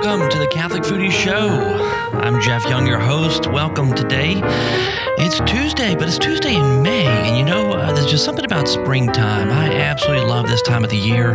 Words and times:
welcome 0.00 0.30
to 0.30 0.38
the 0.38 0.46
Catholic 0.46 0.84
Foodie 0.84 1.10
Show. 1.10 1.48
I'm 2.12 2.40
Jeff 2.40 2.64
Young, 2.68 2.86
your 2.86 3.00
host. 3.00 3.48
Welcome 3.48 3.94
today. 3.94 4.40
It's 5.20 5.40
Tuesday, 5.50 5.96
but 5.96 6.06
it's 6.06 6.18
Tuesday 6.18 6.54
in 6.54 6.82
May, 6.82 7.06
and 7.06 7.36
you 7.36 7.44
know, 7.44 7.72
uh, 7.72 7.92
there's 7.92 8.08
just 8.08 8.24
something 8.24 8.44
about 8.44 8.68
springtime. 8.68 9.50
I 9.50 9.74
absolutely 9.74 10.26
love 10.26 10.46
this 10.46 10.62
time 10.62 10.84
of 10.84 10.90
the 10.90 10.96
year. 10.96 11.34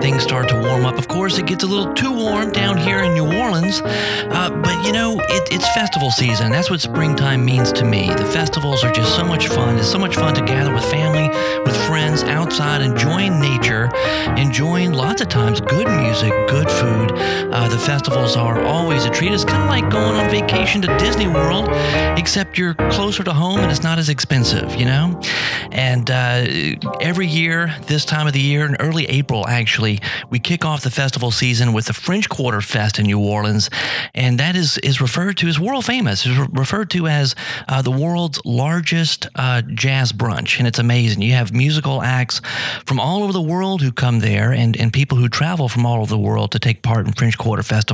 Things 0.00 0.22
start 0.22 0.48
to 0.50 0.54
warm 0.54 0.86
up. 0.86 0.96
Of 0.96 1.08
course, 1.08 1.36
it 1.38 1.46
gets 1.46 1.64
a 1.64 1.66
little 1.66 1.92
too 1.94 2.12
warm 2.12 2.52
down 2.52 2.76
here 2.76 3.00
in 3.00 3.14
New 3.14 3.26
Orleans, 3.36 3.82
uh, 3.82 4.50
but 4.62 4.86
you 4.86 4.92
know, 4.92 5.18
it, 5.18 5.52
it's 5.52 5.68
festival 5.74 6.12
season. 6.12 6.52
That's 6.52 6.70
what 6.70 6.80
springtime 6.80 7.44
means 7.44 7.72
to 7.72 7.84
me. 7.84 8.06
The 8.08 8.26
festivals 8.26 8.84
are 8.84 8.92
just 8.92 9.16
so 9.16 9.24
much 9.24 9.48
fun. 9.48 9.76
It's 9.78 9.90
so 9.90 9.98
much 9.98 10.14
fun 10.14 10.34
to 10.34 10.42
gather 10.42 10.72
with 10.72 10.84
family, 10.84 11.28
with 11.64 11.76
friends 11.88 12.22
outside, 12.22 12.82
enjoying 12.82 13.40
nature, 13.40 13.90
enjoying 14.36 14.92
lots 14.92 15.20
of 15.20 15.28
times 15.28 15.60
good 15.60 15.88
music, 15.88 16.30
good 16.48 16.70
food. 16.70 17.10
Uh, 17.12 17.68
the 17.68 17.78
festivals 17.96 18.36
are 18.36 18.62
always 18.62 19.06
a 19.06 19.10
treat. 19.10 19.32
It's 19.32 19.42
kind 19.42 19.62
of 19.62 19.70
like 19.70 19.90
going 19.90 20.16
on 20.16 20.28
vacation 20.28 20.82
to 20.82 20.98
Disney 20.98 21.28
World, 21.28 21.66
except 22.18 22.58
you're 22.58 22.74
closer 22.74 23.24
to 23.24 23.32
home 23.32 23.60
and 23.60 23.72
it's 23.72 23.82
not 23.82 23.98
as 23.98 24.10
expensive, 24.10 24.74
you 24.74 24.84
know? 24.84 25.18
And 25.72 26.10
uh, 26.10 26.44
every 27.00 27.26
year, 27.26 27.74
this 27.86 28.04
time 28.04 28.26
of 28.26 28.34
the 28.34 28.40
year, 28.40 28.66
in 28.66 28.76
early 28.76 29.06
April, 29.06 29.48
actually, 29.48 30.02
we 30.28 30.38
kick 30.38 30.62
off 30.62 30.82
the 30.82 30.90
festival 30.90 31.30
season 31.30 31.72
with 31.72 31.86
the 31.86 31.94
French 31.94 32.28
Quarter 32.28 32.60
Fest 32.60 32.98
in 32.98 33.06
New 33.06 33.18
Orleans. 33.18 33.70
And 34.14 34.38
that 34.40 34.56
is, 34.56 34.76
is 34.78 35.00
referred 35.00 35.38
to 35.38 35.48
as 35.48 35.58
world 35.58 35.86
famous, 35.86 36.26
is 36.26 36.36
re- 36.36 36.48
referred 36.52 36.90
to 36.90 37.08
as 37.08 37.34
uh, 37.66 37.80
the 37.80 37.90
world's 37.90 38.38
largest 38.44 39.26
uh, 39.36 39.62
jazz 39.62 40.12
brunch. 40.12 40.58
And 40.58 40.68
it's 40.68 40.78
amazing. 40.78 41.22
You 41.22 41.32
have 41.32 41.54
musical 41.54 42.02
acts 42.02 42.42
from 42.84 43.00
all 43.00 43.22
over 43.22 43.32
the 43.32 43.40
world 43.40 43.80
who 43.80 43.90
come 43.90 44.20
there 44.20 44.52
and, 44.52 44.76
and 44.76 44.92
people 44.92 45.16
who 45.16 45.30
travel 45.30 45.70
from 45.70 45.86
all 45.86 46.02
over 46.02 46.10
the 46.10 46.18
world 46.18 46.52
to 46.52 46.58
take 46.58 46.82
part 46.82 47.06
in 47.06 47.14
French 47.14 47.38
Quarter 47.38 47.62
Festival. 47.62 47.85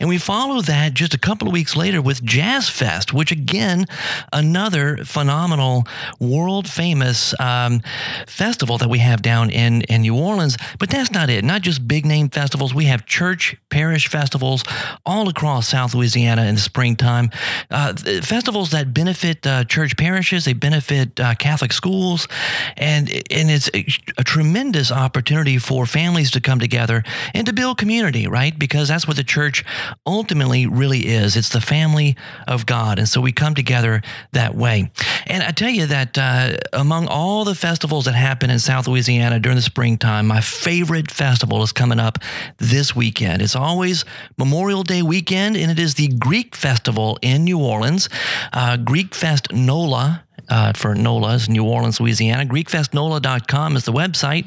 And 0.00 0.08
we 0.08 0.18
follow 0.18 0.60
that 0.62 0.94
just 0.94 1.14
a 1.14 1.18
couple 1.18 1.48
of 1.48 1.52
weeks 1.52 1.76
later 1.76 2.00
with 2.00 2.22
Jazz 2.22 2.68
Fest, 2.68 3.12
which 3.12 3.32
again, 3.32 3.86
another 4.32 4.98
phenomenal, 5.04 5.86
world 6.18 6.68
famous 6.68 7.38
um, 7.40 7.80
festival 8.26 8.78
that 8.78 8.88
we 8.88 8.98
have 8.98 9.22
down 9.22 9.50
in, 9.50 9.82
in 9.82 10.02
New 10.02 10.16
Orleans. 10.16 10.56
But 10.78 10.90
that's 10.90 11.10
not 11.10 11.30
it. 11.30 11.44
Not 11.44 11.62
just 11.62 11.86
big 11.86 12.04
name 12.06 12.28
festivals. 12.28 12.74
We 12.74 12.86
have 12.86 13.06
church, 13.06 13.56
parish 13.70 14.08
festivals 14.08 14.64
all 15.04 15.28
across 15.28 15.68
South 15.68 15.94
Louisiana 15.94 16.44
in 16.44 16.54
the 16.54 16.60
springtime. 16.60 17.30
Uh, 17.70 17.94
festivals 18.22 18.70
that 18.70 18.94
benefit 18.94 19.46
uh, 19.46 19.64
church 19.64 19.96
parishes, 19.96 20.44
they 20.44 20.52
benefit 20.52 21.18
uh, 21.20 21.34
Catholic 21.34 21.72
schools, 21.72 22.28
and 22.76 23.08
and 23.30 23.50
it's 23.50 23.70
a, 23.74 23.86
a 24.18 24.24
tremendous 24.24 24.90
opportunity 24.90 25.58
for 25.58 25.86
families 25.86 26.30
to 26.32 26.40
come 26.40 26.58
together 26.58 27.02
and 27.34 27.46
to 27.46 27.52
build 27.52 27.78
community, 27.78 28.26
right? 28.26 28.58
Because 28.58 28.88
that's 28.88 29.06
what 29.06 29.16
the 29.16 29.21
church 29.24 29.64
ultimately 30.06 30.66
really 30.66 31.06
is. 31.06 31.36
It's 31.36 31.48
the 31.48 31.60
family 31.60 32.16
of 32.46 32.66
God, 32.66 32.98
and 32.98 33.08
so 33.08 33.20
we 33.20 33.32
come 33.32 33.54
together 33.54 34.02
that 34.32 34.54
way. 34.54 34.90
And 35.26 35.42
I 35.42 35.50
tell 35.50 35.70
you 35.70 35.86
that 35.86 36.18
uh, 36.18 36.56
among 36.72 37.06
all 37.08 37.44
the 37.44 37.54
festivals 37.54 38.04
that 38.06 38.14
happen 38.14 38.50
in 38.50 38.58
South 38.58 38.86
Louisiana 38.86 39.38
during 39.38 39.56
the 39.56 39.62
springtime, 39.62 40.26
my 40.26 40.40
favorite 40.40 41.10
festival 41.10 41.62
is 41.62 41.72
coming 41.72 42.00
up 42.00 42.18
this 42.58 42.94
weekend. 42.94 43.42
It's 43.42 43.56
always 43.56 44.04
Memorial 44.38 44.82
Day 44.82 45.02
weekend, 45.02 45.56
and 45.56 45.70
it 45.70 45.78
is 45.78 45.94
the 45.94 46.08
Greek 46.08 46.54
Festival 46.54 47.18
in 47.22 47.44
New 47.44 47.58
Orleans. 47.58 48.08
Uh, 48.52 48.76
Greek 48.76 49.14
Fest 49.14 49.52
NOLA 49.52 50.24
uh, 50.52 50.72
for 50.74 50.94
NOLA's, 50.94 51.48
New 51.48 51.64
Orleans, 51.64 51.98
Louisiana. 51.98 52.44
GreekFestNOLA.com 52.44 53.74
is 53.74 53.84
the 53.84 53.92
website. 53.92 54.46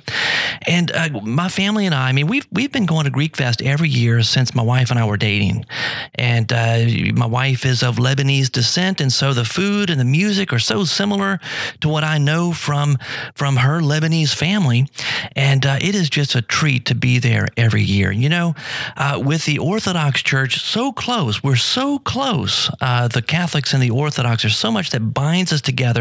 And 0.67 0.91
uh, 0.91 1.09
my 1.23 1.49
family 1.49 1.87
and 1.87 1.95
I, 1.95 2.09
I 2.09 2.11
mean, 2.11 2.27
we've, 2.27 2.47
we've 2.51 2.71
been 2.71 2.85
going 2.85 3.05
to 3.05 3.09
Greek 3.09 3.35
Fest 3.35 3.61
every 3.63 3.89
year 3.89 4.21
since 4.21 4.53
my 4.53 4.61
wife 4.61 4.91
and 4.91 4.99
I 4.99 5.05
were 5.05 5.17
dating. 5.17 5.65
And 6.13 6.53
uh, 6.53 6.85
my 7.15 7.25
wife 7.25 7.65
is 7.65 7.81
of 7.81 7.95
Lebanese 7.95 8.51
descent. 8.51 9.01
And 9.01 9.11
so 9.11 9.33
the 9.33 9.45
food 9.45 9.89
and 9.89 9.99
the 9.99 10.05
music 10.05 10.53
are 10.53 10.59
so 10.59 10.83
similar 10.85 11.39
to 11.81 11.89
what 11.89 12.03
I 12.03 12.19
know 12.19 12.51
from, 12.51 12.97
from 13.33 13.57
her 13.57 13.81
Lebanese 13.81 14.35
family. 14.35 14.87
And 15.35 15.65
uh, 15.65 15.79
it 15.81 15.95
is 15.95 16.09
just 16.09 16.35
a 16.35 16.43
treat 16.43 16.85
to 16.85 16.95
be 16.95 17.17
there 17.17 17.47
every 17.57 17.81
year. 17.81 18.11
You 18.11 18.29
know, 18.29 18.53
uh, 18.95 19.19
with 19.23 19.45
the 19.45 19.57
Orthodox 19.57 20.21
Church 20.21 20.61
so 20.61 20.91
close, 20.91 21.43
we're 21.43 21.55
so 21.55 21.97
close. 21.97 22.69
Uh, 22.79 23.07
the 23.07 23.23
Catholics 23.23 23.73
and 23.73 23.81
the 23.81 23.89
Orthodox, 23.89 24.43
there's 24.43 24.55
so 24.55 24.71
much 24.71 24.91
that 24.91 25.13
binds 25.13 25.51
us 25.51 25.61
together, 25.61 25.94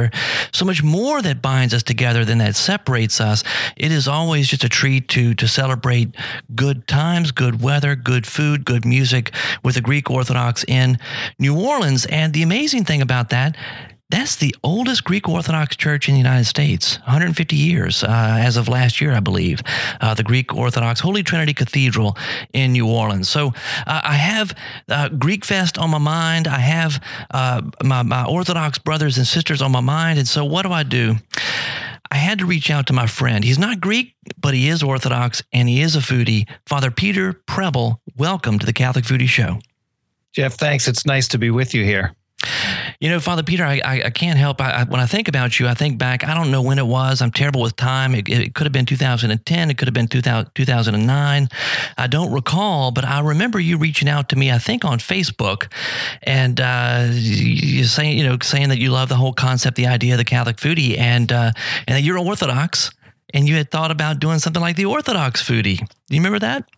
so 0.53 0.65
much 0.65 0.83
more 0.83 1.23
that 1.23 1.43
binds 1.43 1.75
us 1.75 1.83
together 1.83 2.25
than 2.25 2.39
that 2.39 2.57
separates 2.57 3.21
us. 3.21 3.43
It 3.77 3.93
is 3.93 4.09
always 4.09 4.49
just 4.49 4.65
a 4.65 4.69
treat 4.69 5.09
to 5.09 5.35
to 5.35 5.49
celebrate 5.49 6.15
good 6.55 6.87
times, 6.87 7.33
good 7.33 7.61
weather, 7.61 7.95
good 7.95 8.27
food, 8.27 8.65
good 8.65 8.85
music 8.85 9.33
with 9.63 9.75
the 9.75 9.81
Greek 9.81 10.11
Orthodox 10.11 10.65
in 10.67 10.99
New 11.39 11.59
Orleans. 11.59 12.07
And 12.07 12.33
the 12.33 12.43
amazing 12.43 12.85
thing 12.85 13.03
about 13.03 13.31
that 13.31 13.57
that's 14.15 14.37
the 14.37 14.55
oldest 14.63 15.03
Greek 15.03 15.29
Orthodox 15.29 15.75
church 15.75 16.09
in 16.09 16.15
the 16.15 16.19
United 16.19 16.45
States, 16.45 16.99
150 16.99 17.57
years 17.57 18.05
uh, 18.05 18.37
as 18.39 18.57
of 18.57 18.69
last 18.69 19.01
year, 19.01 19.13
I 19.13 19.19
believe. 19.19 19.61
Uh, 20.01 20.15
the 20.15 20.23
Greek 20.23 20.55
Orthodox 20.55 21.01
Holy 21.01 21.25
Trinity 21.25 21.53
Cathedral 21.53 22.17
in 22.53 22.73
New 22.73 22.87
Orleans. 22.87 23.29
So 23.29 23.49
uh, 23.87 24.01
I 24.05 24.15
have 24.15 24.57
uh, 24.89 25.09
Greek 25.09 25.45
Fest 25.45 25.79
on 25.79 25.91
my 25.91 25.99
mind. 25.99 26.47
I 26.47 26.61
have 26.61 27.03
uh, 27.33 27.63
my, 27.83 28.03
my 28.03 28.25
Orthodox 28.25 28.79
brothers 28.79 29.19
and 29.19 29.27
sisters 29.27 29.61
on 29.61 29.73
my 29.73 29.81
mind. 29.81 30.21
And 30.21 30.29
so 30.29 30.45
what 30.45 30.63
do 30.63 30.71
I 30.71 30.85
do? 30.85 31.17
I 32.13 32.17
had 32.17 32.39
to 32.39 32.47
reach 32.47 32.71
out 32.71 32.87
to 32.87 32.93
my 32.93 33.09
friend. 33.09 33.43
He's 33.43 33.59
not 33.59 33.81
Greek, 33.81 34.15
but 34.41 34.55
he 34.55 34.69
is 34.69 34.83
Orthodox 34.83 35.43
and 35.53 35.69
he 35.69 35.81
is 35.81 35.97
a 35.97 36.01
foodie. 36.01 36.49
Father 36.67 36.93
Peter 36.93 37.33
Preble, 37.33 38.01
welcome 38.17 38.61
to 38.61 38.67
the 38.67 38.73
Catholic 38.73 39.05
Foodie 39.05 39.27
Show. 39.27 39.59
Jeff, 40.33 40.55
thanks. 40.55 40.87
It's 40.87 41.05
nice 41.05 41.27
to 41.29 41.39
be 41.39 41.51
with 41.51 41.75
you 41.75 41.85
here. 41.85 42.15
You 43.01 43.11
know, 43.11 43.21
Father 43.21 43.43
Peter, 43.43 43.65
I, 43.65 43.81
I, 43.85 44.03
I 44.07 44.11
can't 44.11 44.39
help. 44.39 44.61
I, 44.61 44.71
I, 44.71 44.85
when 44.85 45.01
I 45.01 45.07
think 45.07 45.29
about 45.29 45.59
you, 45.59 45.69
I 45.69 45.75
think 45.75 45.99
back. 45.99 46.25
I 46.25 46.35
don't 46.35 46.51
know 46.51 46.63
when 46.63 46.79
it 46.79 46.87
was. 46.87 47.21
I'm 47.21 47.31
terrible 47.31 47.61
with 47.61 47.77
time. 47.77 48.15
It, 48.15 48.29
it 48.29 48.55
could 48.55 48.65
have 48.65 48.73
been 48.73 48.87
2010. 48.87 49.71
It 49.71 49.79
could 49.79 49.89
have 49.89 49.95
been 49.95 50.09
2000, 50.09 50.51
2009. 50.55 51.49
I 51.99 52.07
don't 52.07 52.33
recall, 52.33 52.91
but 52.91 53.05
I 53.05 53.21
remember 53.21 53.61
you 53.61 53.77
reaching 53.79 54.09
out 54.09 54.29
to 54.31 54.37
me. 54.37 54.51
I 54.51 54.59
think 54.59 54.85
on 54.85 54.99
Facebook, 54.99 55.73
and 56.23 56.61
uh, 56.61 57.09
you 57.11 57.85
saying, 57.85 58.19
you 58.19 58.25
know, 58.25 58.39
saying 58.43 58.69
that 58.71 58.79
you 58.79 58.91
love 58.91 59.09
the 59.09 59.17
whole 59.17 59.33
concept, 59.33 59.77
the 59.77 59.87
idea 59.87 60.15
of 60.15 60.19
the 60.19 60.25
Catholic 60.25 60.57
foodie, 60.57 60.99
and 60.99 61.31
uh, 61.33 61.53
and 61.87 61.97
that 61.97 62.03
you're 62.03 62.19
Orthodox, 62.19 62.91
and 63.33 63.49
you 63.49 63.57
had 63.57 63.71
thought 63.71 63.91
about 63.91 64.21
doing 64.21 64.39
something 64.39 64.63
like 64.63 64.77
the 64.77 64.87
Orthodox 64.87 65.43
foodie. 65.43 65.79
Do 65.79 66.15
you 66.15 66.21
remember 66.21 66.39
that? 66.41 66.69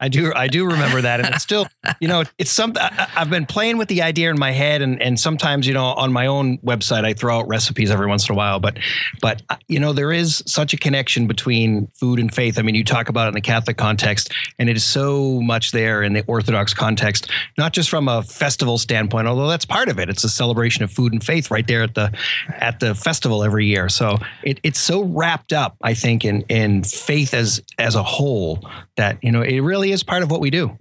I 0.00 0.08
do. 0.08 0.32
I 0.34 0.48
do 0.48 0.66
remember 0.66 1.00
that, 1.02 1.20
and 1.20 1.34
it's 1.34 1.42
still, 1.42 1.66
you 2.00 2.08
know, 2.08 2.24
it's 2.36 2.50
something 2.50 2.82
I, 2.82 3.06
have 3.12 3.30
been 3.30 3.46
playing 3.46 3.78
with 3.78 3.88
the 3.88 4.02
idea 4.02 4.28
in 4.28 4.38
my 4.38 4.50
head, 4.50 4.82
and 4.82 5.00
and 5.00 5.18
sometimes, 5.18 5.68
you 5.68 5.74
know, 5.74 5.84
on 5.84 6.12
my 6.12 6.26
own 6.26 6.58
website, 6.58 7.04
I 7.04 7.14
throw 7.14 7.38
out 7.38 7.48
recipes 7.48 7.92
every 7.92 8.08
once 8.08 8.28
in 8.28 8.34
a 8.34 8.36
while. 8.36 8.58
But, 8.58 8.78
but 9.20 9.42
uh, 9.48 9.56
you 9.68 9.78
know, 9.78 9.92
there 9.92 10.12
is 10.12 10.42
such 10.46 10.74
a 10.74 10.76
connection 10.76 11.28
between 11.28 11.86
food 11.94 12.18
and 12.18 12.34
faith. 12.34 12.58
I 12.58 12.62
mean, 12.62 12.74
you 12.74 12.82
talk 12.82 13.08
about 13.08 13.26
it 13.26 13.28
in 13.28 13.34
the 13.34 13.40
Catholic 13.40 13.76
context, 13.76 14.32
and 14.58 14.68
it 14.68 14.76
is 14.76 14.84
so 14.84 15.40
much 15.40 15.70
there 15.70 16.02
in 16.02 16.12
the 16.12 16.24
Orthodox 16.26 16.74
context, 16.74 17.30
not 17.56 17.72
just 17.72 17.88
from 17.88 18.08
a 18.08 18.24
festival 18.24 18.78
standpoint, 18.78 19.28
although 19.28 19.48
that's 19.48 19.64
part 19.64 19.88
of 19.88 20.00
it. 20.00 20.08
It's 20.08 20.24
a 20.24 20.28
celebration 20.28 20.82
of 20.82 20.90
food 20.90 21.12
and 21.12 21.22
faith 21.22 21.52
right 21.52 21.66
there 21.66 21.82
at 21.82 21.94
the 21.94 22.12
at 22.48 22.80
the 22.80 22.96
festival 22.96 23.44
every 23.44 23.66
year. 23.66 23.88
So 23.88 24.18
it, 24.42 24.58
it's 24.64 24.80
so 24.80 25.04
wrapped 25.04 25.52
up, 25.52 25.76
I 25.82 25.94
think, 25.94 26.24
in 26.24 26.42
in 26.48 26.82
faith 26.82 27.32
as 27.32 27.62
as 27.78 27.94
a 27.94 28.02
whole 28.02 28.68
that 28.96 29.22
you 29.22 29.32
know 29.32 29.42
it 29.42 29.60
really 29.60 29.92
is 29.92 30.02
part 30.02 30.22
of 30.22 30.30
what 30.30 30.40
we 30.40 30.48
do. 30.50 30.78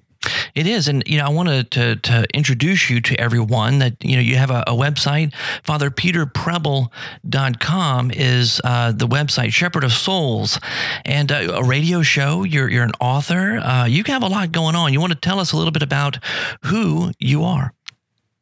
It 0.56 0.66
is, 0.68 0.88
and 0.88 1.04
you 1.06 1.18
know, 1.18 1.26
I 1.26 1.30
wanted 1.30 1.70
to 1.72 1.98
to 1.98 2.26
introduce 2.34 2.90
you 2.90 3.02
to 3.02 3.20
everyone 3.20 3.80
that 3.80 4.02
you 4.04 4.16
know 4.16 4.22
you 4.22 4.38
have 4.38 4.52
a, 4.52 4.64
a 4.68 4.74
website. 4.74 5.34
FatherPeterPreble.com 5.64 8.12
is 8.12 8.62
uh, 8.64 8.92
the 8.92 9.08
website, 9.08 9.52
Shepherd 9.52 9.84
of 9.84 9.92
Souls, 9.92 10.60
and 11.06 11.32
uh, 11.32 11.54
a 11.56 11.64
radio 11.64 12.04
show. 12.04 12.44
You're 12.44 12.70
you're 12.70 12.84
an 12.84 12.92
author. 13.00 13.58
Uh, 13.58 13.86
you 13.86 14.04
have 14.08 14.22
a 14.24 14.28
lot 14.28 14.52
going 14.52 14.76
on. 14.76 14.94
You 14.94 15.02
want 15.02 15.14
to 15.14 15.20
tell 15.20 15.40
us 15.40 15.52
a 15.52 15.58
little 15.58 15.72
bit 15.72 15.84
about 15.84 16.20
who 16.66 17.12
you 17.20 17.44
are? 17.44 17.74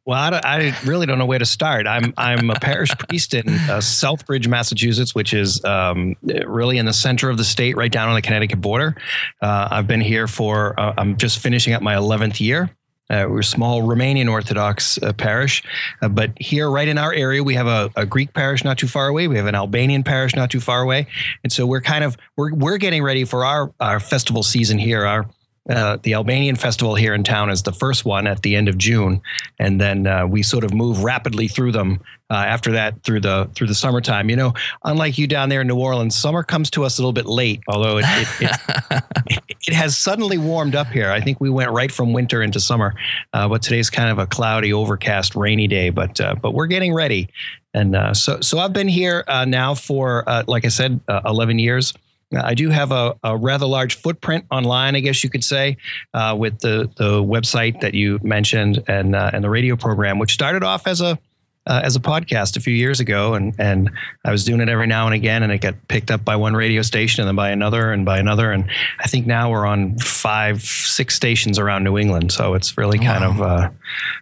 Well, 0.04 0.34
I, 0.34 0.40
I, 0.42 0.78
really 0.84 1.06
don't 1.06 1.18
know 1.18 1.26
where 1.26 1.38
to 1.38 1.46
start. 1.46 1.86
I'm 1.86 2.12
I'm 2.16 2.50
a 2.50 2.54
parish 2.54 2.90
priest 2.98 3.34
in 3.34 3.48
uh, 3.48 3.78
Southbridge, 3.78 4.48
Massachusetts, 4.48 5.14
which 5.14 5.32
is 5.32 5.64
um, 5.64 6.16
really 6.22 6.78
in 6.78 6.86
the 6.86 6.92
center 6.92 7.30
of 7.30 7.36
the 7.36 7.44
state, 7.44 7.76
right 7.76 7.90
down 7.90 8.08
on 8.08 8.16
the 8.16 8.22
Connecticut 8.22 8.60
border. 8.60 8.96
Uh, 9.40 9.68
I've 9.70 9.86
been 9.86 10.00
here 10.00 10.26
for 10.26 10.78
uh, 10.78 10.94
I'm 10.98 11.16
just 11.16 11.38
finishing 11.38 11.72
up 11.72 11.82
my 11.82 11.94
11th 11.94 12.40
year. 12.40 12.70
Uh, 13.10 13.26
we're 13.28 13.40
a 13.40 13.44
small 13.44 13.82
Romanian 13.82 14.28
Orthodox 14.28 14.98
uh, 15.02 15.12
parish, 15.12 15.62
uh, 16.00 16.08
but 16.08 16.32
here, 16.40 16.68
right 16.68 16.88
in 16.88 16.98
our 16.98 17.12
area, 17.12 17.44
we 17.44 17.54
have 17.54 17.66
a, 17.66 17.90
a, 17.94 18.06
Greek 18.06 18.32
parish 18.32 18.64
not 18.64 18.78
too 18.78 18.88
far 18.88 19.06
away. 19.06 19.28
We 19.28 19.36
have 19.36 19.46
an 19.46 19.54
Albanian 19.54 20.02
parish 20.02 20.34
not 20.34 20.50
too 20.50 20.60
far 20.60 20.82
away, 20.82 21.06
and 21.44 21.52
so 21.52 21.66
we're 21.66 21.82
kind 21.82 22.02
of 22.04 22.16
we're 22.36 22.54
we're 22.54 22.78
getting 22.78 23.02
ready 23.04 23.24
for 23.24 23.44
our 23.44 23.72
our 23.78 24.00
festival 24.00 24.42
season 24.42 24.78
here. 24.78 25.04
Our 25.04 25.26
uh, 25.68 25.96
the 26.02 26.14
Albanian 26.14 26.56
festival 26.56 26.96
here 26.96 27.14
in 27.14 27.22
town 27.22 27.48
is 27.48 27.62
the 27.62 27.72
first 27.72 28.04
one 28.04 28.26
at 28.26 28.42
the 28.42 28.56
end 28.56 28.68
of 28.68 28.76
June, 28.76 29.22
and 29.60 29.80
then 29.80 30.08
uh, 30.08 30.26
we 30.26 30.42
sort 30.42 30.64
of 30.64 30.74
move 30.74 31.04
rapidly 31.04 31.46
through 31.46 31.70
them 31.70 32.00
uh, 32.30 32.34
after 32.34 32.72
that 32.72 33.00
through 33.04 33.20
the 33.20 33.48
through 33.54 33.68
the 33.68 33.74
summertime. 33.74 34.28
You 34.28 34.34
know, 34.34 34.54
unlike 34.84 35.18
you 35.18 35.28
down 35.28 35.50
there 35.50 35.60
in 35.60 35.68
New 35.68 35.78
Orleans, 35.78 36.16
summer 36.16 36.42
comes 36.42 36.68
to 36.70 36.84
us 36.84 36.98
a 36.98 37.02
little 37.02 37.12
bit 37.12 37.26
late, 37.26 37.62
although 37.68 37.98
it 37.98 38.04
it, 38.08 38.50
it, 38.90 39.02
it 39.68 39.72
has 39.72 39.96
suddenly 39.96 40.36
warmed 40.36 40.74
up 40.74 40.88
here. 40.88 41.10
I 41.10 41.20
think 41.20 41.40
we 41.40 41.48
went 41.48 41.70
right 41.70 41.92
from 41.92 42.12
winter 42.12 42.42
into 42.42 42.58
summer, 42.58 42.94
uh, 43.32 43.48
but 43.48 43.62
today's 43.62 43.88
kind 43.88 44.10
of 44.10 44.18
a 44.18 44.26
cloudy, 44.26 44.72
overcast, 44.72 45.36
rainy 45.36 45.68
day. 45.68 45.90
But 45.90 46.20
uh, 46.20 46.34
but 46.34 46.54
we're 46.54 46.66
getting 46.66 46.92
ready, 46.92 47.28
and 47.72 47.94
uh, 47.94 48.14
so 48.14 48.40
so 48.40 48.58
I've 48.58 48.72
been 48.72 48.88
here 48.88 49.22
now 49.46 49.76
for 49.76 50.24
like 50.48 50.64
I 50.64 50.68
said, 50.68 51.00
11 51.08 51.60
years. 51.60 51.94
I 52.34 52.54
do 52.54 52.70
have 52.70 52.92
a, 52.92 53.14
a, 53.22 53.36
rather 53.36 53.66
large 53.66 53.96
footprint 53.96 54.46
online, 54.50 54.96
I 54.96 55.00
guess 55.00 55.22
you 55.22 55.30
could 55.30 55.44
say, 55.44 55.76
uh, 56.14 56.36
with 56.38 56.60
the 56.60 56.90
the 56.96 57.22
website 57.22 57.80
that 57.80 57.94
you 57.94 58.18
mentioned 58.22 58.82
and 58.88 59.14
uh, 59.14 59.30
and 59.32 59.42
the 59.44 59.50
radio 59.50 59.76
program, 59.76 60.18
which 60.18 60.32
started 60.32 60.64
off 60.64 60.86
as 60.86 61.00
a 61.00 61.18
uh, 61.66 61.80
as 61.84 61.94
a 61.94 62.00
podcast 62.00 62.56
a 62.56 62.60
few 62.60 62.74
years 62.74 63.00
ago, 63.00 63.34
and 63.34 63.54
and 63.58 63.90
I 64.24 64.32
was 64.32 64.44
doing 64.44 64.60
it 64.60 64.68
every 64.68 64.86
now 64.86 65.06
and 65.06 65.14
again, 65.14 65.42
and 65.42 65.52
it 65.52 65.60
got 65.60 65.74
picked 65.88 66.10
up 66.10 66.24
by 66.24 66.36
one 66.36 66.54
radio 66.54 66.82
station 66.82 67.22
and 67.22 67.28
then 67.28 67.36
by 67.36 67.50
another 67.50 67.92
and 67.92 68.04
by 68.04 68.18
another, 68.18 68.50
and 68.50 68.68
I 68.98 69.06
think 69.06 69.26
now 69.26 69.50
we're 69.50 69.66
on 69.66 69.96
five, 69.98 70.62
six 70.62 71.14
stations 71.14 71.58
around 71.58 71.84
New 71.84 71.98
England. 71.98 72.32
So 72.32 72.54
it's 72.54 72.76
really 72.76 72.98
kind 72.98 73.22
wow. 73.22 73.30
of, 73.30 73.40
uh, 73.40 73.70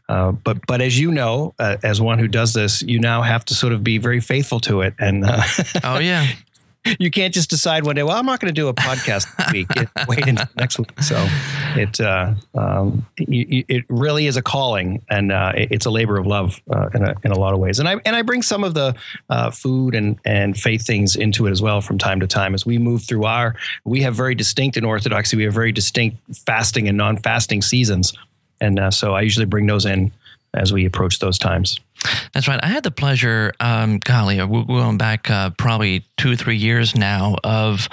uh, 0.09 0.33
but 0.33 0.67
but 0.67 0.83
as 0.83 0.99
you 0.99 1.11
know, 1.11 1.55
uh, 1.59 1.79
as 1.83 2.01
one 2.01 2.19
who 2.19 2.29
does 2.29 2.53
this, 2.53 2.83
you 2.83 3.01
now 3.01 3.23
have 3.23 3.45
to 3.47 3.55
sort 3.55 3.73
of 3.73 3.83
be 3.83 3.99
very 3.99 4.21
faithful 4.21 4.61
to 4.61 4.83
it, 4.83 4.95
and 4.99 5.25
uh, 5.25 5.43
oh 5.83 5.99
yeah, 5.99 6.27
you 6.99 7.11
can't 7.11 7.35
just 7.35 7.51
decide 7.51 7.85
one 7.85 7.95
day. 7.95 8.03
Well, 8.03 8.17
I'm 8.17 8.27
not 8.27 8.41
going 8.41 8.53
to 8.53 8.59
do 8.59 8.69
a 8.69 8.75
podcast 8.75 9.37
this 9.37 9.53
week. 9.53 9.67
It, 9.77 9.89
wait 10.09 10.27
until 10.27 10.47
next 10.57 10.79
week. 10.79 11.01
So 11.03 11.27
it 11.77 12.01
uh, 12.01 12.35
um, 12.55 13.07
it, 13.19 13.67
it 13.69 13.85
really 13.89 14.27
is 14.27 14.37
a 14.37 14.43
calling, 14.43 15.03
and 15.11 15.31
uh, 15.31 15.53
it's 15.55 15.87
a 15.87 15.91
labor 15.91 16.17
of 16.17 16.27
love 16.27 16.61
uh, 16.71 16.89
in, 16.95 17.05
a, 17.05 17.15
in 17.25 17.33
a 17.33 17.39
lot 17.39 17.53
of 17.53 17.61
ways. 17.61 17.79
And 17.79 17.89
I 17.89 17.97
and 18.05 18.17
I 18.17 18.23
bring 18.23 18.43
some 18.43 18.65
of 18.65 18.75
the 18.75 18.95
uh, 19.29 19.51
food 19.51 19.95
and 19.95 20.19
and 20.25 20.57
faith 20.57 20.87
things 20.87 21.17
into 21.17 21.47
it 21.47 21.51
as 21.51 21.61
well 21.61 21.81
from 21.81 21.99
time 21.99 22.21
to 22.21 22.27
time 22.27 22.55
as 22.55 22.65
we 22.65 22.79
move 22.79 23.03
through 23.03 23.25
our. 23.25 23.57
We 23.85 24.03
have 24.03 24.15
very 24.15 24.35
distinct 24.35 24.77
in 24.77 24.85
Orthodoxy. 24.85 25.37
We 25.37 25.45
have 25.45 25.55
very 25.55 25.73
distinct 25.73 26.19
fasting 26.47 26.89
and 26.89 26.97
non-fasting 26.97 27.63
seasons, 27.63 28.15
and 28.61 28.79
uh, 28.79 28.91
so 28.91 29.15
I 29.15 29.21
usually 29.21 29.47
bring 29.47 29.67
those 29.67 29.85
in 29.85 30.13
as 30.55 30.73
we 30.73 30.85
approach 30.85 31.19
those 31.19 31.39
times. 31.39 31.79
That's 32.33 32.49
right. 32.49 32.61
I 32.63 32.69
had 32.69 32.83
the 32.83 32.91
pleasure, 32.91 33.53
um, 33.61 33.99
golly, 33.99 34.43
we're 34.43 34.65
going 34.65 34.99
back 34.99 35.31
uh, 35.31 35.51
probably 35.51 36.05
two 36.17 36.33
or 36.33 36.37
three 36.37 36.57
years 36.57 36.95
now, 36.95 37.37
of 37.45 37.89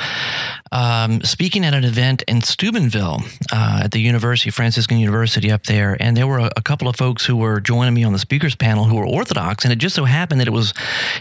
um, 0.72 1.22
speaking 1.22 1.66
at 1.66 1.74
an 1.74 1.84
event 1.84 2.24
in 2.28 2.42
Steubenville 2.42 3.24
uh, 3.52 3.82
at 3.84 3.92
the 3.92 4.00
University, 4.00 4.50
Franciscan 4.50 4.98
University 4.98 5.52
up 5.52 5.64
there. 5.64 5.98
And 6.00 6.16
there 6.16 6.28
were 6.28 6.40
a, 6.40 6.52
a, 6.58 6.62
couple 6.62 6.90
of 6.90 6.96
folks 6.98 7.26
who 7.26 7.38
were 7.38 7.62
joining 7.62 7.94
me 7.94 8.04
on 8.04 8.12
the 8.12 8.20
speakers 8.20 8.54
panel 8.54 8.84
who 8.84 8.96
were 8.96 9.06
Orthodox. 9.06 9.64
And 9.64 9.72
it 9.72 9.78
just 9.78 9.96
so 9.96 10.04
happened 10.04 10.42
that 10.42 10.48
it 10.48 10.52
was 10.52 10.74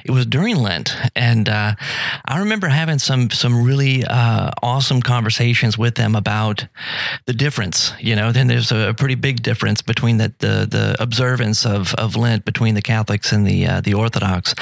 it 0.04 0.10
was 0.10 0.26
during 0.26 0.56
Lent. 0.56 0.96
And 1.14 1.48
uh, 1.48 1.74
I 2.24 2.38
remember 2.40 2.68
having 2.68 2.98
some 2.98 3.30
some 3.30 3.64
really 3.64 4.04
uh, 4.04 4.50
awesome 4.62 5.00
conversations 5.00 5.78
with 5.78 5.94
them 5.94 6.14
about 6.14 6.66
the 7.26 7.32
difference. 7.32 7.92
You 8.00 8.16
know, 8.16 8.32
then 8.32 8.48
there's 8.48 8.72
a, 8.72 8.94
pretty 8.96 9.14
big 9.14 9.42
difference 9.42 9.82
between 9.82 10.16
the, 10.16 10.32
the, 10.38 10.66
the 10.68 10.96
observance 10.98 11.66
of, 11.66 11.94
of 11.96 12.16
Lent 12.16 12.46
between 12.46 12.74
the 12.76 12.82
Catholics 12.82 13.32
and 13.32 13.46
the 13.46 13.66
uh, 13.66 13.80
the 13.80 13.94
Orthodox. 13.94 14.54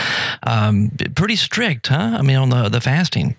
Um, 0.42 0.92
pretty 1.14 1.36
strict, 1.36 1.88
huh? 1.88 2.16
I 2.18 2.22
mean, 2.22 2.36
on 2.36 2.50
the, 2.50 2.68
the 2.68 2.80
fasting. 2.80 3.36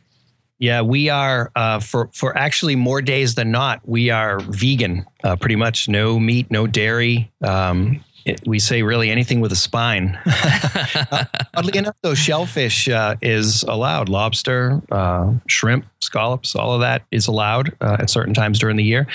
Yeah, 0.57 0.81
we 0.81 1.09
are 1.09 1.51
uh, 1.55 1.79
for 1.79 2.09
for 2.13 2.37
actually 2.37 2.75
more 2.75 3.01
days 3.01 3.35
than 3.35 3.51
not. 3.51 3.81
We 3.87 4.09
are 4.09 4.39
vegan, 4.39 5.05
uh, 5.23 5.35
pretty 5.35 5.57
much. 5.57 5.89
No 5.89 6.17
meat, 6.17 6.49
no 6.49 6.65
dairy. 6.65 7.31
Um, 7.43 8.03
it, 8.25 8.41
we 8.47 8.57
say 8.57 8.81
really 8.81 9.11
anything 9.11 9.41
with 9.41 9.51
a 9.51 9.55
spine. 9.55 10.17
uh, 10.25 11.25
oddly 11.53 11.77
enough, 11.77 11.95
though, 12.01 12.15
shellfish 12.15 12.87
uh, 12.87 13.15
is 13.21 13.63
allowed. 13.63 14.09
Lobster, 14.09 14.81
uh, 14.91 15.33
shrimp, 15.47 15.85
scallops, 15.99 16.55
all 16.55 16.73
of 16.73 16.79
that 16.79 17.03
is 17.11 17.27
allowed 17.27 17.75
uh, 17.81 17.97
at 17.99 18.09
certain 18.09 18.33
times 18.33 18.57
during 18.57 18.77
the 18.77 18.83
year. 18.83 19.07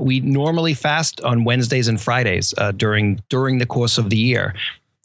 we 0.00 0.20
normally 0.20 0.74
fast 0.74 1.20
on 1.22 1.44
Wednesdays 1.44 1.86
and 1.86 2.00
Fridays 2.00 2.52
during 2.76 3.22
during 3.28 3.58
the 3.58 3.66
course 3.66 3.96
of 3.96 4.10
the 4.10 4.18
year. 4.18 4.54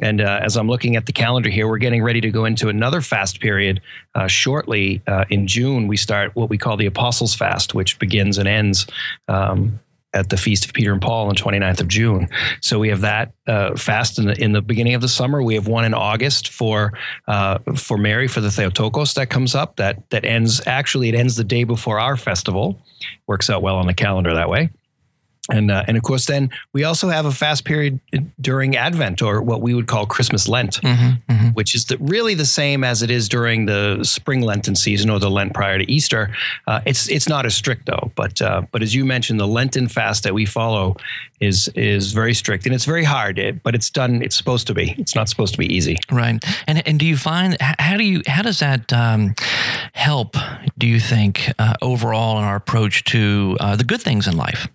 And 0.02 0.20
uh, 0.20 0.40
as 0.42 0.58
I'm 0.58 0.68
looking 0.68 0.96
at 0.96 1.06
the 1.06 1.14
calendar 1.14 1.50
here, 1.50 1.68
we're 1.68 1.78
getting 1.78 2.04
ready 2.04 2.20
to 2.22 2.30
go 2.30 2.46
into 2.46 2.68
another 2.68 3.02
fast 3.02 3.40
period 3.40 3.82
uh, 4.14 4.28
shortly. 4.28 5.02
Uh, 5.08 5.26
in 5.30 5.48
June, 5.48 5.88
we 5.88 5.96
start 5.96 6.36
what 6.36 6.50
we 6.50 6.58
call 6.58 6.76
the 6.76 6.86
Apostles' 6.86 7.34
Fast, 7.34 7.74
which 7.74 7.98
begins 7.98 8.38
and 8.38 8.48
ends 8.48 8.88
um, 9.30 9.80
at 10.14 10.30
the 10.30 10.38
Feast 10.38 10.66
of 10.66 10.74
Peter 10.74 10.92
and 10.92 11.02
Paul 11.02 11.30
on 11.30 11.36
29th 11.36 11.80
of 11.80 11.88
June. 11.88 12.28
So 12.62 12.78
we 12.78 12.90
have 12.90 13.02
that 13.02 13.34
uh, 13.48 13.78
fast 13.78 14.20
in 14.20 14.26
the, 14.26 14.42
in 14.42 14.52
the 14.52 14.62
beginning 14.62 14.96
of 14.96 15.02
the 15.02 15.08
summer. 15.08 15.42
We 15.42 15.56
have 15.56 15.68
one 15.68 15.86
in 15.86 15.94
August 15.94 16.50
for 16.50 16.94
uh, 17.28 17.60
for 17.76 17.98
Mary 17.98 18.28
for 18.28 18.42
the 18.42 18.52
Theotokos 18.52 19.14
that 19.14 19.30
comes 19.30 19.56
up. 19.56 19.78
That 19.78 20.10
that 20.10 20.26
ends 20.26 20.62
actually 20.66 21.10
it 21.10 21.16
ends 21.16 21.36
the 21.36 21.44
day 21.46 21.64
before 21.64 22.00
our 22.00 22.18
festival. 22.18 22.82
Works 23.28 23.50
out 23.50 23.62
well 23.62 23.78
on 23.78 23.88
the 23.88 23.94
calendar 23.94 24.34
that 24.34 24.50
way 24.50 24.72
and 25.50 25.70
uh, 25.70 25.84
and 25.88 25.96
of 25.96 26.04
course, 26.04 26.26
then 26.26 26.50
we 26.74 26.84
also 26.84 27.10
have 27.10 27.26
a 27.26 27.32
fast 27.32 27.66
period 27.66 28.00
during 28.42 28.76
Advent, 28.76 29.22
or 29.22 29.42
what 29.42 29.62
we 29.62 29.74
would 29.74 29.88
call 29.88 30.06
Christmas 30.06 30.48
Lent, 30.48 30.82
mm-hmm, 30.82 31.32
mm-hmm. 31.32 31.48
which 31.50 31.76
is 31.76 31.86
the, 31.86 31.98
really 32.00 32.34
the 32.34 32.46
same 32.46 32.84
as 32.84 33.04
it 33.04 33.12
is 33.12 33.30
during 33.30 33.66
the 33.66 34.04
spring 34.04 34.42
Lenten 34.42 34.76
season 34.76 35.10
or 35.10 35.20
the 35.20 35.30
Lent 35.30 35.54
prior 35.54 35.78
to 35.78 35.92
Easter. 35.92 36.34
Uh, 36.68 36.82
it's 36.86 37.08
it's 37.10 37.30
not 37.30 37.46
as 37.46 37.54
strict 37.54 37.86
though, 37.86 38.12
but 38.16 38.42
uh, 38.42 38.64
but 38.72 38.82
as 38.82 38.96
you 38.96 39.06
mentioned, 39.06 39.40
the 39.40 39.48
Lenten 39.48 39.88
fast 39.88 40.24
that 40.24 40.34
we 40.34 40.46
follow 40.46 40.98
is 41.40 41.68
is 41.76 42.12
very 42.14 42.34
strict 42.34 42.66
and 42.66 42.74
it's 42.74 42.86
very 42.86 43.04
hard. 43.04 43.38
It, 43.38 43.62
but 43.62 43.76
it's 43.76 43.90
done. 43.92 44.22
It's 44.22 44.36
supposed 44.36 44.66
to 44.68 44.74
be. 44.74 44.96
It's 44.98 45.16
not 45.16 45.30
supposed 45.30 45.54
to 45.54 45.60
be 45.60 45.72
easy. 45.72 45.98
Right. 46.12 46.44
And 46.68 46.88
and 46.88 47.00
do 47.00 47.06
you 47.06 47.18
find 47.18 47.58
how 47.62 47.98
do 47.98 48.04
you 48.04 48.22
how 48.26 48.42
does 48.42 48.60
that 48.60 48.92
um, 48.92 49.36
help? 49.94 50.36
Do 50.78 50.88
you 50.88 51.00
think 51.00 51.52
uh, 51.60 51.76
overall 51.82 52.40
in 52.40 52.44
our 52.44 52.56
approach 52.56 53.04
to 53.06 53.58
uh, 53.60 53.76
the 53.76 53.84
good 53.84 54.02
things 54.02 54.28
in 54.28 54.38
life? 54.38 54.68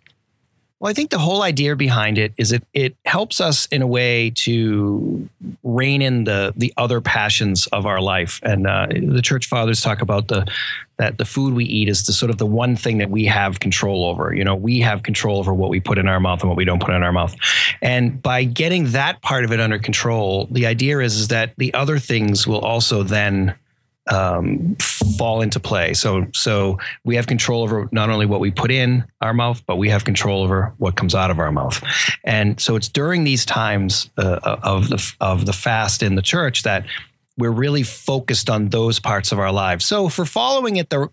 Well, 0.80 0.90
I 0.90 0.94
think 0.94 1.10
the 1.10 1.18
whole 1.18 1.42
idea 1.42 1.76
behind 1.76 2.16
it 2.16 2.32
is 2.38 2.52
it 2.52 2.64
it 2.72 2.96
helps 3.04 3.38
us 3.38 3.66
in 3.66 3.82
a 3.82 3.86
way 3.86 4.30
to 4.36 5.28
rein 5.62 6.00
in 6.00 6.24
the 6.24 6.54
the 6.56 6.72
other 6.78 7.02
passions 7.02 7.66
of 7.66 7.84
our 7.84 8.00
life. 8.00 8.40
And 8.42 8.66
uh, 8.66 8.86
the 8.90 9.20
church 9.20 9.46
fathers 9.46 9.82
talk 9.82 10.00
about 10.00 10.28
the 10.28 10.50
that 10.96 11.18
the 11.18 11.26
food 11.26 11.52
we 11.52 11.66
eat 11.66 11.90
is 11.90 12.06
the 12.06 12.14
sort 12.14 12.30
of 12.30 12.38
the 12.38 12.46
one 12.46 12.76
thing 12.76 12.96
that 12.96 13.10
we 13.10 13.26
have 13.26 13.60
control 13.60 14.06
over. 14.06 14.34
You 14.34 14.42
know, 14.42 14.54
we 14.54 14.80
have 14.80 15.02
control 15.02 15.38
over 15.38 15.52
what 15.52 15.68
we 15.68 15.80
put 15.80 15.98
in 15.98 16.08
our 16.08 16.20
mouth 16.20 16.40
and 16.40 16.48
what 16.48 16.56
we 16.56 16.64
don't 16.64 16.80
put 16.80 16.94
in 16.94 17.02
our 17.02 17.12
mouth. 17.12 17.36
And 17.82 18.22
by 18.22 18.44
getting 18.44 18.92
that 18.92 19.20
part 19.20 19.44
of 19.44 19.52
it 19.52 19.60
under 19.60 19.78
control, 19.78 20.48
the 20.50 20.66
idea 20.66 21.00
is, 21.00 21.16
is 21.16 21.28
that 21.28 21.52
the 21.58 21.74
other 21.74 21.98
things 21.98 22.46
will 22.46 22.60
also 22.60 23.02
then 23.02 23.54
um, 24.08 24.76
fall 24.76 25.42
into 25.42 25.60
play. 25.60 25.94
So 25.94 26.26
so 26.32 26.78
we 27.04 27.16
have 27.16 27.26
control 27.26 27.62
over 27.62 27.88
not 27.92 28.10
only 28.10 28.26
what 28.26 28.40
we 28.40 28.50
put 28.50 28.70
in 28.70 29.04
our 29.20 29.34
mouth, 29.34 29.62
but 29.66 29.76
we 29.76 29.88
have 29.90 30.04
control 30.04 30.42
over 30.42 30.72
what 30.78 30.96
comes 30.96 31.14
out 31.14 31.30
of 31.30 31.38
our 31.38 31.52
mouth. 31.52 31.82
And 32.24 32.60
so 32.60 32.76
it's 32.76 32.88
during 32.88 33.24
these 33.24 33.44
times 33.44 34.10
uh, 34.16 34.58
of 34.62 34.88
the 34.88 35.14
of 35.20 35.46
the 35.46 35.52
fast 35.52 36.02
in 36.02 36.14
the 36.14 36.22
church 36.22 36.62
that 36.62 36.84
we're 37.40 37.50
really 37.50 37.82
focused 37.82 38.48
on 38.48 38.68
those 38.68 39.00
parts 39.00 39.32
of 39.32 39.38
our 39.38 39.50
lives. 39.50 39.84
So 39.84 40.08
for 40.08 40.24
following 40.24 40.76
it, 40.76 40.90
the, 40.90 41.08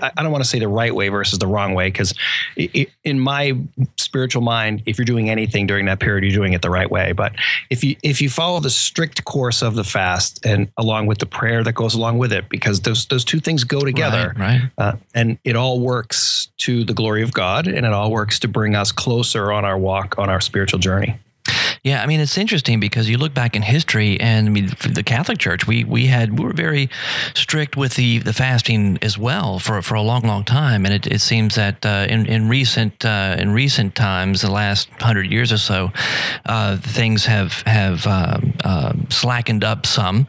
I 0.00 0.22
don't 0.22 0.30
want 0.30 0.44
to 0.44 0.50
say 0.50 0.58
the 0.58 0.68
right 0.68 0.94
way 0.94 1.08
versus 1.08 1.38
the 1.38 1.46
wrong 1.46 1.72
way, 1.72 1.88
because 1.88 2.12
in 2.56 3.20
my 3.20 3.56
spiritual 3.96 4.42
mind, 4.42 4.82
if 4.84 4.98
you're 4.98 5.04
doing 5.04 5.30
anything 5.30 5.66
during 5.66 5.86
that 5.86 6.00
period, 6.00 6.24
you're 6.24 6.38
doing 6.38 6.52
it 6.52 6.60
the 6.60 6.70
right 6.70 6.90
way. 6.90 7.12
But 7.12 7.32
if 7.70 7.82
you 7.82 7.96
if 8.02 8.20
you 8.20 8.28
follow 8.28 8.60
the 8.60 8.70
strict 8.70 9.24
course 9.24 9.62
of 9.62 9.74
the 9.74 9.84
fast 9.84 10.44
and 10.44 10.68
along 10.76 11.06
with 11.06 11.18
the 11.18 11.26
prayer 11.26 11.64
that 11.64 11.72
goes 11.72 11.94
along 11.94 12.18
with 12.18 12.32
it, 12.32 12.48
because 12.48 12.80
those 12.80 13.06
those 13.06 13.24
two 13.24 13.40
things 13.40 13.64
go 13.64 13.80
together, 13.80 14.34
right? 14.36 14.60
right. 14.60 14.70
Uh, 14.76 14.96
and 15.14 15.38
it 15.44 15.56
all 15.56 15.80
works 15.80 16.48
to 16.58 16.84
the 16.84 16.94
glory 16.94 17.22
of 17.22 17.32
God, 17.32 17.66
and 17.66 17.86
it 17.86 17.92
all 17.92 18.10
works 18.10 18.38
to 18.40 18.48
bring 18.48 18.74
us 18.74 18.92
closer 18.92 19.52
on 19.52 19.64
our 19.64 19.78
walk 19.78 20.18
on 20.18 20.28
our 20.28 20.40
spiritual 20.40 20.80
journey. 20.80 21.18
Yeah, 21.82 22.02
I 22.02 22.06
mean 22.06 22.20
it's 22.20 22.36
interesting 22.36 22.80
because 22.80 23.08
you 23.08 23.18
look 23.18 23.34
back 23.34 23.54
in 23.54 23.62
history, 23.62 24.20
and 24.20 24.48
I 24.48 24.50
mean 24.50 24.72
the 24.90 25.02
Catholic 25.02 25.38
Church, 25.38 25.66
we 25.66 25.84
we 25.84 26.06
had 26.06 26.38
we 26.38 26.44
were 26.44 26.52
very 26.52 26.88
strict 27.34 27.76
with 27.76 27.94
the 27.94 28.18
the 28.18 28.32
fasting 28.32 28.98
as 29.02 29.16
well 29.16 29.58
for 29.58 29.80
for 29.82 29.94
a 29.94 30.02
long 30.02 30.22
long 30.22 30.44
time, 30.44 30.84
and 30.84 30.94
it, 30.94 31.06
it 31.06 31.20
seems 31.20 31.54
that 31.54 31.84
uh, 31.84 32.06
in 32.08 32.26
in 32.26 32.48
recent 32.48 33.04
uh, 33.04 33.36
in 33.38 33.50
recent 33.52 33.94
times, 33.94 34.42
the 34.42 34.50
last 34.50 34.88
hundred 35.00 35.30
years 35.30 35.52
or 35.52 35.58
so, 35.58 35.90
uh, 36.46 36.76
things 36.78 37.26
have 37.26 37.62
have 37.62 38.06
um, 38.06 38.54
um, 38.64 39.06
slackened 39.10 39.64
up 39.64 39.86
some. 39.86 40.26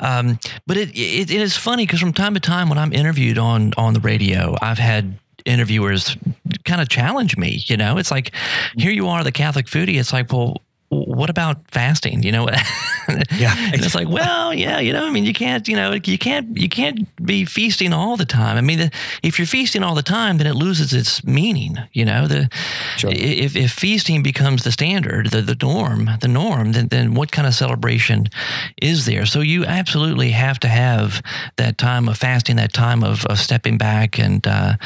Um, 0.00 0.38
but 0.66 0.76
it, 0.76 0.90
it, 0.90 1.30
it 1.30 1.40
is 1.40 1.56
funny 1.56 1.86
because 1.86 2.00
from 2.00 2.12
time 2.12 2.34
to 2.34 2.40
time 2.40 2.68
when 2.68 2.78
I'm 2.78 2.92
interviewed 2.92 3.38
on 3.38 3.72
on 3.76 3.94
the 3.94 4.00
radio, 4.00 4.56
I've 4.60 4.78
had 4.78 5.18
interviewers 5.44 6.16
kind 6.64 6.80
of 6.80 6.88
challenge 6.88 7.36
me. 7.36 7.62
You 7.66 7.76
know, 7.76 7.98
it's 7.98 8.10
like 8.10 8.34
here 8.76 8.92
you 8.92 9.08
are, 9.08 9.24
the 9.24 9.32
Catholic 9.32 9.66
foodie. 9.66 9.98
It's 9.98 10.12
like, 10.12 10.32
well, 10.32 10.62
what 10.90 11.28
about 11.28 11.70
fasting? 11.70 12.22
You 12.22 12.32
know, 12.32 12.48
yeah, 13.36 13.54
and 13.56 13.84
it's 13.84 13.94
like, 13.94 14.08
well, 14.08 14.54
yeah, 14.54 14.78
you 14.78 14.92
know, 14.92 15.06
I 15.06 15.10
mean, 15.10 15.24
you 15.24 15.34
can't, 15.34 15.66
you 15.68 15.76
know, 15.76 15.92
you 15.92 16.18
can't, 16.18 16.56
you 16.56 16.68
can't 16.68 17.08
be 17.24 17.44
feasting 17.44 17.92
all 17.92 18.16
the 18.16 18.24
time. 18.24 18.56
I 18.56 18.60
mean, 18.60 18.78
the, 18.78 18.90
if 19.22 19.38
you're 19.38 19.46
feasting 19.46 19.82
all 19.82 19.94
the 19.94 20.02
time, 20.02 20.38
then 20.38 20.46
it 20.46 20.54
loses 20.54 20.92
its 20.92 21.22
meaning. 21.24 21.78
You 21.92 22.04
know, 22.04 22.26
the 22.26 22.48
sure. 22.96 23.10
if 23.12 23.56
if 23.56 23.72
feasting 23.72 24.22
becomes 24.22 24.64
the 24.64 24.72
standard, 24.72 25.30
the 25.30 25.42
the 25.42 25.56
norm, 25.60 26.10
the 26.20 26.28
norm, 26.28 26.72
then 26.72 26.88
then 26.88 27.14
what 27.14 27.32
kind 27.32 27.46
of 27.46 27.54
celebration 27.54 28.28
is 28.80 29.04
there? 29.04 29.26
So 29.26 29.40
you 29.40 29.64
absolutely 29.64 30.30
have 30.30 30.58
to 30.60 30.68
have 30.68 31.22
that 31.56 31.76
time 31.76 32.08
of 32.08 32.16
fasting, 32.16 32.56
that 32.56 32.72
time 32.72 33.04
of, 33.04 33.26
of 33.26 33.38
stepping 33.38 33.78
back, 33.78 34.18
and, 34.18 34.46
uh, 34.46 34.76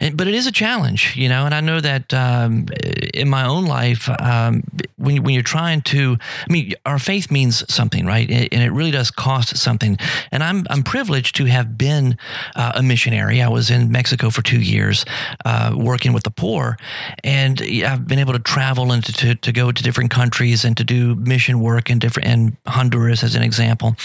and 0.00 0.16
but 0.16 0.26
it 0.26 0.34
is 0.34 0.46
a 0.46 0.52
challenge, 0.52 1.16
you 1.16 1.28
know, 1.28 1.44
and 1.44 1.54
I 1.54 1.60
know 1.60 1.80
that 1.80 2.14
um, 2.14 2.66
in 3.12 3.28
my 3.28 3.44
own 3.44 3.66
life, 3.66 4.08
um, 4.20 4.62
when 4.96 5.22
when 5.22 5.33
you're 5.34 5.42
trying 5.42 5.82
to, 5.82 6.16
I 6.48 6.52
mean, 6.52 6.72
our 6.86 6.98
faith 6.98 7.30
means 7.30 7.64
something, 7.72 8.06
right? 8.06 8.30
And 8.30 8.62
it 8.62 8.72
really 8.72 8.90
does 8.90 9.10
cost 9.10 9.56
something. 9.56 9.98
And 10.32 10.42
I'm 10.42 10.64
I'm 10.70 10.82
privileged 10.82 11.36
to 11.36 11.44
have 11.46 11.76
been 11.76 12.16
uh, 12.56 12.72
a 12.74 12.82
missionary. 12.82 13.42
I 13.42 13.48
was 13.48 13.70
in 13.70 13.90
Mexico 13.90 14.30
for 14.30 14.42
two 14.42 14.60
years, 14.60 15.04
uh, 15.44 15.74
working 15.76 16.12
with 16.12 16.22
the 16.22 16.30
poor, 16.30 16.76
and 17.22 17.60
I've 17.60 18.06
been 18.06 18.18
able 18.18 18.32
to 18.32 18.38
travel 18.38 18.92
and 18.92 19.04
to, 19.04 19.12
to, 19.12 19.34
to 19.34 19.52
go 19.52 19.72
to 19.72 19.82
different 19.82 20.10
countries 20.10 20.64
and 20.64 20.76
to 20.76 20.84
do 20.84 21.14
mission 21.16 21.60
work 21.60 21.90
in 21.90 21.98
different 21.98 22.28
in 22.28 22.56
Honduras 22.66 23.22
as 23.22 23.34
an 23.34 23.42
example. 23.42 23.96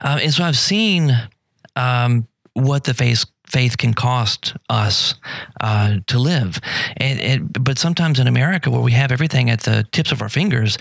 Uh, 0.00 0.18
and 0.22 0.32
so 0.32 0.44
I've 0.44 0.58
seen 0.58 1.16
um, 1.76 2.26
what 2.54 2.84
the 2.84 2.94
faith 2.94 3.24
faith 3.52 3.76
can 3.76 3.92
cost 3.92 4.56
us 4.70 5.14
uh, 5.60 5.96
to 6.06 6.18
live. 6.18 6.58
And, 6.96 7.20
and, 7.20 7.64
but 7.64 7.78
sometimes 7.78 8.18
in 8.18 8.26
America, 8.26 8.70
where 8.70 8.80
we 8.80 8.92
have 8.92 9.12
everything 9.12 9.50
at 9.50 9.60
the 9.60 9.86
tips 9.92 10.10
of 10.10 10.22
our 10.22 10.30
fingers, 10.30 10.78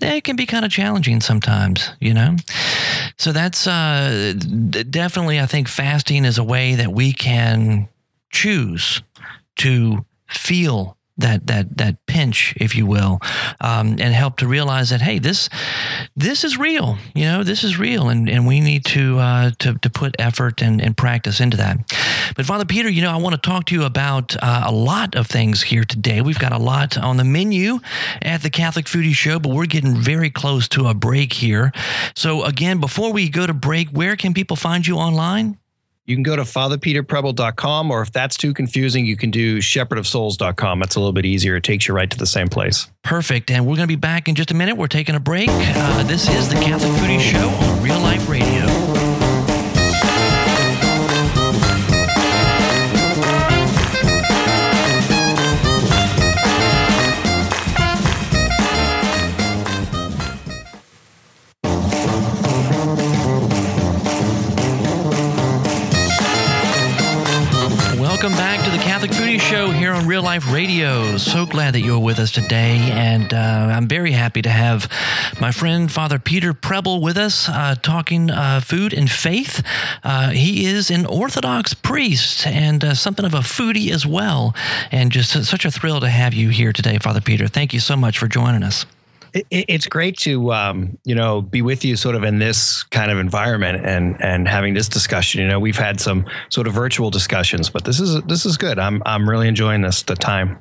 it 0.00 0.22
can 0.22 0.36
be 0.36 0.44
kind 0.44 0.64
of 0.64 0.70
challenging 0.70 1.22
sometimes, 1.22 1.90
you 2.00 2.12
know? 2.12 2.36
So 3.16 3.32
that's 3.32 3.66
uh, 3.66 4.34
definitely, 4.90 5.40
I 5.40 5.46
think, 5.46 5.68
fasting 5.68 6.24
is 6.24 6.38
a 6.38 6.44
way 6.44 6.74
that 6.74 6.92
we 6.92 7.12
can 7.12 7.88
choose 8.30 9.02
to 9.56 10.04
feel 10.28 10.96
that 11.18 11.46
that 11.46 11.76
that 11.78 12.06
pinch, 12.06 12.54
if 12.56 12.74
you 12.74 12.86
will, 12.86 13.20
um, 13.60 13.96
and 13.98 14.14
help 14.14 14.36
to 14.38 14.48
realize 14.48 14.90
that 14.90 15.02
hey, 15.02 15.18
this 15.18 15.48
this 16.16 16.44
is 16.44 16.58
real. 16.58 16.98
You 17.14 17.24
know, 17.24 17.42
this 17.42 17.64
is 17.64 17.78
real, 17.78 18.08
and, 18.08 18.28
and 18.28 18.46
we 18.46 18.60
need 18.60 18.84
to 18.86 19.18
uh, 19.18 19.50
to 19.60 19.74
to 19.74 19.90
put 19.90 20.16
effort 20.18 20.62
and, 20.62 20.80
and 20.80 20.96
practice 20.96 21.40
into 21.40 21.56
that. 21.58 21.78
But 22.34 22.46
Father 22.46 22.64
Peter, 22.64 22.88
you 22.88 23.02
know, 23.02 23.10
I 23.10 23.16
want 23.16 23.34
to 23.34 23.40
talk 23.40 23.66
to 23.66 23.74
you 23.74 23.84
about 23.84 24.36
uh, 24.42 24.64
a 24.66 24.72
lot 24.72 25.14
of 25.14 25.26
things 25.26 25.62
here 25.62 25.84
today. 25.84 26.20
We've 26.20 26.38
got 26.38 26.52
a 26.52 26.58
lot 26.58 26.96
on 26.96 27.16
the 27.16 27.24
menu 27.24 27.80
at 28.20 28.42
the 28.42 28.50
Catholic 28.50 28.86
Foodie 28.86 29.14
Show, 29.14 29.38
but 29.38 29.52
we're 29.52 29.66
getting 29.66 29.96
very 29.96 30.30
close 30.30 30.68
to 30.68 30.86
a 30.86 30.94
break 30.94 31.34
here. 31.34 31.72
So 32.16 32.44
again, 32.44 32.80
before 32.80 33.12
we 33.12 33.28
go 33.28 33.46
to 33.46 33.54
break, 33.54 33.90
where 33.90 34.16
can 34.16 34.34
people 34.34 34.56
find 34.56 34.86
you 34.86 34.96
online? 34.96 35.58
You 36.04 36.16
can 36.16 36.22
go 36.22 36.36
to 36.36 36.42
fatherpeterpreble.com, 36.42 37.90
or 37.90 38.02
if 38.02 38.12
that's 38.12 38.36
too 38.36 38.52
confusing, 38.52 39.06
you 39.06 39.16
can 39.16 39.30
do 39.30 39.58
shepherdofsouls.com. 39.58 40.80
That's 40.80 40.96
a 40.96 41.00
little 41.00 41.12
bit 41.12 41.24
easier. 41.24 41.56
It 41.56 41.64
takes 41.64 41.86
you 41.86 41.94
right 41.94 42.10
to 42.10 42.18
the 42.18 42.26
same 42.26 42.48
place. 42.48 42.88
Perfect. 43.02 43.50
And 43.50 43.66
we're 43.66 43.76
going 43.76 43.88
to 43.88 43.92
be 43.92 43.96
back 43.96 44.28
in 44.28 44.34
just 44.34 44.50
a 44.50 44.54
minute. 44.54 44.76
We're 44.76 44.88
taking 44.88 45.14
a 45.14 45.20
break. 45.20 45.48
Uh, 45.50 46.02
this 46.04 46.28
is 46.28 46.48
the 46.48 46.56
Catholic 46.56 46.92
Foodie 46.92 47.20
Show 47.20 47.48
on 47.48 47.82
Real 47.82 48.00
Life 48.00 48.28
Radio. 48.28 49.11
Show 69.52 69.70
here 69.70 69.92
on 69.92 70.06
Real 70.06 70.22
Life 70.22 70.50
Radio. 70.50 71.18
So 71.18 71.44
glad 71.44 71.74
that 71.74 71.82
you're 71.82 71.98
with 71.98 72.18
us 72.18 72.30
today, 72.32 72.78
and 72.90 73.34
uh, 73.34 73.36
I'm 73.36 73.86
very 73.86 74.12
happy 74.12 74.40
to 74.40 74.48
have 74.48 74.90
my 75.42 75.52
friend 75.52 75.92
Father 75.92 76.18
Peter 76.18 76.54
Preble 76.54 77.02
with 77.02 77.18
us, 77.18 77.50
uh, 77.50 77.74
talking 77.82 78.30
uh, 78.30 78.60
food 78.60 78.94
and 78.94 79.10
faith. 79.10 79.62
Uh, 80.02 80.30
he 80.30 80.64
is 80.64 80.90
an 80.90 81.04
Orthodox 81.04 81.74
priest 81.74 82.46
and 82.46 82.82
uh, 82.82 82.94
something 82.94 83.26
of 83.26 83.34
a 83.34 83.40
foodie 83.40 83.90
as 83.90 84.06
well, 84.06 84.54
and 84.90 85.12
just 85.12 85.44
such 85.44 85.66
a 85.66 85.70
thrill 85.70 86.00
to 86.00 86.08
have 86.08 86.32
you 86.32 86.48
here 86.48 86.72
today, 86.72 86.96
Father 86.96 87.20
Peter. 87.20 87.46
Thank 87.46 87.74
you 87.74 87.80
so 87.80 87.94
much 87.94 88.18
for 88.18 88.28
joining 88.28 88.62
us 88.62 88.86
it, 89.34 89.46
it's 89.50 89.86
great 89.86 90.18
to 90.18 90.52
um, 90.52 90.98
you 91.04 91.14
know 91.14 91.42
be 91.42 91.62
with 91.62 91.84
you 91.84 91.96
sort 91.96 92.14
of 92.14 92.24
in 92.24 92.38
this 92.38 92.82
kind 92.84 93.10
of 93.10 93.18
environment 93.18 93.84
and 93.84 94.22
and 94.22 94.48
having 94.48 94.74
this 94.74 94.88
discussion. 94.88 95.40
You 95.40 95.48
know, 95.48 95.60
we've 95.60 95.78
had 95.78 96.00
some 96.00 96.26
sort 96.48 96.66
of 96.66 96.74
virtual 96.74 97.10
discussions, 97.10 97.70
but 97.70 97.84
this 97.84 98.00
is 98.00 98.22
this 98.22 98.46
is 98.46 98.56
good. 98.56 98.78
I'm 98.78 99.02
I'm 99.06 99.28
really 99.28 99.48
enjoying 99.48 99.82
this 99.82 100.02
the 100.02 100.14
time. 100.14 100.58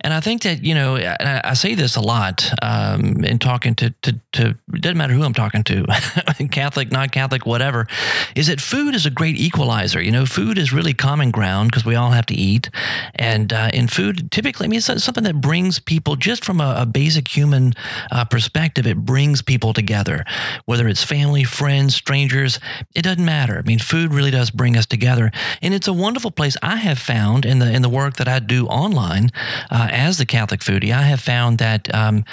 And 0.00 0.12
I 0.12 0.20
think 0.20 0.42
that, 0.42 0.62
you 0.62 0.74
know, 0.74 0.96
I, 0.96 1.40
I 1.44 1.54
say 1.54 1.74
this 1.74 1.96
a 1.96 2.00
lot 2.00 2.50
um, 2.62 3.24
in 3.24 3.38
talking 3.38 3.74
to, 3.76 3.90
to, 4.02 4.20
to, 4.32 4.54
doesn't 4.72 4.98
matter 4.98 5.14
who 5.14 5.22
I'm 5.22 5.34
talking 5.34 5.64
to, 5.64 5.86
Catholic, 6.50 6.90
non 6.90 7.08
Catholic, 7.08 7.46
whatever, 7.46 7.86
is 8.34 8.48
that 8.48 8.60
food 8.60 8.94
is 8.94 9.06
a 9.06 9.10
great 9.10 9.36
equalizer. 9.36 10.02
You 10.02 10.10
know, 10.10 10.26
food 10.26 10.58
is 10.58 10.72
really 10.72 10.94
common 10.94 11.30
ground 11.30 11.70
because 11.70 11.84
we 11.84 11.94
all 11.94 12.10
have 12.10 12.26
to 12.26 12.34
eat. 12.34 12.70
And 13.14 13.52
uh, 13.52 13.70
in 13.72 13.88
food, 13.88 14.30
typically, 14.30 14.66
I 14.66 14.68
mean, 14.68 14.78
it's 14.78 15.04
something 15.04 15.24
that 15.24 15.40
brings 15.40 15.78
people, 15.78 16.16
just 16.16 16.44
from 16.44 16.60
a, 16.60 16.76
a 16.78 16.86
basic 16.86 17.28
human 17.28 17.74
uh, 18.10 18.24
perspective, 18.24 18.86
it 18.86 18.98
brings 18.98 19.42
people 19.42 19.72
together. 19.72 20.24
Whether 20.64 20.88
it's 20.88 21.02
family, 21.02 21.44
friends, 21.44 21.94
strangers, 21.94 22.58
it 22.94 23.02
doesn't 23.02 23.24
matter. 23.24 23.58
I 23.58 23.62
mean, 23.62 23.78
food 23.78 24.12
really 24.12 24.30
does 24.30 24.50
bring 24.50 24.76
us 24.76 24.86
together. 24.86 25.30
And 25.62 25.74
it's 25.74 25.88
a 25.88 25.92
wonderful 25.92 26.30
place 26.30 26.56
I 26.62 26.76
have 26.76 26.98
found 26.98 27.44
in 27.44 27.58
the, 27.58 27.72
in 27.72 27.82
the 27.82 27.88
work 27.88 28.16
that 28.16 28.28
I 28.28 28.38
do 28.38 28.66
online 28.66 29.30
uh, 29.70 29.83
as 29.90 30.18
the 30.18 30.26
Catholic 30.26 30.60
foodie, 30.60 30.92
I 30.92 31.02
have 31.02 31.20
found 31.20 31.58
that 31.58 31.92
um, 31.94 32.24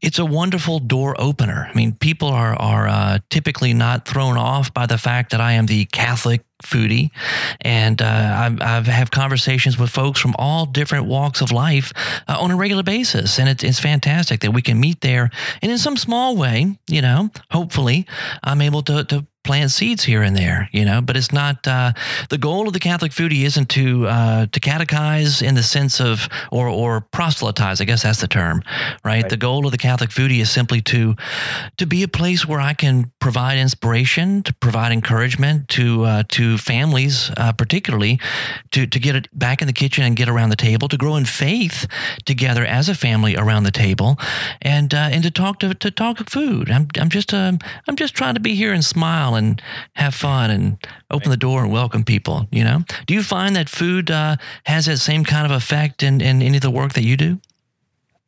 it's 0.00 0.18
a 0.18 0.24
wonderful 0.24 0.78
door 0.78 1.14
opener. 1.18 1.68
I 1.70 1.76
mean, 1.76 1.94
people 1.94 2.28
are 2.28 2.54
are 2.54 2.88
uh, 2.88 3.18
typically 3.30 3.74
not 3.74 4.06
thrown 4.06 4.36
off 4.36 4.72
by 4.72 4.86
the 4.86 4.98
fact 4.98 5.30
that 5.30 5.40
I 5.40 5.52
am 5.52 5.66
the 5.66 5.84
Catholic 5.86 6.42
foodie, 6.62 7.10
and 7.60 8.00
uh, 8.00 8.04
I, 8.04 8.56
I 8.60 8.80
have 8.82 9.10
conversations 9.10 9.78
with 9.78 9.90
folks 9.90 10.20
from 10.20 10.34
all 10.38 10.66
different 10.66 11.06
walks 11.06 11.40
of 11.40 11.52
life 11.52 11.92
uh, 12.28 12.36
on 12.38 12.50
a 12.50 12.56
regular 12.56 12.82
basis, 12.82 13.38
and 13.38 13.48
it, 13.48 13.62
it's 13.62 13.80
fantastic 13.80 14.40
that 14.40 14.52
we 14.52 14.62
can 14.62 14.80
meet 14.80 15.00
there, 15.00 15.30
and 15.60 15.70
in 15.72 15.78
some 15.78 15.96
small 15.96 16.36
way, 16.36 16.78
you 16.88 17.02
know, 17.02 17.30
hopefully, 17.50 18.06
I'm 18.42 18.60
able 18.62 18.82
to 18.82 19.04
to 19.04 19.26
plant 19.44 19.70
seeds 19.72 20.04
here 20.04 20.22
and 20.22 20.36
there, 20.36 20.68
you 20.72 20.84
know. 20.84 21.00
But 21.00 21.16
it's 21.16 21.32
not 21.32 21.66
uh, 21.66 21.92
the 22.28 22.38
goal 22.38 22.66
of 22.66 22.72
the 22.72 22.78
Catholic 22.78 23.12
foodie 23.12 23.42
isn't 23.42 23.68
to 23.70 24.06
uh, 24.06 24.46
to 24.46 24.60
catechize 24.60 25.46
in 25.46 25.54
the 25.54 25.62
sense 25.62 26.00
of 26.00 26.28
or 26.50 26.68
or 26.68 27.00
proselytize. 27.00 27.80
I 27.80 27.84
guess 27.84 28.02
that's 28.02 28.20
the 28.20 28.28
term, 28.28 28.62
right? 29.04 29.22
right? 29.22 29.28
The 29.28 29.36
goal 29.36 29.66
of 29.66 29.72
the 29.72 29.78
Catholic 29.78 30.10
foodie 30.10 30.40
is 30.40 30.50
simply 30.50 30.80
to 30.82 31.16
to 31.78 31.86
be 31.86 32.02
a 32.02 32.08
place 32.08 32.46
where 32.46 32.60
I 32.60 32.74
can 32.74 33.12
provide 33.20 33.58
inspiration, 33.58 34.42
to 34.44 34.54
provide 34.54 34.92
encouragement 34.92 35.68
to 35.70 36.04
uh, 36.04 36.22
to 36.30 36.51
families, 36.58 37.30
uh, 37.36 37.52
particularly 37.52 38.20
to 38.70 38.86
to 38.86 38.98
get 38.98 39.16
it 39.16 39.28
back 39.32 39.60
in 39.60 39.66
the 39.66 39.72
kitchen 39.72 40.04
and 40.04 40.16
get 40.16 40.28
around 40.28 40.50
the 40.50 40.56
table, 40.56 40.88
to 40.88 40.96
grow 40.96 41.16
in 41.16 41.24
faith 41.24 41.86
together 42.24 42.64
as 42.64 42.88
a 42.88 42.94
family 42.94 43.36
around 43.36 43.64
the 43.64 43.70
table, 43.70 44.18
and 44.60 44.94
uh, 44.94 45.08
and 45.12 45.22
to 45.22 45.30
talk 45.30 45.58
to 45.60 45.74
to 45.74 45.90
talk 45.90 46.18
food. 46.28 46.70
I'm 46.70 46.88
I'm 46.98 47.08
just 47.08 47.32
um, 47.34 47.58
I'm 47.88 47.96
just 47.96 48.14
trying 48.14 48.34
to 48.34 48.40
be 48.40 48.54
here 48.54 48.72
and 48.72 48.84
smile 48.84 49.34
and 49.34 49.60
have 49.94 50.14
fun 50.14 50.50
and 50.50 50.78
open 51.10 51.30
the 51.30 51.36
door 51.36 51.62
and 51.62 51.72
welcome 51.72 52.04
people. 52.04 52.46
You 52.50 52.64
know, 52.64 52.84
do 53.06 53.14
you 53.14 53.22
find 53.22 53.54
that 53.56 53.68
food 53.68 54.10
uh, 54.10 54.36
has 54.64 54.86
that 54.86 54.98
same 54.98 55.24
kind 55.24 55.46
of 55.46 55.52
effect 55.52 56.02
in, 56.02 56.20
in 56.20 56.42
any 56.42 56.56
of 56.56 56.62
the 56.62 56.70
work 56.70 56.94
that 56.94 57.04
you 57.04 57.16
do? 57.16 57.40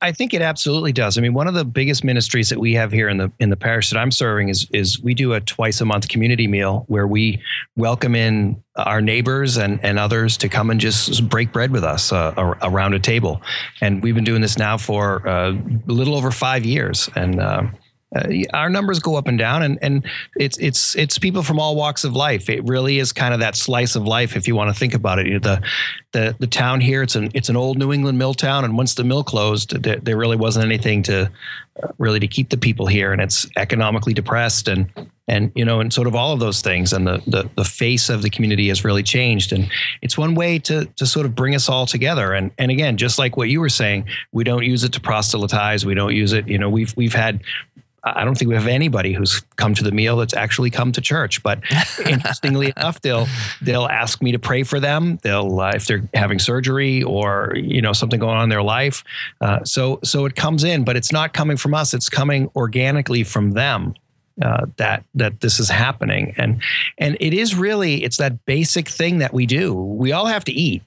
I 0.04 0.12
think 0.12 0.34
it 0.34 0.42
absolutely 0.42 0.92
does. 0.92 1.16
I 1.16 1.22
mean, 1.22 1.32
one 1.32 1.48
of 1.48 1.54
the 1.54 1.64
biggest 1.64 2.04
ministries 2.04 2.50
that 2.50 2.60
we 2.60 2.74
have 2.74 2.92
here 2.92 3.08
in 3.08 3.16
the 3.16 3.32
in 3.38 3.48
the 3.48 3.56
parish 3.56 3.88
that 3.88 3.98
I'm 3.98 4.10
serving 4.10 4.50
is 4.50 4.68
is 4.70 5.00
we 5.00 5.14
do 5.14 5.32
a 5.32 5.40
twice 5.40 5.80
a 5.80 5.86
month 5.86 6.08
community 6.08 6.46
meal 6.46 6.84
where 6.88 7.06
we 7.06 7.42
welcome 7.74 8.14
in 8.14 8.62
our 8.76 9.00
neighbors 9.00 9.56
and 9.56 9.82
and 9.82 9.98
others 9.98 10.36
to 10.36 10.48
come 10.50 10.68
and 10.68 10.78
just 10.78 11.26
break 11.30 11.52
bread 11.52 11.70
with 11.70 11.84
us 11.84 12.12
uh, 12.12 12.34
around 12.36 12.92
a 12.92 12.98
table. 12.98 13.40
And 13.80 14.02
we've 14.02 14.14
been 14.14 14.24
doing 14.24 14.42
this 14.42 14.58
now 14.58 14.76
for 14.76 15.26
uh, 15.26 15.52
a 15.52 15.92
little 15.92 16.14
over 16.14 16.30
five 16.30 16.66
years, 16.66 17.08
and 17.16 17.40
uh, 17.40 17.62
uh, 18.14 18.28
our 18.52 18.70
numbers 18.70 18.98
go 19.00 19.16
up 19.16 19.26
and 19.26 19.38
down 19.38 19.62
and 19.62 19.78
and 19.82 20.06
it's 20.36 20.58
it's 20.58 20.94
it's 20.96 21.18
people 21.18 21.42
from 21.42 21.58
all 21.58 21.76
walks 21.76 22.04
of 22.04 22.14
life. 22.14 22.48
It 22.48 22.64
really 22.64 22.98
is 22.98 23.12
kind 23.12 23.34
of 23.34 23.40
that 23.40 23.56
slice 23.56 23.96
of 23.96 24.04
life 24.04 24.36
if 24.36 24.46
you 24.46 24.54
want 24.54 24.72
to 24.72 24.78
think 24.78 24.94
about 24.94 25.18
it. 25.18 25.26
You 25.26 25.34
know, 25.34 25.38
the 25.40 25.62
the 26.14 26.34
the 26.38 26.46
town 26.46 26.80
here 26.80 27.02
it's 27.02 27.16
an 27.16 27.30
it's 27.34 27.50
an 27.50 27.56
old 27.56 27.76
new 27.76 27.92
england 27.92 28.16
mill 28.16 28.32
town 28.32 28.64
and 28.64 28.78
once 28.78 28.94
the 28.94 29.04
mill 29.04 29.22
closed 29.22 29.82
there, 29.82 29.96
there 29.96 30.16
really 30.16 30.36
wasn't 30.36 30.64
anything 30.64 31.02
to 31.02 31.30
uh, 31.82 31.88
really 31.98 32.20
to 32.20 32.26
keep 32.26 32.48
the 32.48 32.56
people 32.56 32.86
here 32.86 33.12
and 33.12 33.20
it's 33.20 33.46
economically 33.56 34.14
depressed 34.14 34.68
and 34.68 34.90
and 35.28 35.50
you 35.54 35.64
know 35.64 35.80
and 35.80 35.92
sort 35.92 36.06
of 36.06 36.14
all 36.14 36.32
of 36.32 36.40
those 36.40 36.62
things 36.62 36.92
and 36.92 37.06
the, 37.06 37.22
the 37.26 37.50
the 37.56 37.64
face 37.64 38.08
of 38.08 38.22
the 38.22 38.30
community 38.30 38.68
has 38.68 38.84
really 38.84 39.02
changed 39.02 39.52
and 39.52 39.68
it's 40.00 40.16
one 40.16 40.34
way 40.34 40.58
to 40.58 40.86
to 40.96 41.04
sort 41.04 41.26
of 41.26 41.34
bring 41.34 41.54
us 41.54 41.68
all 41.68 41.84
together 41.84 42.32
and 42.32 42.52
and 42.58 42.70
again 42.70 42.96
just 42.96 43.18
like 43.18 43.36
what 43.36 43.48
you 43.48 43.60
were 43.60 43.68
saying 43.68 44.06
we 44.32 44.44
don't 44.44 44.64
use 44.64 44.84
it 44.84 44.92
to 44.92 45.00
proselytize 45.00 45.84
we 45.84 45.94
don't 45.94 46.14
use 46.14 46.32
it 46.32 46.46
you 46.46 46.58
know 46.58 46.70
we've 46.70 46.96
we've 46.96 47.14
had 47.14 47.42
I 48.04 48.24
don't 48.24 48.36
think 48.36 48.50
we 48.50 48.54
have 48.54 48.66
anybody 48.66 49.12
who's 49.12 49.40
come 49.56 49.74
to 49.74 49.82
the 49.82 49.92
meal 49.92 50.16
that's 50.16 50.34
actually 50.34 50.70
come 50.70 50.92
to 50.92 51.00
church. 51.00 51.42
But 51.42 51.60
interestingly 52.06 52.72
enough, 52.76 53.00
they'll 53.00 53.26
they'll 53.62 53.86
ask 53.86 54.22
me 54.22 54.32
to 54.32 54.38
pray 54.38 54.62
for 54.62 54.78
them. 54.78 55.18
They'll 55.22 55.60
uh, 55.60 55.72
if 55.74 55.86
they're 55.86 56.08
having 56.12 56.38
surgery 56.38 57.02
or 57.02 57.54
you 57.56 57.80
know 57.80 57.92
something 57.92 58.20
going 58.20 58.36
on 58.36 58.44
in 58.44 58.48
their 58.50 58.62
life. 58.62 59.04
Uh, 59.40 59.64
so 59.64 60.00
so 60.04 60.26
it 60.26 60.36
comes 60.36 60.64
in, 60.64 60.84
but 60.84 60.96
it's 60.96 61.12
not 61.12 61.32
coming 61.32 61.56
from 61.56 61.74
us. 61.74 61.94
It's 61.94 62.08
coming 62.08 62.50
organically 62.54 63.24
from 63.24 63.52
them 63.52 63.94
uh, 64.42 64.66
that 64.76 65.04
that 65.14 65.40
this 65.40 65.60
is 65.60 65.68
happening, 65.68 66.34
and 66.36 66.62
and 66.98 67.16
it 67.20 67.32
is 67.32 67.54
really 67.54 68.04
it's 68.04 68.16
that 68.18 68.44
basic 68.44 68.88
thing 68.88 69.18
that 69.18 69.32
we 69.32 69.46
do. 69.46 69.72
We 69.72 70.12
all 70.12 70.26
have 70.26 70.44
to 70.44 70.52
eat, 70.52 70.82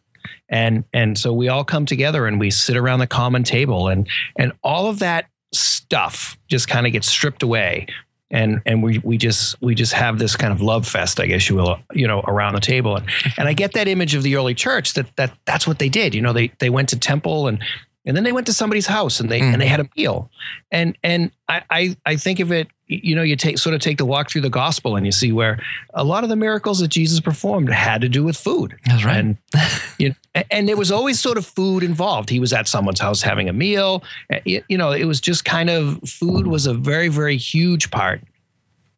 and 0.50 0.84
and 0.94 1.18
so 1.18 1.34
we 1.34 1.48
all 1.48 1.64
come 1.64 1.86
together 1.86 2.28
and 2.28 2.40
we 2.40 2.52
sit 2.52 2.78
around 2.78 3.00
the 3.00 3.08
common 3.08 3.44
table, 3.44 3.88
and 3.88 4.08
and 4.38 4.52
all 4.64 4.88
of 4.88 5.00
that 5.00 5.28
stuff 5.54 6.38
just 6.48 6.68
kind 6.68 6.86
of 6.86 6.94
gets 6.94 7.08
stripped 7.08 7.44
away. 7.44 7.88
And 8.30 8.62
and 8.66 8.84
we 8.84 9.00
we 9.00 9.18
just 9.18 9.62
we 9.62 9.74
just 9.74 9.94
have 9.94 10.20
this 10.20 10.36
kind 10.36 10.52
of 10.52 10.62
love 10.62 10.86
fest, 10.86 11.20
I 11.22 11.28
guess 11.28 11.48
you 11.48 11.56
will, 11.56 11.80
you 11.94 12.06
know, 12.06 12.20
around 12.22 12.56
the 12.56 12.60
table. 12.60 12.98
And 12.98 13.10
and 13.38 13.48
I 13.48 13.54
get 13.54 13.72
that 13.74 13.88
image 13.88 14.16
of 14.16 14.24
the 14.24 14.36
early 14.36 14.54
church 14.54 14.94
that 14.96 15.16
that 15.16 15.32
that's 15.46 15.66
what 15.66 15.80
they 15.80 15.88
did. 15.88 16.14
You 16.14 16.22
know, 16.22 16.34
they 16.34 16.52
they 16.60 16.70
went 16.70 16.90
to 16.90 17.00
temple 17.00 17.48
and 17.48 17.64
and 18.08 18.16
then 18.16 18.24
they 18.24 18.32
went 18.32 18.48
to 18.48 18.54
somebody's 18.54 18.88
house 18.88 19.20
and 19.20 19.30
they 19.30 19.42
mm. 19.42 19.54
and 19.54 19.62
they 19.62 19.68
had 19.68 19.82
a 19.82 19.90
meal 19.96 20.32
and 20.72 20.98
and 21.04 21.30
I, 21.48 21.62
I 21.70 21.98
i 22.06 22.16
think 22.16 22.40
of 22.40 22.52
it 22.52 22.68
you 22.88 23.16
know 23.16 23.22
you 23.22 23.36
take 23.36 23.58
sort 23.58 23.74
of 23.74 23.82
take 23.82 23.98
the 23.98 24.06
walk 24.06 24.30
through 24.30 24.42
the 24.42 24.50
gospel 24.50 24.96
and 24.96 25.06
you 25.06 25.12
see 25.12 25.32
where 25.32 25.60
a 25.94 26.04
lot 26.04 26.24
of 26.24 26.30
the 26.30 26.36
miracles 26.36 26.80
that 26.80 26.88
jesus 26.88 27.20
performed 27.20 27.70
had 27.70 28.02
to 28.02 28.10
do 28.10 28.24
with 28.24 28.38
food. 28.38 28.78
That's 28.86 29.04
right. 29.04 29.18
And 29.18 29.38
you 29.98 30.10
know, 30.10 30.44
and 30.52 30.68
there 30.68 30.78
was 30.78 30.92
always 30.92 31.20
sort 31.20 31.38
of 31.38 31.46
food 31.46 31.84
involved. 31.84 32.30
He 32.30 32.40
was 32.40 32.54
at 32.54 32.68
someone's 32.68 33.00
house 33.00 33.22
having 33.22 33.50
a 33.50 33.54
meal. 33.54 34.04
You 34.46 34.78
know 34.78 34.92
it 34.92 35.06
was 35.06 35.20
just 35.20 35.46
kind 35.46 35.70
of 35.70 36.02
food 36.08 36.48
was 36.48 36.66
a 36.66 36.74
very 36.74 37.10
very 37.10 37.38
huge 37.38 37.92
part 37.92 38.22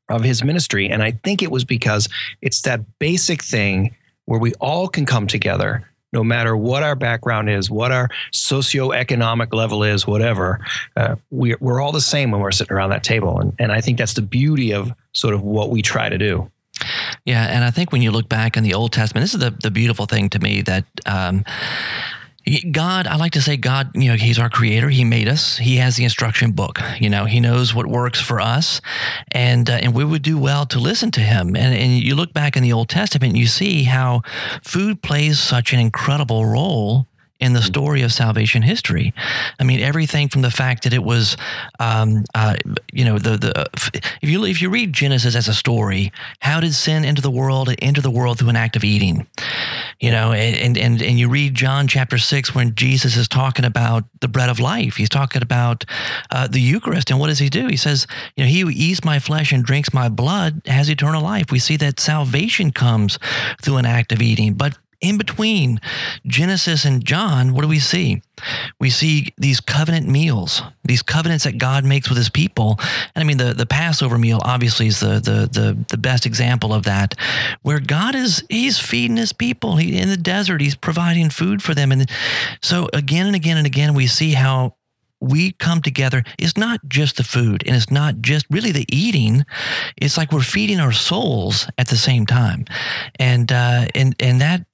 of 0.10 0.24
his 0.24 0.44
ministry. 0.44 0.90
And 0.90 1.04
i 1.04 1.12
think 1.12 1.42
it 1.42 1.52
was 1.52 1.66
because 1.66 2.08
it's 2.42 2.62
that 2.62 3.00
basic 3.00 3.44
thing 3.44 3.96
where 4.26 4.40
we 4.40 4.54
all 4.56 4.88
can 4.88 5.06
come 5.06 5.26
together 5.28 5.90
no 6.12 6.24
matter 6.24 6.56
what 6.58 6.84
our 6.84 6.96
background 6.96 7.50
is, 7.50 7.70
what 7.70 7.92
our 7.92 8.10
socioeconomic 8.32 9.54
level 9.54 9.84
is, 9.84 10.08
whatever, 10.08 10.60
uh, 10.96 11.16
we, 11.30 11.56
we're 11.60 11.82
all 11.82 11.92
the 11.92 12.02
same 12.02 12.32
when 12.32 12.42
we're 12.42 12.52
sitting 12.52 12.76
around 12.76 12.90
that 12.90 13.04
table. 13.04 13.40
And, 13.40 13.54
and 13.60 13.72
I 13.72 13.82
think 13.82 13.98
that's 13.98 14.14
the 14.14 14.22
beauty 14.22 14.74
of 14.74 14.94
sort 15.14 15.34
of 15.34 15.42
what 15.42 15.70
we 15.70 15.82
try 15.82 16.10
to 16.10 16.18
do. 16.18 16.50
Yeah, 17.26 17.46
and 17.46 17.64
I 17.64 17.72
think 17.72 17.92
when 17.92 18.02
you 18.02 18.12
look 18.12 18.30
back 18.30 18.56
in 18.56 18.64
the 18.64 18.74
Old 18.74 18.94
Testament, 18.94 19.24
this 19.24 19.34
is 19.34 19.40
the, 19.40 19.52
the 19.52 19.72
beautiful 19.72 20.06
thing 20.06 20.30
to 20.30 20.40
me 20.40 20.62
that 20.64 20.86
um, 21.06 21.44
God, 22.72 23.06
I 23.06 23.16
like 23.18 23.34
to 23.34 23.42
say 23.42 23.58
God, 23.58 23.92
you 23.96 24.10
know, 24.10 24.16
he's 24.16 24.40
our 24.40 24.50
creator. 24.50 24.90
He 24.90 25.04
made 25.04 25.28
us. 25.28 25.58
He 25.58 25.78
has 25.78 25.98
the 25.98 26.04
instruction 26.04 26.52
book. 26.52 26.80
You 27.00 27.10
know, 27.10 27.26
he 27.26 27.40
knows 27.40 27.74
what 27.74 27.86
works 27.86 28.22
for 28.22 28.40
us. 28.40 28.82
And 29.32 29.70
uh, 29.70 29.74
and 29.74 29.94
we 29.94 30.06
would 30.06 30.22
do 30.22 30.38
well 30.38 30.66
to 30.68 30.80
listen 30.80 31.12
to 31.12 31.22
him. 31.22 31.56
And 31.56 31.76
and 31.76 31.92
you 31.92 32.16
look 32.16 32.34
back 32.34 32.56
in 32.56 32.64
the 32.64 32.74
Old 32.74 32.90
Testament, 32.90 33.36
you 33.36 33.46
see 33.46 33.84
how 33.84 34.22
food 34.64 35.02
plays 35.02 35.40
such 35.40 35.74
an 35.74 35.80
incredible 35.80 36.46
role 36.46 37.08
in 37.40 37.54
the 37.54 37.62
story 37.62 38.02
of 38.02 38.12
salvation 38.12 38.62
history. 38.62 39.14
I 39.60 39.64
mean, 39.64 39.80
everything 39.80 40.28
from 40.28 40.42
the 40.42 40.52
fact 40.52 40.84
that 40.84 40.94
it 40.94 41.04
was, 41.04 41.38
um, 41.80 42.26
uh, 42.36 42.56
you 42.92 43.06
know, 43.06 43.18
the 43.18 43.38
the 43.38 43.70
if 44.22 44.30
you 44.30 44.44
if 44.46 44.62
you 44.62 44.70
read 44.70 44.94
Genesis 44.94 45.36
as 45.36 45.48
a 45.48 45.54
story, 45.54 46.12
how 46.40 46.60
did 46.60 46.74
sin 46.74 47.06
enter 47.06 47.22
the 47.22 47.32
world? 47.32 47.70
It 47.70 47.80
entered 47.82 48.04
the 48.04 48.12
world 48.12 48.40
through 48.40 48.50
an 48.50 48.56
act 48.56 48.76
of 48.76 48.84
eating. 48.84 49.26
You 50.00 50.12
know, 50.12 50.34
and 50.34 50.78
and 50.78 51.02
and 51.02 51.20
you 51.20 51.30
read 51.30 51.56
John 51.56 51.88
chapter 51.88 52.18
six 52.18 52.54
when 52.54 52.76
Jesus 52.76 53.16
is 53.16 53.28
talking 53.28 53.66
about 53.66 54.04
the 54.20 54.28
bread 54.28 54.50
of 54.50 54.60
life. 54.60 54.96
He's 54.96 55.10
talking 55.10 55.42
about 55.42 55.86
uh, 56.32 56.48
the 56.48 56.62
Eucharist, 56.62 57.10
and 57.10 57.20
what 57.20 57.28
does 57.28 57.40
he 57.40 57.50
do? 57.50 57.68
He 57.68 57.78
says, 57.78 58.06
you 58.36 58.44
know, 58.44 58.50
he 58.50 58.62
who 58.62 58.70
eats 58.70 59.04
my 59.04 59.20
flesh 59.20 59.52
and 59.52 59.64
drinks 59.64 59.94
my 59.94 60.10
blood 60.10 60.62
has 60.66 60.90
eternal 60.90 61.22
life. 61.22 61.52
We 61.52 61.60
see 61.60 61.78
that 61.78 62.00
salvation 62.00 62.72
comes 62.72 63.20
through 63.62 63.78
an 63.78 63.86
act 63.86 64.12
of 64.12 64.22
eating, 64.22 64.54
but 64.54 64.78
in 65.02 65.18
between 65.18 65.80
Genesis 66.26 66.86
and 66.86 67.04
John, 67.04 67.54
what 67.54 67.62
do 67.62 67.68
we 67.68 67.80
see? 67.80 68.22
We 68.80 68.90
see 68.90 69.34
these 69.38 69.60
covenant 69.60 70.08
meals, 70.08 70.62
these 70.84 71.02
covenants 71.02 71.44
that 71.44 71.58
God 71.58 71.86
makes 71.86 72.10
with 72.10 72.18
his 72.18 72.30
people. 72.30 72.78
And 73.16 73.22
I 73.22 73.24
mean, 73.24 73.38
the, 73.38 73.54
the 73.54 73.66
Passover 73.66 74.18
meal 74.18 74.40
obviously 74.44 74.88
is 74.88 75.00
the, 75.00 75.20
the, 75.20 75.50
the, 75.52 75.78
the 75.90 75.98
best 75.98 76.26
example 76.26 76.74
of 76.74 76.84
that, 76.84 77.16
where 77.62 77.80
God 77.80 78.16
is, 78.16 78.44
he's 78.50 78.80
feeding 78.80 79.18
his 79.18 79.34
people 79.34 79.78
he, 79.78 79.98
in 79.98 80.10
the 80.10 80.18
desert. 80.18 80.62
He's 80.62 80.76
providing 80.76 81.30
food 81.30 81.62
for 81.62 81.74
them. 81.74 81.92
And 81.92 82.10
so 82.62 82.90
again 82.94 83.28
and 83.28 83.36
again 83.36 83.58
and 83.58 83.68
again, 83.68 83.94
we 83.94 84.08
see 84.08 84.34
how 84.34 84.76
we 85.22 85.52
come 85.54 85.82
together 85.82 86.24
it's 86.38 86.58
not 86.58 86.80
just 86.88 87.18
the 87.18 87.24
food 87.24 87.64
and 87.66 87.76
it's 87.76 87.92
not 87.92 88.20
just 88.22 88.46
really 88.50 88.72
the 88.72 88.86
eating 88.90 89.46
it's 89.98 90.18
like 90.18 90.32
we're 90.32 90.42
feeding 90.42 90.80
our 90.80 90.92
souls 90.92 91.68
at 91.78 91.88
the 91.88 91.98
same 91.98 92.26
time. 92.26 92.66
And 93.20 93.52
uh, 93.52 93.86
and 93.96 94.16
and 94.20 94.42
that 94.42 94.66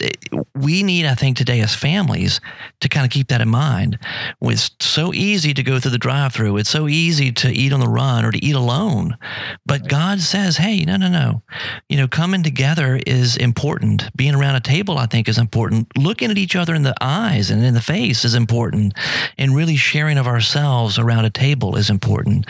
we 0.54 0.84
need 0.84 1.06
i 1.06 1.16
think 1.16 1.38
today 1.38 1.62
as 1.62 1.76
families 1.76 2.40
to 2.82 2.90
kind 2.90 3.06
of 3.06 3.12
keep 3.12 3.28
that 3.30 3.42
in 3.42 3.50
mind. 3.50 4.00
It's 4.42 4.72
so 4.80 5.14
easy 5.14 5.54
to 5.54 5.64
go 5.64 5.80
through 5.80 5.92
the 5.92 5.98
drive-through 5.98 6.58
it's 6.58 6.70
so 6.70 6.88
easy 6.88 7.32
to 7.32 7.50
eat 7.50 7.74
on 7.74 7.80
the 7.80 7.88
run 7.88 8.26
or 8.26 8.32
to 8.32 8.44
eat 8.44 8.56
alone. 8.56 9.18
But 9.66 9.88
god 9.88 10.20
says 10.20 10.58
hey 10.58 10.84
no 10.86 10.98
no 10.98 11.10
no. 11.10 11.44
You 11.90 11.98
know 11.98 12.08
coming 12.08 12.44
together 12.44 13.00
is 13.06 13.38
important. 13.38 14.10
Being 14.16 14.36
around 14.36 14.56
a 14.56 14.62
table 14.62 14.98
i 14.98 15.06
think 15.06 15.28
is 15.28 15.38
important. 15.38 15.98
Looking 15.98 16.32
at 16.32 16.38
each 16.38 16.56
other 16.56 16.76
in 16.76 16.84
the 16.84 16.96
eyes 17.02 17.50
and 17.50 17.64
in 17.64 17.74
the 17.74 17.82
face 17.82 18.26
is 18.26 18.36
important. 18.36 18.94
And 19.38 19.56
really 19.56 19.76
sharing 19.76 20.18
of 20.18 20.28
our 20.28 20.35
ourselves 20.36 21.00
around 21.00 21.26
a 21.26 21.30
table 21.30 21.76
is 21.76 21.90
important, 21.90 22.46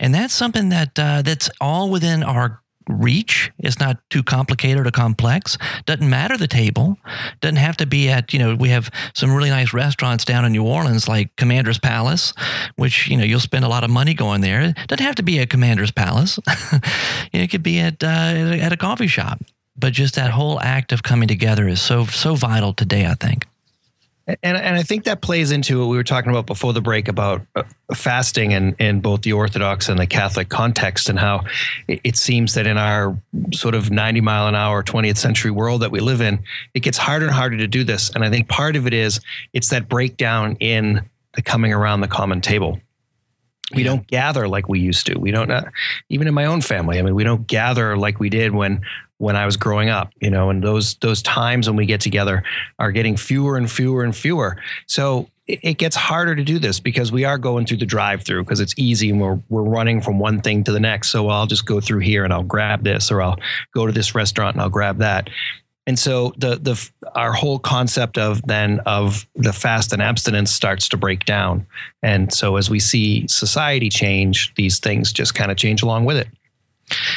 and 0.00 0.14
that's 0.14 0.34
something 0.34 0.70
that 0.70 0.98
uh, 0.98 1.22
that's 1.22 1.50
all 1.60 1.90
within 1.90 2.22
our 2.22 2.62
reach. 2.88 3.50
It's 3.58 3.78
not 3.78 3.98
too 4.10 4.22
complicated 4.22 4.86
or 4.86 4.90
complex. 4.90 5.56
Doesn't 5.86 6.08
matter 6.08 6.36
the 6.36 6.48
table. 6.48 6.98
Doesn't 7.40 7.56
have 7.56 7.76
to 7.78 7.86
be 7.86 8.08
at, 8.08 8.32
you 8.32 8.38
know, 8.38 8.54
we 8.54 8.68
have 8.70 8.90
some 9.14 9.34
really 9.34 9.50
nice 9.50 9.72
restaurants 9.72 10.24
down 10.24 10.44
in 10.44 10.52
New 10.52 10.64
Orleans 10.64 11.08
like 11.08 11.34
Commander's 11.36 11.78
Palace, 11.78 12.32
which, 12.76 13.08
you 13.08 13.16
know, 13.16 13.24
you'll 13.24 13.40
spend 13.40 13.64
a 13.64 13.68
lot 13.68 13.84
of 13.84 13.90
money 13.90 14.14
going 14.14 14.40
there. 14.40 14.74
Doesn't 14.86 15.04
have 15.04 15.14
to 15.16 15.22
be 15.22 15.38
at 15.40 15.50
Commander's 15.50 15.90
Palace. 15.90 16.38
it 17.32 17.50
could 17.50 17.62
be 17.62 17.80
at, 17.80 18.02
uh, 18.02 18.06
at 18.06 18.72
a 18.72 18.76
coffee 18.76 19.06
shop. 19.06 19.40
But 19.76 19.92
just 19.92 20.14
that 20.14 20.30
whole 20.30 20.60
act 20.60 20.92
of 20.92 21.02
coming 21.02 21.26
together 21.26 21.66
is 21.66 21.82
so, 21.82 22.04
so 22.06 22.34
vital 22.34 22.72
today, 22.72 23.06
I 23.06 23.14
think. 23.14 23.46
And, 24.26 24.38
and 24.42 24.76
I 24.76 24.82
think 24.82 25.04
that 25.04 25.20
plays 25.20 25.50
into 25.50 25.80
what 25.80 25.88
we 25.88 25.96
were 25.96 26.04
talking 26.04 26.30
about 26.30 26.46
before 26.46 26.72
the 26.72 26.80
break 26.80 27.08
about 27.08 27.42
uh, 27.54 27.62
fasting 27.94 28.54
and 28.54 28.74
in, 28.78 28.86
in 28.86 29.00
both 29.00 29.20
the 29.20 29.34
Orthodox 29.34 29.88
and 29.90 29.98
the 29.98 30.06
Catholic 30.06 30.48
context, 30.48 31.10
and 31.10 31.18
how 31.18 31.44
it, 31.88 32.00
it 32.04 32.16
seems 32.16 32.54
that 32.54 32.66
in 32.66 32.78
our 32.78 33.18
sort 33.52 33.74
of 33.74 33.90
90 33.90 34.22
mile 34.22 34.48
an 34.48 34.54
hour 34.54 34.82
20th 34.82 35.18
century 35.18 35.50
world 35.50 35.82
that 35.82 35.90
we 35.90 36.00
live 36.00 36.22
in, 36.22 36.42
it 36.72 36.80
gets 36.80 36.96
harder 36.96 37.26
and 37.26 37.34
harder 37.34 37.58
to 37.58 37.66
do 37.66 37.84
this. 37.84 38.10
And 38.14 38.24
I 38.24 38.30
think 38.30 38.48
part 38.48 38.76
of 38.76 38.86
it 38.86 38.94
is 38.94 39.20
it's 39.52 39.68
that 39.68 39.88
breakdown 39.88 40.56
in 40.58 41.02
the 41.34 41.42
coming 41.42 41.74
around 41.74 42.00
the 42.00 42.08
common 42.08 42.40
table. 42.40 42.80
We 43.74 43.82
yeah. 43.82 43.90
don't 43.90 44.06
gather 44.06 44.48
like 44.48 44.68
we 44.68 44.80
used 44.80 45.06
to. 45.06 45.18
We 45.18 45.32
don't, 45.32 45.50
uh, 45.50 45.64
even 46.08 46.28
in 46.28 46.34
my 46.34 46.44
own 46.44 46.60
family. 46.60 46.98
I 46.98 47.02
mean, 47.02 47.14
we 47.14 47.24
don't 47.24 47.46
gather 47.46 47.96
like 47.96 48.20
we 48.20 48.28
did 48.28 48.54
when 48.54 48.82
when 49.24 49.36
I 49.36 49.46
was 49.46 49.56
growing 49.56 49.88
up, 49.88 50.12
you 50.20 50.30
know, 50.30 50.50
and 50.50 50.62
those 50.62 50.96
those 50.96 51.22
times 51.22 51.66
when 51.66 51.76
we 51.76 51.86
get 51.86 52.02
together 52.02 52.44
are 52.78 52.92
getting 52.92 53.16
fewer 53.16 53.56
and 53.56 53.70
fewer 53.70 54.04
and 54.04 54.14
fewer. 54.14 54.58
So 54.86 55.28
it 55.46 55.76
gets 55.78 55.96
harder 55.96 56.34
to 56.34 56.44
do 56.44 56.58
this 56.58 56.80
because 56.80 57.10
we 57.10 57.24
are 57.24 57.36
going 57.36 57.66
through 57.66 57.76
the 57.76 57.86
drive-through 57.86 58.44
because 58.44 58.60
it's 58.60 58.74
easy 58.76 59.10
and 59.10 59.20
we're 59.20 59.40
we're 59.48 59.62
running 59.62 60.00
from 60.00 60.18
one 60.18 60.40
thing 60.40 60.62
to 60.64 60.72
the 60.72 60.80
next. 60.80 61.10
So 61.10 61.28
I'll 61.28 61.46
just 61.46 61.66
go 61.66 61.80
through 61.80 62.00
here 62.00 62.22
and 62.22 62.32
I'll 62.32 62.42
grab 62.42 62.84
this, 62.84 63.10
or 63.10 63.22
I'll 63.22 63.38
go 63.72 63.86
to 63.86 63.92
this 63.92 64.14
restaurant 64.14 64.56
and 64.56 64.62
I'll 64.62 64.70
grab 64.70 64.98
that. 64.98 65.30
And 65.86 65.98
so 65.98 66.32
the 66.36 66.56
the 66.56 66.90
our 67.14 67.32
whole 67.32 67.58
concept 67.58 68.18
of 68.18 68.42
then 68.42 68.80
of 68.86 69.26
the 69.34 69.52
fast 69.52 69.92
and 69.92 70.02
abstinence 70.02 70.50
starts 70.50 70.88
to 70.90 70.96
break 70.98 71.24
down. 71.24 71.66
And 72.02 72.32
so 72.32 72.56
as 72.56 72.68
we 72.68 72.78
see 72.78 73.26
society 73.28 73.88
change, 73.88 74.52
these 74.54 74.78
things 74.78 75.12
just 75.12 75.34
kind 75.34 75.50
of 75.50 75.56
change 75.56 75.82
along 75.82 76.04
with 76.04 76.18
it. 76.18 76.28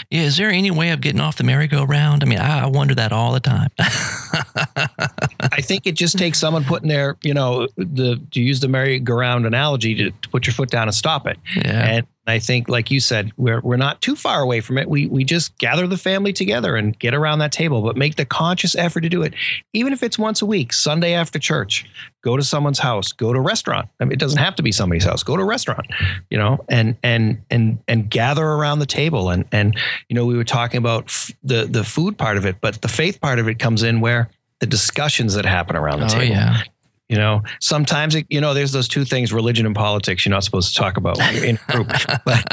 Yeah, 0.09 0.21
is 0.21 0.37
there 0.37 0.49
any 0.49 0.71
way 0.71 0.91
of 0.91 1.01
getting 1.01 1.19
off 1.19 1.37
the 1.37 1.43
merry-go-round? 1.43 2.23
I 2.23 2.25
mean, 2.25 2.39
I, 2.39 2.63
I 2.63 2.65
wonder 2.67 2.95
that 2.95 3.11
all 3.11 3.33
the 3.33 3.39
time. 3.39 3.69
I, 3.79 5.61
think 5.61 5.85
it 5.85 5.95
just 5.95 6.17
takes 6.17 6.39
someone 6.39 6.63
putting 6.63 6.87
their, 6.87 7.17
you 7.23 7.33
know, 7.33 7.67
the 7.75 8.21
to 8.31 8.41
use 8.41 8.59
the 8.59 8.67
merry-go-round 8.67 9.45
analogy 9.45 9.95
to, 9.95 10.11
to 10.11 10.29
put 10.29 10.47
your 10.47 10.53
foot 10.53 10.69
down 10.69 10.87
and 10.87 10.95
stop 10.95 11.27
it. 11.27 11.37
Yeah. 11.55 11.85
And 11.85 12.07
I 12.27 12.39
think, 12.39 12.67
like 12.67 12.91
you 12.91 12.99
said, 12.99 13.31
we're 13.37 13.61
we're 13.61 13.77
not 13.77 14.01
too 14.01 14.15
far 14.15 14.41
away 14.41 14.59
from 14.59 14.77
it. 14.77 14.89
We 14.89 15.07
we 15.07 15.23
just 15.23 15.57
gather 15.57 15.87
the 15.87 15.97
family 15.97 16.33
together 16.33 16.75
and 16.75 16.97
get 16.99 17.13
around 17.13 17.39
that 17.39 17.53
table, 17.53 17.81
but 17.81 17.95
make 17.95 18.17
the 18.17 18.25
conscious 18.25 18.75
effort 18.75 19.01
to 19.01 19.09
do 19.09 19.21
it, 19.23 19.33
even 19.71 19.93
if 19.93 20.03
it's 20.03 20.19
once 20.19 20.41
a 20.41 20.45
week, 20.45 20.73
Sunday 20.73 21.13
after 21.13 21.39
church. 21.39 21.85
Go 22.23 22.35
to 22.35 22.43
someone's 22.43 22.79
house. 22.79 23.13
Go 23.13 23.31
to 23.31 23.39
a 23.39 23.41
restaurant. 23.41 23.87
I 24.01 24.03
mean, 24.03 24.11
it 24.11 24.19
doesn't 24.19 24.39
have 24.39 24.55
to 24.55 24.63
be 24.63 24.73
somebody's 24.73 25.05
house. 25.05 25.23
Go 25.23 25.37
to 25.37 25.43
a 25.43 25.45
restaurant, 25.45 25.87
you 26.29 26.37
know, 26.37 26.63
and 26.67 26.97
and 27.01 27.41
and 27.49 27.79
and 27.87 28.09
gather 28.09 28.45
around 28.45 28.79
the 28.79 28.85
table. 28.85 29.29
And 29.29 29.45
and 29.53 29.77
you 30.09 30.15
know, 30.15 30.25
we 30.25 30.35
were 30.35 30.43
talking 30.43 30.79
about 30.79 31.05
f- 31.05 31.31
the 31.43 31.65
the 31.65 31.85
food 31.85 32.17
part 32.17 32.35
of 32.35 32.45
it, 32.45 32.57
but 32.59 32.81
the 32.81 32.89
faith 32.89 33.21
part 33.21 33.39
of 33.39 33.47
it 33.47 33.59
comes 33.59 33.83
in 33.83 34.01
where 34.01 34.29
the 34.59 34.65
discussions 34.65 35.35
that 35.35 35.45
happen 35.45 35.75
around 35.75 35.99
the 35.99 36.05
oh 36.07 36.09
table. 36.09 36.35
yeah. 36.35 36.61
You 37.09 37.15
know, 37.15 37.43
sometimes 37.61 38.15
it, 38.15 38.25
you 38.29 38.41
know, 38.41 38.53
there's 38.53 38.73
those 38.73 38.89
two 38.89 39.05
things, 39.05 39.31
religion 39.31 39.65
and 39.65 39.73
politics, 39.73 40.25
you're 40.25 40.31
not 40.31 40.43
supposed 40.43 40.73
to 40.73 40.79
talk 40.79 40.97
about 40.97 41.17
when 41.17 41.35
you're 41.35 41.45
in 41.45 41.59
a 41.69 41.71
group. 41.71 41.87
but, 42.25 42.43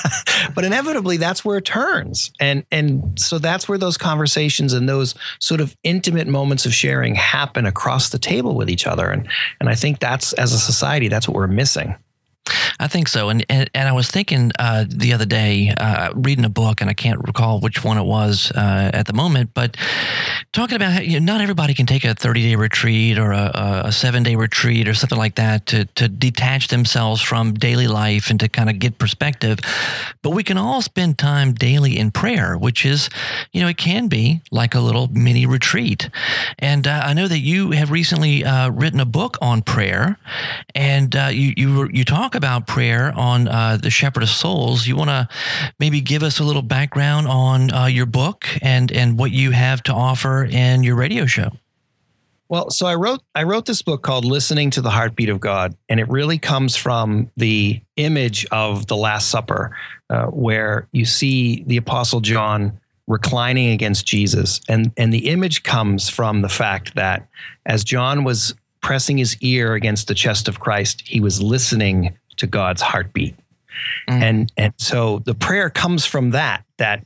but 0.54 0.64
inevitably 0.64 1.18
that's 1.18 1.44
where 1.44 1.58
it 1.58 1.64
turns. 1.64 2.32
And 2.40 2.66
and 2.72 3.18
so 3.18 3.38
that's 3.38 3.68
where 3.68 3.78
those 3.78 3.96
conversations 3.96 4.72
and 4.72 4.88
those 4.88 5.14
sort 5.38 5.60
of 5.60 5.76
intimate 5.84 6.26
moments 6.26 6.66
of 6.66 6.74
sharing 6.74 7.14
happen 7.14 7.64
across 7.64 8.08
the 8.08 8.18
table 8.18 8.56
with 8.56 8.68
each 8.68 8.88
other. 8.88 9.08
And 9.08 9.28
and 9.60 9.68
I 9.68 9.76
think 9.76 10.00
that's 10.00 10.32
as 10.32 10.52
a 10.52 10.58
society, 10.58 11.06
that's 11.06 11.28
what 11.28 11.36
we're 11.36 11.46
missing. 11.46 11.94
I 12.82 12.88
think 12.88 13.06
so. 13.06 13.28
And 13.28 13.46
and, 13.48 13.70
and 13.74 13.88
I 13.88 13.92
was 13.92 14.08
thinking 14.08 14.50
uh, 14.58 14.84
the 14.88 15.12
other 15.12 15.24
day, 15.24 15.72
uh, 15.78 16.12
reading 16.16 16.44
a 16.44 16.50
book, 16.50 16.80
and 16.80 16.90
I 16.90 16.94
can't 16.94 17.20
recall 17.24 17.60
which 17.60 17.84
one 17.84 17.96
it 17.96 18.02
was 18.02 18.50
uh, 18.56 18.90
at 18.92 19.06
the 19.06 19.12
moment, 19.12 19.50
but 19.54 19.76
talking 20.52 20.74
about 20.74 20.92
how 20.92 21.00
you 21.00 21.20
know, 21.20 21.32
not 21.32 21.40
everybody 21.40 21.74
can 21.74 21.86
take 21.86 22.04
a 22.04 22.12
30 22.12 22.42
day 22.42 22.56
retreat 22.56 23.18
or 23.18 23.30
a, 23.30 23.82
a 23.84 23.92
seven 23.92 24.24
day 24.24 24.34
retreat 24.34 24.88
or 24.88 24.94
something 24.94 25.16
like 25.16 25.36
that 25.36 25.66
to, 25.66 25.84
to 25.94 26.08
detach 26.08 26.68
themselves 26.68 27.22
from 27.22 27.54
daily 27.54 27.86
life 27.86 28.30
and 28.30 28.40
to 28.40 28.48
kind 28.48 28.68
of 28.68 28.80
get 28.80 28.98
perspective. 28.98 29.60
But 30.22 30.30
we 30.30 30.42
can 30.42 30.58
all 30.58 30.82
spend 30.82 31.18
time 31.18 31.54
daily 31.54 31.96
in 31.96 32.10
prayer, 32.10 32.58
which 32.58 32.84
is, 32.84 33.08
you 33.52 33.60
know, 33.60 33.68
it 33.68 33.76
can 33.76 34.08
be 34.08 34.42
like 34.50 34.74
a 34.74 34.80
little 34.80 35.06
mini 35.08 35.46
retreat. 35.46 36.10
And 36.58 36.88
uh, 36.88 37.02
I 37.04 37.14
know 37.14 37.28
that 37.28 37.38
you 37.38 37.70
have 37.70 37.92
recently 37.92 38.44
uh, 38.44 38.70
written 38.70 38.98
a 38.98 39.06
book 39.06 39.38
on 39.40 39.62
prayer, 39.62 40.18
and 40.74 41.14
uh, 41.14 41.28
you 41.30 41.54
you 41.56 41.88
you 41.92 42.04
talk 42.04 42.34
about 42.34 42.66
prayer 42.72 43.12
on 43.14 43.48
uh, 43.48 43.76
the 43.76 43.90
Shepherd 43.90 44.22
of 44.22 44.30
Souls. 44.30 44.86
You 44.86 44.96
want 44.96 45.10
to 45.10 45.28
maybe 45.78 46.00
give 46.00 46.22
us 46.22 46.40
a 46.40 46.42
little 46.42 46.62
background 46.62 47.28
on 47.28 47.70
uh, 47.70 47.84
your 47.84 48.06
book 48.06 48.46
and 48.62 48.90
and 48.90 49.18
what 49.18 49.30
you 49.30 49.50
have 49.50 49.82
to 49.82 49.92
offer 49.92 50.42
in 50.42 50.82
your 50.82 50.96
radio 50.96 51.26
show. 51.26 51.50
Well, 52.48 52.70
so 52.70 52.86
I 52.86 52.94
wrote 52.94 53.20
I 53.34 53.42
wrote 53.42 53.66
this 53.66 53.82
book 53.82 54.02
called 54.02 54.24
Listening 54.24 54.70
to 54.70 54.80
the 54.80 54.88
Heartbeat 54.88 55.28
of 55.28 55.38
God, 55.38 55.76
and 55.90 56.00
it 56.00 56.08
really 56.08 56.38
comes 56.38 56.74
from 56.74 57.30
the 57.36 57.82
image 57.96 58.46
of 58.50 58.86
the 58.86 58.96
Last 58.96 59.28
Supper, 59.28 59.76
uh, 60.08 60.28
where 60.28 60.88
you 60.92 61.04
see 61.04 61.64
the 61.66 61.76
Apostle 61.76 62.22
John 62.22 62.80
reclining 63.06 63.68
against 63.68 64.06
Jesus, 64.06 64.62
and 64.66 64.92
and 64.96 65.12
the 65.12 65.28
image 65.28 65.62
comes 65.62 66.08
from 66.08 66.40
the 66.40 66.48
fact 66.48 66.94
that 66.94 67.28
as 67.66 67.84
John 67.84 68.24
was 68.24 68.54
pressing 68.80 69.18
his 69.18 69.36
ear 69.42 69.74
against 69.74 70.08
the 70.08 70.14
chest 70.14 70.48
of 70.48 70.58
Christ, 70.58 71.02
he 71.06 71.20
was 71.20 71.40
listening 71.42 72.16
to 72.36 72.46
God's 72.46 72.82
heartbeat. 72.82 73.36
Mm. 74.08 74.22
And 74.22 74.52
and 74.56 74.74
so 74.76 75.20
the 75.20 75.34
prayer 75.34 75.70
comes 75.70 76.04
from 76.04 76.30
that 76.30 76.64
that 76.78 77.04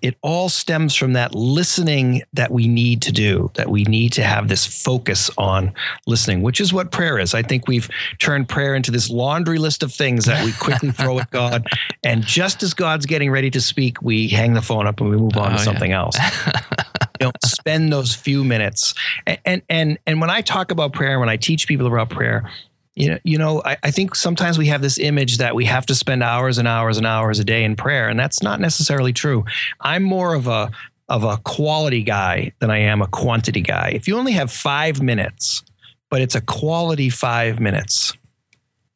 it 0.00 0.16
all 0.22 0.48
stems 0.48 0.94
from 0.94 1.14
that 1.14 1.34
listening 1.34 2.22
that 2.32 2.52
we 2.52 2.68
need 2.68 3.02
to 3.02 3.10
do, 3.10 3.50
that 3.54 3.68
we 3.68 3.82
need 3.84 4.12
to 4.12 4.22
have 4.22 4.46
this 4.46 4.64
focus 4.64 5.28
on 5.36 5.72
listening, 6.06 6.40
which 6.42 6.60
is 6.60 6.72
what 6.72 6.92
prayer 6.92 7.18
is. 7.18 7.34
I 7.34 7.42
think 7.42 7.66
we've 7.66 7.88
turned 8.20 8.48
prayer 8.48 8.76
into 8.76 8.92
this 8.92 9.10
laundry 9.10 9.58
list 9.58 9.82
of 9.82 9.92
things 9.92 10.26
that 10.26 10.44
we 10.44 10.52
quickly 10.52 10.90
throw 10.92 11.18
at 11.18 11.30
God. 11.30 11.66
And 12.04 12.24
just 12.24 12.62
as 12.62 12.74
God's 12.74 13.06
getting 13.06 13.30
ready 13.30 13.50
to 13.50 13.60
speak, 13.60 14.00
we 14.02 14.28
hang 14.28 14.54
the 14.54 14.62
phone 14.62 14.86
up 14.86 15.00
and 15.00 15.10
we 15.10 15.16
move 15.16 15.36
on 15.36 15.46
Oh, 15.46 15.48
to 15.48 15.54
yeah. 15.54 15.64
something 15.64 15.90
else. 15.90 16.16
you 17.20 17.26
know, 17.26 17.32
spend 17.44 17.92
those 17.92 18.14
few 18.14 18.44
minutes. 18.44 18.94
And, 19.26 19.38
and 19.44 19.62
and 19.68 19.98
and 20.06 20.20
when 20.20 20.30
I 20.30 20.42
talk 20.42 20.70
about 20.70 20.92
prayer, 20.92 21.18
when 21.18 21.28
I 21.28 21.36
teach 21.36 21.66
people 21.66 21.88
about 21.88 22.08
prayer, 22.08 22.48
you 22.94 23.10
know, 23.10 23.18
you 23.24 23.38
know, 23.38 23.62
I, 23.64 23.76
I 23.82 23.90
think 23.90 24.14
sometimes 24.14 24.58
we 24.58 24.66
have 24.66 24.82
this 24.82 24.98
image 24.98 25.38
that 25.38 25.54
we 25.54 25.64
have 25.64 25.86
to 25.86 25.94
spend 25.94 26.22
hours 26.22 26.58
and 26.58 26.68
hours 26.68 26.98
and 26.98 27.06
hours 27.06 27.38
a 27.38 27.44
day 27.44 27.64
in 27.64 27.74
prayer, 27.76 28.08
and 28.08 28.18
that's 28.18 28.42
not 28.42 28.60
necessarily 28.60 29.12
true. 29.12 29.44
I'm 29.80 30.02
more 30.02 30.34
of 30.34 30.46
a 30.46 30.70
of 31.08 31.24
a 31.24 31.36
quality 31.38 32.02
guy 32.02 32.52
than 32.60 32.70
I 32.70 32.78
am 32.78 33.02
a 33.02 33.06
quantity 33.06 33.60
guy. 33.60 33.92
If 33.94 34.08
you 34.08 34.16
only 34.16 34.32
have 34.32 34.50
five 34.50 35.02
minutes, 35.02 35.62
but 36.10 36.20
it's 36.20 36.34
a 36.34 36.40
quality 36.40 37.10
five 37.10 37.60
minutes, 37.60 38.12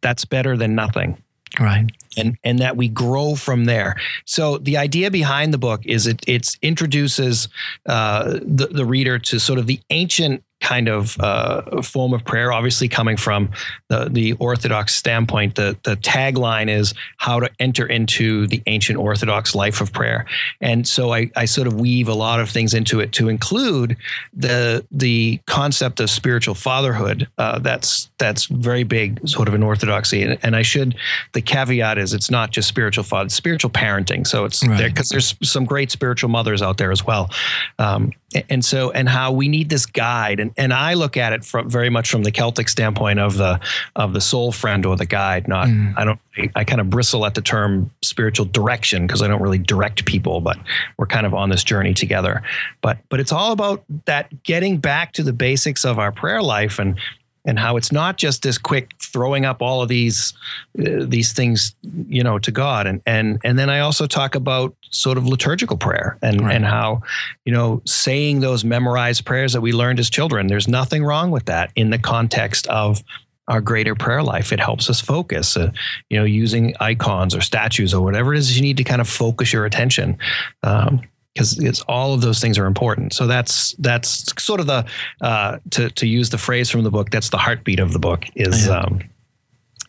that's 0.02 0.24
better 0.24 0.56
than 0.56 0.74
nothing 0.74 1.22
Right. 1.59 1.87
and 2.16 2.37
and 2.44 2.59
that 2.59 2.76
we 2.76 2.88
grow 2.88 3.35
from 3.35 3.64
there. 3.64 3.96
So 4.24 4.59
the 4.59 4.76
idea 4.76 5.11
behind 5.11 5.54
the 5.54 5.59
book 5.59 5.85
is 5.87 6.06
it 6.06 6.22
it's 6.26 6.59
introduces 6.61 7.48
uh, 7.87 8.38
the 8.42 8.68
the 8.70 8.85
reader 8.85 9.18
to 9.20 9.40
sort 9.40 9.59
of 9.59 9.66
the 9.66 9.80
ancient 9.90 10.42
kind 10.66 10.88
of 10.88 11.16
uh, 11.20 11.83
form 11.83 12.12
of 12.12 12.22
prayer. 12.24 12.48
Obviously, 12.52 12.88
coming 12.88 13.16
from 13.16 13.50
the 13.88 14.09
the 14.11 14.33
Orthodox 14.48 14.94
standpoint, 14.94 15.55
the 15.55 15.76
the 15.85 15.96
tagline 15.96 16.68
is 16.81 16.94
how 17.18 17.40
to 17.40 17.48
enter 17.61 17.87
into 17.87 18.46
the 18.48 18.61
ancient 18.66 18.98
Orthodox 18.98 19.55
life 19.55 19.81
of 19.81 19.92
prayer. 19.92 20.26
And 20.61 20.87
so 20.94 21.14
I 21.14 21.31
I 21.42 21.46
sort 21.46 21.66
of 21.68 21.74
weave 21.74 22.09
a 22.09 22.14
lot 22.14 22.40
of 22.40 22.50
things 22.50 22.74
into 22.74 23.00
it 23.00 23.12
to 23.12 23.29
include 23.29 23.96
the 24.35 24.85
the 24.90 25.40
concept 25.46 26.00
of 26.00 26.11
spiritual 26.11 26.55
fatherhood. 26.55 27.29
Uh, 27.38 27.59
that's 27.61 28.11
that's 28.18 28.46
very 28.46 28.85
big, 28.85 29.20
sort 29.29 29.48
of 29.48 29.55
in 29.55 29.62
Orthodoxy. 29.62 30.22
And, 30.22 30.38
and 30.42 30.57
I 30.57 30.62
should 30.62 30.96
the 31.33 31.42
caveat 31.42 31.98
is 31.98 32.12
it's 32.14 32.31
not 32.31 32.50
just 32.57 32.68
spiritual 32.68 33.05
father, 33.05 33.26
it's 33.26 33.35
spiritual 33.35 33.70
parenting. 33.70 34.26
So 34.26 34.44
it's 34.44 34.66
Right. 34.66 34.79
there 34.79 34.88
because 34.88 35.11
there's 35.11 35.35
some 35.42 35.64
great 35.64 35.90
spiritual 35.92 36.31
mothers 36.31 36.62
out 36.62 36.76
there 36.79 36.90
as 36.90 37.05
well. 37.07 37.31
Um, 37.79 38.11
and 38.50 38.64
so 38.64 38.90
and 38.90 39.09
how 39.09 39.31
we 39.33 39.48
need 39.48 39.68
this 39.68 39.87
guide 39.87 40.40
and, 40.40 40.50
and 40.56 40.72
I 40.72 40.94
look 40.94 41.16
at 41.16 41.32
it 41.32 41.44
from 41.44 41.68
very 41.68 41.90
much 41.90 42.10
from 42.10 42.22
the 42.22 42.30
Celtic 42.30 42.68
standpoint 42.68 43.18
of 43.18 43.36
the 43.36 43.60
of 43.94 44.12
the 44.12 44.20
soul 44.20 44.52
friend 44.52 44.84
or 44.86 44.96
the 44.96 45.06
guide 45.06 45.48
not 45.48 45.66
Mm. 45.66 45.94
I 45.96 46.04
don't 46.04 46.20
I 46.54 46.64
kind 46.64 46.80
of 46.80 46.90
bristle 46.90 47.26
at 47.26 47.34
the 47.34 47.40
term 47.40 47.90
spiritual 48.02 48.46
direction 48.46 49.06
because 49.06 49.20
I 49.20 49.26
don't 49.26 49.42
really 49.42 49.58
direct 49.58 50.04
people 50.04 50.40
but 50.40 50.56
we're 50.96 51.06
kind 51.06 51.26
of 51.26 51.34
on 51.34 51.48
this 51.48 51.64
journey 51.64 51.92
together 51.92 52.42
but 52.82 52.98
but 53.08 53.20
it's 53.20 53.32
all 53.32 53.52
about 53.52 53.82
that 54.04 54.42
getting 54.44 54.76
back 54.78 55.12
to 55.14 55.22
the 55.22 55.32
basics 55.32 55.84
of 55.84 55.98
our 55.98 56.12
prayer 56.12 56.42
life 56.42 56.78
and 56.78 56.98
and 57.46 57.59
how 57.59 57.76
it's 57.76 57.92
not 57.92 58.16
just 58.18 58.42
this 58.42 58.59
quick 58.59 58.90
throwing 59.00 59.44
up 59.44 59.62
all 59.62 59.80
of 59.82 59.88
these 59.88 60.35
uh, 60.78 61.04
these 61.06 61.32
things 61.32 61.74
you 62.09 62.22
know 62.22 62.38
to 62.40 62.50
God. 62.50 62.87
And 62.87 63.00
and 63.06 63.40
and 63.44 63.59
then 63.59 63.70
I 63.70 63.80
also 63.80 64.06
talk 64.06 64.35
about 64.35 64.74
sort 64.90 65.16
of 65.18 65.26
liturgical 65.26 65.76
prayer 65.76 66.18
and 66.22 66.40
Right. 66.40 66.54
and 66.56 66.64
how 66.64 67.02
you 67.44 67.52
know 67.52 67.80
saying 67.87 68.40
those 68.40 68.64
memorized 68.64 69.24
prayers 69.24 69.52
that 69.52 69.61
we 69.61 69.72
learned 69.72 69.98
as 70.00 70.11
children 70.11 70.46
there's 70.48 70.68
nothing 70.68 71.04
wrong 71.04 71.30
with 71.30 71.46
that 71.46 71.70
in 71.76 71.90
the 71.90 71.98
context 71.98 72.66
of 72.66 73.02
our 73.48 73.61
greater 73.61 73.94
prayer 73.94 74.24
life. 74.24 74.52
It 74.52 74.59
helps 74.59 74.90
us 74.90 75.00
focus 75.00 75.56
uh, 75.56 75.70
you 76.11 76.18
know 76.18 76.24
using 76.24 76.74
icons 76.80 77.35
or 77.35 77.40
statues 77.40 77.94
or 77.94 78.02
whatever 78.02 78.35
it 78.35 78.38
is 78.38 78.56
you 78.56 78.62
need 78.62 78.76
to 78.78 78.85
kind 78.85 79.00
of 79.00 79.09
focus 79.09 79.52
your 79.52 79.64
attention. 79.64 80.18
Um, 80.64 81.02
because 81.37 81.59
it's 81.59 81.83
all 81.83 82.14
of 82.14 82.22
those 82.22 82.40
things 82.40 82.59
are 82.59 82.64
important. 82.64 83.12
So 83.12 83.27
that's 83.27 83.75
that's 83.79 84.33
sort 84.42 84.59
of 84.59 84.66
the 84.66 84.87
uh, 85.20 85.59
to 85.72 85.90
to 85.90 86.07
use 86.07 86.31
the 86.31 86.38
phrase 86.38 86.70
from 86.70 86.83
the 86.83 86.90
book. 86.90 87.11
That's 87.11 87.29
the 87.29 87.37
heartbeat 87.37 87.79
of 87.79 87.92
the 87.92 87.99
book. 87.99 88.25
Is 88.35 88.66
Yeah. 88.66 88.79
um, 88.81 89.01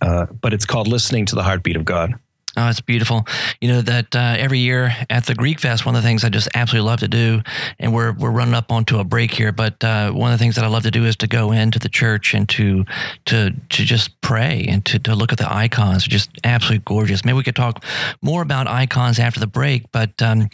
uh, 0.01 0.25
but 0.41 0.53
it's 0.53 0.65
called 0.65 0.87
listening 0.87 1.25
to 1.27 1.35
the 1.35 1.43
heartbeat 1.43 1.77
of 1.77 1.85
God. 1.85 2.13
Oh, 2.59 2.67
it's 2.69 2.81
beautiful. 2.81 3.27
You 3.61 3.67
know 3.67 3.81
that 3.81 4.15
uh, 4.15 4.35
every 4.39 4.57
year 4.57 4.91
at 5.11 5.27
the 5.27 5.35
Greek 5.35 5.59
Fest, 5.59 5.85
one 5.85 5.95
of 5.95 6.01
the 6.01 6.07
things 6.07 6.23
I 6.23 6.29
just 6.29 6.49
absolutely 6.55 6.89
love 6.89 6.99
to 7.01 7.07
do, 7.07 7.43
and 7.77 7.93
we're 7.93 8.13
we're 8.13 8.31
running 8.31 8.55
up 8.55 8.71
onto 8.71 8.97
a 8.97 9.03
break 9.03 9.31
here, 9.31 9.51
but 9.51 9.83
uh, 9.83 10.11
one 10.11 10.33
of 10.33 10.39
the 10.39 10.43
things 10.43 10.55
that 10.55 10.65
I 10.65 10.67
love 10.67 10.81
to 10.83 10.91
do 10.91 11.05
is 11.05 11.15
to 11.17 11.27
go 11.27 11.51
into 11.51 11.77
the 11.77 11.87
church 11.87 12.33
and 12.33 12.49
to 12.49 12.83
to 13.25 13.51
to 13.51 13.85
just 13.85 14.19
pray 14.21 14.65
and 14.67 14.83
to, 14.85 14.97
to 14.97 15.13
look 15.13 15.31
at 15.31 15.37
the 15.37 15.53
icons. 15.53 16.05
Just 16.05 16.31
absolutely 16.43 16.81
gorgeous. 16.83 17.23
Maybe 17.23 17.37
we 17.37 17.43
could 17.43 17.55
talk 17.55 17.85
more 18.23 18.41
about 18.41 18.67
icons 18.67 19.19
after 19.19 19.39
the 19.39 19.45
break, 19.45 19.91
but 19.91 20.19
um, 20.23 20.49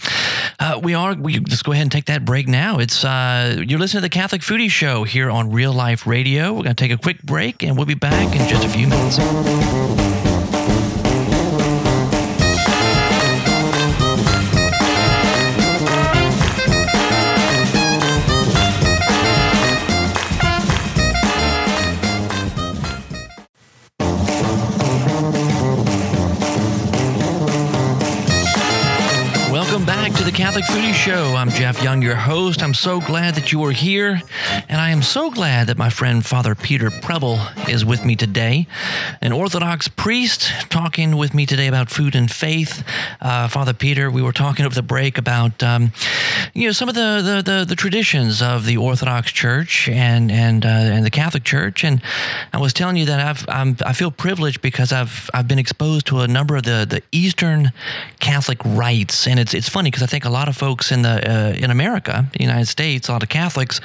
uh, 0.60 0.82
we 0.84 0.94
are 0.94 1.16
we 1.16 1.40
just 1.40 1.64
go 1.64 1.72
ahead 1.72 1.84
and 1.84 1.92
take 1.92 2.06
that 2.06 2.26
break 2.26 2.50
now. 2.50 2.80
It's 2.80 3.06
uh, 3.06 3.64
you're 3.66 3.80
listening 3.80 4.02
to 4.02 4.06
the 4.06 4.10
Catholic 4.10 4.42
Foodie 4.42 4.70
Show 4.70 5.06
here 5.06 5.30
on 5.30 5.52
Real 5.52 5.72
Life 5.72 6.06
Radio. 6.06 6.52
We're 6.52 6.64
going 6.64 6.76
to 6.76 6.84
take 6.84 6.92
a 6.92 6.98
quick 6.98 7.24
break, 7.24 7.64
and 7.64 7.78
we'll 7.78 7.86
be 7.86 7.94
back 7.94 8.36
in 8.36 8.46
just 8.50 8.66
a 8.66 8.70
few 8.70 8.88
minutes. 8.88 10.13
Catholic 30.54 30.84
Foodie 30.84 30.94
Show. 30.94 31.36
I'm 31.36 31.50
Jeff 31.50 31.82
Young, 31.82 32.04
your 32.04 32.16
host. 32.16 32.62
I'm 32.62 32.76
so 32.76 33.02
glad 33.02 33.34
that 33.34 33.52
you 33.52 33.64
are 33.66 33.72
here, 33.72 34.22
and 34.70 34.80
I 34.80 34.92
am 34.92 35.02
so 35.02 35.32
glad 35.32 35.66
that 35.66 35.80
my 35.80 35.90
friend 35.90 36.24
Father 36.24 36.54
Peter 36.54 36.92
Preble 36.92 37.40
is 37.68 37.84
with 37.84 38.06
me 38.06 38.16
today, 38.16 38.68
an 39.20 39.32
Orthodox 39.32 39.88
priest 39.88 40.52
talking 40.70 41.18
with 41.18 41.34
me 41.34 41.48
today 41.48 41.66
about 41.66 41.90
food 41.90 42.14
and 42.14 42.30
faith. 42.30 42.84
Uh, 43.20 43.48
Father 43.48 43.74
Peter, 43.74 44.12
we 44.12 44.22
were 44.22 44.32
talking 44.32 44.64
over 44.64 44.76
the 44.76 44.84
break 44.84 45.18
about 45.18 45.64
um, 45.64 45.92
you 46.54 46.68
know 46.68 46.72
some 46.72 46.88
of 46.88 46.94
the, 46.94 47.42
the, 47.44 47.52
the 47.52 47.66
the 47.66 47.76
traditions 47.76 48.40
of 48.40 48.68
the 48.68 48.78
Orthodox 48.78 49.32
Church 49.32 49.90
and 49.90 50.32
and 50.32 50.68
uh, 50.68 50.70
and 50.70 51.04
the 51.04 51.10
Catholic 51.10 51.46
Church, 51.46 51.84
and 51.84 52.00
I 52.54 52.60
was 52.60 52.74
telling 52.74 52.98
you 52.98 53.06
that 53.06 53.20
I've 53.20 53.44
I'm, 53.50 53.76
I 53.84 53.94
feel 53.94 54.12
privileged 54.12 54.62
because 54.62 54.94
I've 54.94 55.32
I've 55.34 55.48
been 55.48 55.58
exposed 55.58 56.06
to 56.08 56.20
a 56.20 56.28
number 56.28 56.56
of 56.56 56.62
the 56.62 56.86
the 56.88 57.02
Eastern 57.12 57.72
Catholic 58.20 58.60
rites, 58.64 59.26
and 59.26 59.40
it's 59.40 59.56
it's 59.56 59.68
funny 59.68 59.90
because 59.90 60.04
I 60.04 60.06
think 60.06 60.26
a 60.26 60.30
lot 60.30 60.43
of 60.48 60.56
folks 60.56 60.92
in 60.92 61.02
the 61.02 61.30
uh, 61.30 61.54
in 61.54 61.72
America, 61.72 62.26
the 62.34 62.44
United 62.44 62.68
States, 62.68 63.10
a 63.10 63.12
lot 63.12 63.24
of 63.24 63.30
Catholics 63.30 63.80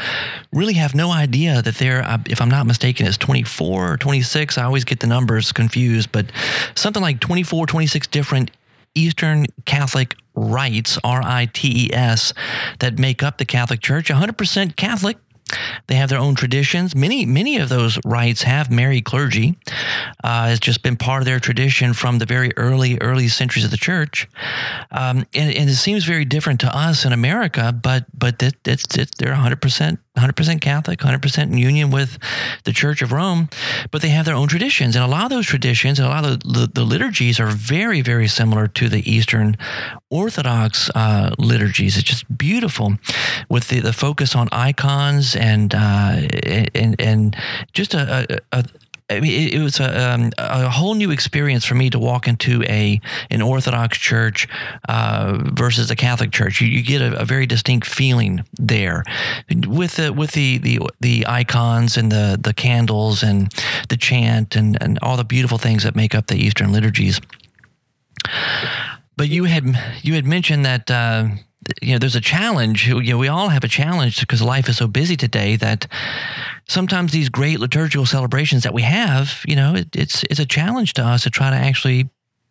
really 0.53 0.75
have 0.75 0.95
no 0.95 1.11
idea 1.11 1.63
that 1.63 1.77
they're, 1.77 2.03
uh, 2.03 2.19
if 2.29 2.41
I'm 2.41 2.51
not 2.51 2.67
mistaken, 2.67 3.07
it's 3.07 3.17
24 3.17 3.93
or 3.93 3.97
26. 3.97 4.59
I 4.59 4.65
always 4.65 4.85
get 4.85 5.01
the 5.01 5.07
numbers 5.07 5.53
confused, 5.53 6.13
but 6.13 6.27
something 6.75 7.03
like 7.03 7.21
24, 7.21 7.67
26 7.67 8.07
different 8.09 8.51
Eastern 8.95 9.47
Catholic 9.65 10.17
rites, 10.35 10.99
R 11.05 11.21
I 11.23 11.47
T 11.53 11.87
E 11.87 11.93
S, 11.93 12.33
that 12.81 12.99
make 12.99 13.23
up 13.23 13.39
the 13.39 13.45
Catholic 13.45 13.81
Church. 13.81 14.09
100% 14.09 14.77
Catholic, 14.77 15.17
they 15.87 15.95
have 15.95 16.09
their 16.09 16.19
own 16.19 16.35
traditions. 16.35 16.95
Many, 16.95 17.27
many 17.27 17.59
of 17.59 17.69
those 17.69 17.99
rites 18.05 18.43
have 18.43 18.71
married 18.71 19.05
clergy. 19.05 19.59
Uh, 20.23 20.49
it's 20.51 20.61
just 20.61 20.83
been 20.83 20.97
part 20.97 21.23
of 21.23 21.27
their 21.27 21.41
tradition 21.41 21.93
from 21.93 22.19
the 22.19 22.27
very 22.27 22.53
early, 22.57 22.99
early 23.01 23.29
centuries 23.29 23.65
of 23.65 23.71
the 23.71 23.77
church. 23.77 24.29
Um, 24.91 25.27
and, 25.35 25.55
and, 25.55 25.69
it 25.69 25.77
seems 25.77 26.05
very 26.05 26.25
different 26.25 26.61
to 26.61 26.77
us 26.77 27.05
in 27.05 27.13
America, 27.13 27.73
but 27.73 28.07
but 28.17 28.43
it, 28.43 28.57
it's, 28.65 28.97
it's 28.97 29.13
they're 29.19 29.33
100 29.33 29.61
percent 29.61 30.01
100% 30.19 30.61
Catholic, 30.61 30.99
100% 30.99 31.43
in 31.45 31.59
union 31.59 31.91
with 31.91 32.19
the 32.65 32.73
Church 32.73 33.03
of 33.03 33.13
Rome, 33.13 33.49
but 33.91 34.03
they 34.03 34.09
have 34.09 34.27
their 34.27 34.35
own 34.35 34.49
traditions. 34.49 34.97
And 34.97 35.05
a 35.05 35.09
lot 35.09 35.25
of 35.25 35.31
those 35.31 35.47
traditions 35.47 35.99
and 35.99 36.07
a 36.07 36.11
lot 36.11 36.25
of 36.25 36.41
the, 36.41 36.69
the 36.73 36.85
liturgies 36.85 37.39
are 37.39 37.49
very, 37.49 38.01
very 38.01 38.29
similar 38.29 38.69
to 38.69 38.89
the 38.89 39.09
Eastern 39.11 39.57
Orthodox 40.11 40.91
uh, 40.95 41.35
liturgies. 41.39 41.97
It's 41.97 42.09
just 42.09 42.37
beautiful 42.37 42.95
with 43.49 43.69
the, 43.69 43.81
the 43.81 43.93
focus 43.93 44.35
on 44.35 44.49
icons 44.51 45.37
and, 45.39 45.75
uh, 45.75 46.29
and, 46.75 47.01
and 47.01 47.37
just 47.73 47.95
a, 47.95 48.41
a, 48.53 48.59
a 48.59 48.65
I 49.11 49.21
mean, 49.21 49.49
it, 49.49 49.55
it 49.55 49.63
was 49.63 49.81
a, 49.81 50.13
um, 50.13 50.33
a 50.37 50.69
whole 50.69 50.95
new 50.95 51.11
experience 51.11 51.65
for 51.65 51.75
me 51.75 51.89
to 51.91 51.99
walk 51.99 52.29
into 52.29 52.63
a 52.65 53.01
an 53.31 53.41
Orthodox 53.41 53.97
church 53.97 54.47
uh, 54.89 55.39
versus 55.45 55.91
a 55.91 55.97
Catholic 55.97 56.31
church. 56.31 56.61
You, 56.61 56.69
you 56.69 56.83
get 56.83 57.01
a, 57.01 57.19
a, 57.21 57.25
very 57.25 57.47
distinct 57.47 57.87
feeling 57.87 58.45
there, 58.59 59.05
with 59.67 59.97
the 59.97 60.13
with 60.13 60.33
the 60.33 60.59
the, 60.59 60.81
the 61.01 61.27
icons 61.27 61.97
and 61.97 62.13
the 62.13 62.39
the 62.41 62.53
candles 62.53 63.23
and 63.23 63.51
the 63.89 63.97
chant 63.97 64.55
and, 64.55 64.77
and 64.83 64.99
all 65.01 65.17
the 65.17 65.25
beautiful 65.25 65.57
things 65.57 65.85
that 65.85 65.97
make 65.97 66.15
up 66.15 66.27
the 66.27 66.37
Eastern 66.37 66.71
liturgies. 66.71 67.19
But 69.17 69.29
you 69.29 69.45
had 69.45 69.65
you 70.03 70.15
had 70.15 70.27
mentioned 70.27 70.67
that. 70.67 70.91
Uh, 70.91 71.29
you 71.83 71.93
know, 71.93 71.99
there's 71.99 72.17
a 72.17 72.21
challenge. 72.21 72.89
You 72.89 73.03
know, 73.03 73.19
we 73.19 73.29
all 73.29 73.49
have 73.49 73.65
a 73.65 73.69
challenge 73.69 74.21
because 74.21 74.43
life 74.43 74.69
is 74.69 74.77
so 74.77 74.87
busy 74.87 75.17
today 75.17 75.57
that 75.57 75.87
sometimes 76.69 77.13
these 77.13 77.29
great 77.29 77.61
liturgical 77.61 78.07
celebrations 78.07 78.63
that 78.63 78.75
we 78.75 78.83
have, 78.83 79.43
you 79.47 79.57
know, 79.57 79.75
it, 79.75 79.89
it's 79.95 80.23
it's 80.25 80.41
a 80.41 80.47
challenge 80.47 80.95
to 80.95 81.05
us 81.05 81.23
to 81.25 81.31
try 81.31 81.51
to 81.51 81.57
actually 81.57 82.09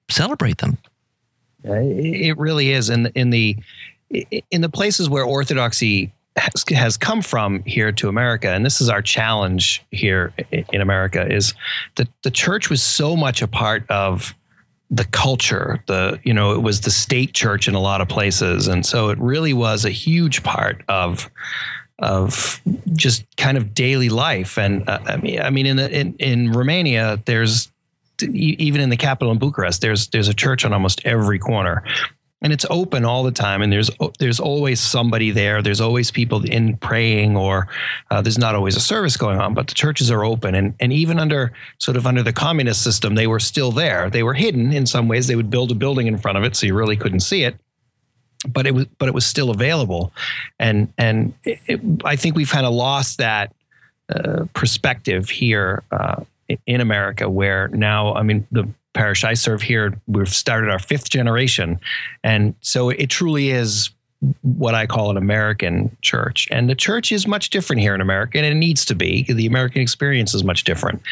celebrate 0.09 0.59
them. 0.59 0.77
It 1.63 2.37
really 2.37 2.71
is, 2.71 2.89
in 2.89 3.07
in 3.15 3.29
the 3.29 3.57
in 4.51 4.61
the 4.61 4.69
places 4.69 5.09
where 5.09 5.23
orthodoxy 5.23 6.13
has, 6.37 6.63
has 6.69 6.97
come 6.97 7.21
from 7.21 7.63
here 7.63 7.91
to 7.91 8.07
America, 8.07 8.49
and 8.49 8.65
this 8.65 8.79
is 8.79 8.89
our 8.89 9.01
challenge 9.01 9.83
here 9.91 10.33
in 10.51 10.81
America, 10.81 11.25
is 11.29 11.53
that 11.95 12.07
the 12.23 12.31
church 12.31 12.69
was 12.69 12.81
so 12.81 13.15
much 13.15 13.41
a 13.41 13.47
part 13.47 13.89
of 13.89 14.35
the 14.89 15.05
culture 15.05 15.83
the 15.87 16.17
you 16.23 16.33
know 16.33 16.53
it 16.53 16.61
was 16.61 16.81
the 16.81 16.91
state 16.91 17.33
church 17.33 17.67
in 17.67 17.75
a 17.75 17.79
lot 17.79 18.01
of 18.01 18.07
places. 18.07 18.67
And 18.67 18.85
so 18.85 19.09
it 19.09 19.19
really 19.19 19.53
was 19.53 19.85
a 19.85 19.89
huge 19.89 20.43
part 20.43 20.83
of 20.87 21.29
of 21.99 22.61
just 22.93 23.25
kind 23.37 23.57
of 23.57 23.73
daily 23.73 24.09
life. 24.09 24.57
And 24.57 24.87
uh, 24.87 24.99
i 25.05 25.17
mean 25.17 25.41
i 25.41 25.49
mean 25.49 25.65
in 25.65 25.77
the, 25.77 25.91
in 25.91 26.15
in 26.19 26.51
romania 26.51 27.21
there's 27.25 27.71
even 28.21 28.81
in 28.81 28.89
the 28.89 28.97
capital 28.97 29.31
in 29.31 29.37
bucharest 29.37 29.81
there's 29.81 30.07
there's 30.07 30.27
a 30.27 30.33
church 30.33 30.65
on 30.65 30.73
almost 30.73 31.01
every 31.05 31.37
corner 31.37 31.83
and 32.41 32.53
it's 32.53 32.65
open 32.69 33.03
all 33.03 33.23
the 33.23 33.31
time 33.31 33.61
and 33.61 33.73
there's 33.73 33.89
there's 34.19 34.39
always 34.39 34.79
somebody 34.79 35.31
there. 35.31 35.61
There's 35.61 35.81
always 35.81 36.11
people 36.11 36.45
in 36.45 36.77
praying 36.77 37.35
or 37.35 37.67
uh, 38.11 38.21
there's 38.21 38.37
not 38.37 38.53
always 38.53 38.75
a 38.75 38.79
service 38.79 39.17
going 39.17 39.39
on 39.39 39.53
but 39.53 39.67
the 39.67 39.73
churches 39.73 40.11
are 40.11 40.23
open. 40.23 40.53
And 40.53 40.75
and 40.79 40.93
even 40.93 41.19
under 41.19 41.51
sort 41.79 41.97
of 41.97 42.05
under 42.05 42.21
the 42.21 42.33
communist 42.33 42.83
system 42.83 43.15
they 43.15 43.27
were 43.27 43.39
still 43.39 43.71
there. 43.71 44.09
They 44.09 44.23
were 44.23 44.35
hidden 44.35 44.71
in 44.71 44.85
some 44.85 45.07
ways. 45.07 45.27
They 45.27 45.35
would 45.35 45.49
build 45.49 45.71
a 45.71 45.75
building 45.75 46.05
in 46.07 46.17
front 46.17 46.37
of 46.37 46.43
it 46.43 46.55
so 46.55 46.67
you 46.67 46.75
really 46.75 46.97
couldn't 46.97 47.21
see 47.21 47.43
it. 47.43 47.55
But 48.47 48.67
it 48.67 48.75
was 48.75 48.85
but 48.99 49.07
it 49.07 49.15
was 49.15 49.25
still 49.25 49.49
available. 49.49 50.13
And 50.59 50.93
and 50.97 51.33
it, 51.43 51.59
it, 51.65 51.81
I 52.05 52.15
think 52.15 52.35
we've 52.35 52.51
kind 52.51 52.67
of 52.67 52.73
lost 52.73 53.17
that 53.17 53.51
uh, 54.13 54.45
perspective 54.53 55.29
here 55.29 55.83
uh, 55.91 56.23
in 56.67 56.81
America 56.81 57.27
where 57.29 57.67
now 57.69 58.13
I 58.13 58.21
mean 58.21 58.45
the 58.51 58.69
parish 58.97 59.23
I 59.23 59.35
serve 59.35 59.61
here, 59.61 60.01
we've 60.07 60.27
started 60.27 60.71
our 60.71 60.79
fifth 60.79 61.09
generation. 61.09 61.79
And 62.23 62.55
so 62.61 62.89
it 62.89 63.09
truly 63.09 63.51
is 63.51 63.91
what 64.41 64.73
I 64.73 64.87
call 64.87 65.11
an 65.11 65.17
American 65.17 65.95
church. 66.01 66.47
And 66.49 66.67
the 66.67 66.73
church 66.73 67.11
is 67.11 67.27
much 67.27 67.51
different 67.51 67.83
here 67.83 67.93
in 67.93 68.01
America, 68.01 68.39
and 68.39 68.47
it 68.47 68.55
needs 68.55 68.83
to 68.85 68.95
be. 68.95 69.31
The 69.31 69.45
American 69.45 69.81
experience 69.81 70.33
is 70.33 70.43
much 70.43 70.63
different. 70.63 71.03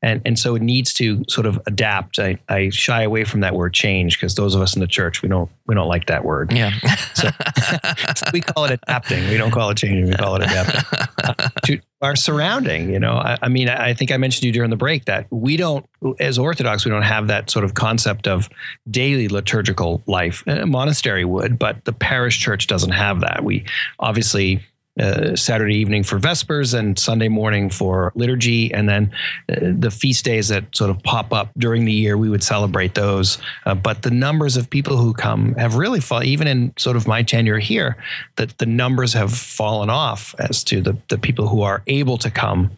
And, 0.00 0.22
and 0.24 0.38
so 0.38 0.54
it 0.54 0.62
needs 0.62 0.94
to 0.94 1.22
sort 1.28 1.46
of 1.46 1.60
adapt. 1.66 2.18
I, 2.18 2.38
I 2.48 2.70
shy 2.70 3.02
away 3.02 3.24
from 3.24 3.40
that 3.40 3.54
word 3.54 3.74
change 3.74 4.18
because 4.18 4.34
those 4.34 4.54
of 4.54 4.62
us 4.62 4.74
in 4.74 4.80
the 4.80 4.86
church, 4.86 5.20
we 5.20 5.28
don't 5.28 5.50
we 5.66 5.74
don't 5.74 5.88
like 5.88 6.06
that 6.06 6.24
word. 6.24 6.52
Yeah. 6.52 6.72
so, 7.12 7.28
so 8.16 8.26
we 8.32 8.40
call 8.40 8.64
it 8.64 8.70
adapting. 8.82 9.28
We 9.28 9.36
don't 9.36 9.50
call 9.50 9.68
it 9.70 9.76
changing, 9.76 10.08
we 10.08 10.14
call 10.14 10.36
it 10.36 10.42
adapting. 10.44 10.98
Uh, 11.22 11.48
to 11.64 11.80
our 12.04 12.14
surrounding, 12.14 12.90
you 12.90 13.00
know, 13.00 13.14
I, 13.14 13.38
I 13.42 13.48
mean, 13.48 13.68
I, 13.68 13.88
I 13.88 13.94
think 13.94 14.12
I 14.12 14.16
mentioned 14.16 14.42
to 14.42 14.46
you 14.46 14.52
during 14.52 14.70
the 14.70 14.76
break 14.76 15.06
that 15.06 15.26
we 15.30 15.56
don't, 15.56 15.84
as 16.20 16.38
Orthodox, 16.38 16.84
we 16.84 16.90
don't 16.90 17.02
have 17.02 17.26
that 17.28 17.50
sort 17.50 17.64
of 17.64 17.74
concept 17.74 18.28
of 18.28 18.48
daily 18.90 19.28
liturgical 19.28 20.02
life. 20.06 20.44
A 20.46 20.66
monastery 20.66 21.24
would, 21.24 21.58
but 21.58 21.84
the 21.84 21.92
parish 21.92 22.38
church 22.38 22.66
doesn't 22.66 22.92
have 22.92 23.20
that. 23.20 23.42
We 23.42 23.64
obviously 23.98 24.62
uh, 25.00 25.34
Saturday 25.34 25.76
evening 25.76 26.04
for 26.04 26.18
Vespers 26.18 26.72
and 26.72 26.98
Sunday 26.98 27.28
morning 27.28 27.68
for 27.68 28.12
liturgy. 28.14 28.72
And 28.72 28.88
then 28.88 29.12
uh, 29.48 29.72
the 29.76 29.90
feast 29.90 30.24
days 30.24 30.48
that 30.48 30.64
sort 30.74 30.90
of 30.90 31.02
pop 31.02 31.32
up 31.32 31.50
during 31.58 31.84
the 31.84 31.92
year, 31.92 32.16
we 32.16 32.28
would 32.28 32.44
celebrate 32.44 32.94
those. 32.94 33.38
Uh, 33.66 33.74
but 33.74 34.02
the 34.02 34.10
numbers 34.10 34.56
of 34.56 34.70
people 34.70 34.96
who 34.96 35.12
come 35.12 35.54
have 35.56 35.74
really 35.74 36.00
fallen, 36.00 36.26
even 36.26 36.46
in 36.46 36.72
sort 36.76 36.96
of 36.96 37.08
my 37.08 37.22
tenure 37.22 37.58
here, 37.58 37.96
that 38.36 38.56
the 38.58 38.66
numbers 38.66 39.12
have 39.14 39.32
fallen 39.32 39.90
off 39.90 40.34
as 40.38 40.62
to 40.64 40.80
the, 40.80 40.96
the 41.08 41.18
people 41.18 41.48
who 41.48 41.62
are 41.62 41.82
able 41.86 42.18
to 42.18 42.30
come. 42.30 42.70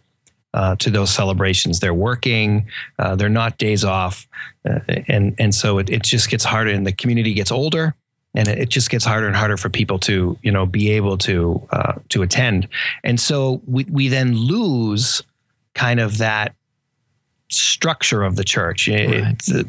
Uh, 0.54 0.74
to 0.76 0.88
those 0.88 1.10
celebrations, 1.10 1.80
they're 1.80 1.92
working, 1.92 2.66
uh, 2.98 3.14
they're 3.14 3.28
not 3.28 3.58
days 3.58 3.84
off, 3.84 4.26
and 5.06 5.34
and 5.38 5.54
so 5.54 5.76
it, 5.76 5.90
it 5.90 6.02
just 6.02 6.30
gets 6.30 6.44
harder, 6.44 6.70
and 6.70 6.86
the 6.86 6.92
community 6.92 7.34
gets 7.34 7.52
older, 7.52 7.94
and 8.36 8.46
it 8.48 8.68
just 8.68 8.90
gets 8.90 9.04
harder 9.04 9.26
and 9.26 9.34
harder 9.34 9.56
for 9.56 9.68
people 9.68 9.98
to 9.98 10.38
you 10.42 10.52
know 10.52 10.66
be 10.66 10.92
able 10.92 11.18
to 11.18 11.60
uh, 11.70 11.94
to 12.10 12.22
attend 12.22 12.68
and 13.02 13.18
so 13.18 13.60
we, 13.66 13.84
we 13.84 14.08
then 14.08 14.36
lose 14.36 15.22
kind 15.74 15.98
of 15.98 16.18
that 16.18 16.54
structure 17.48 18.22
of 18.22 18.36
the 18.36 18.44
church 18.44 18.88
right. 18.88 19.40
it, 19.48 19.66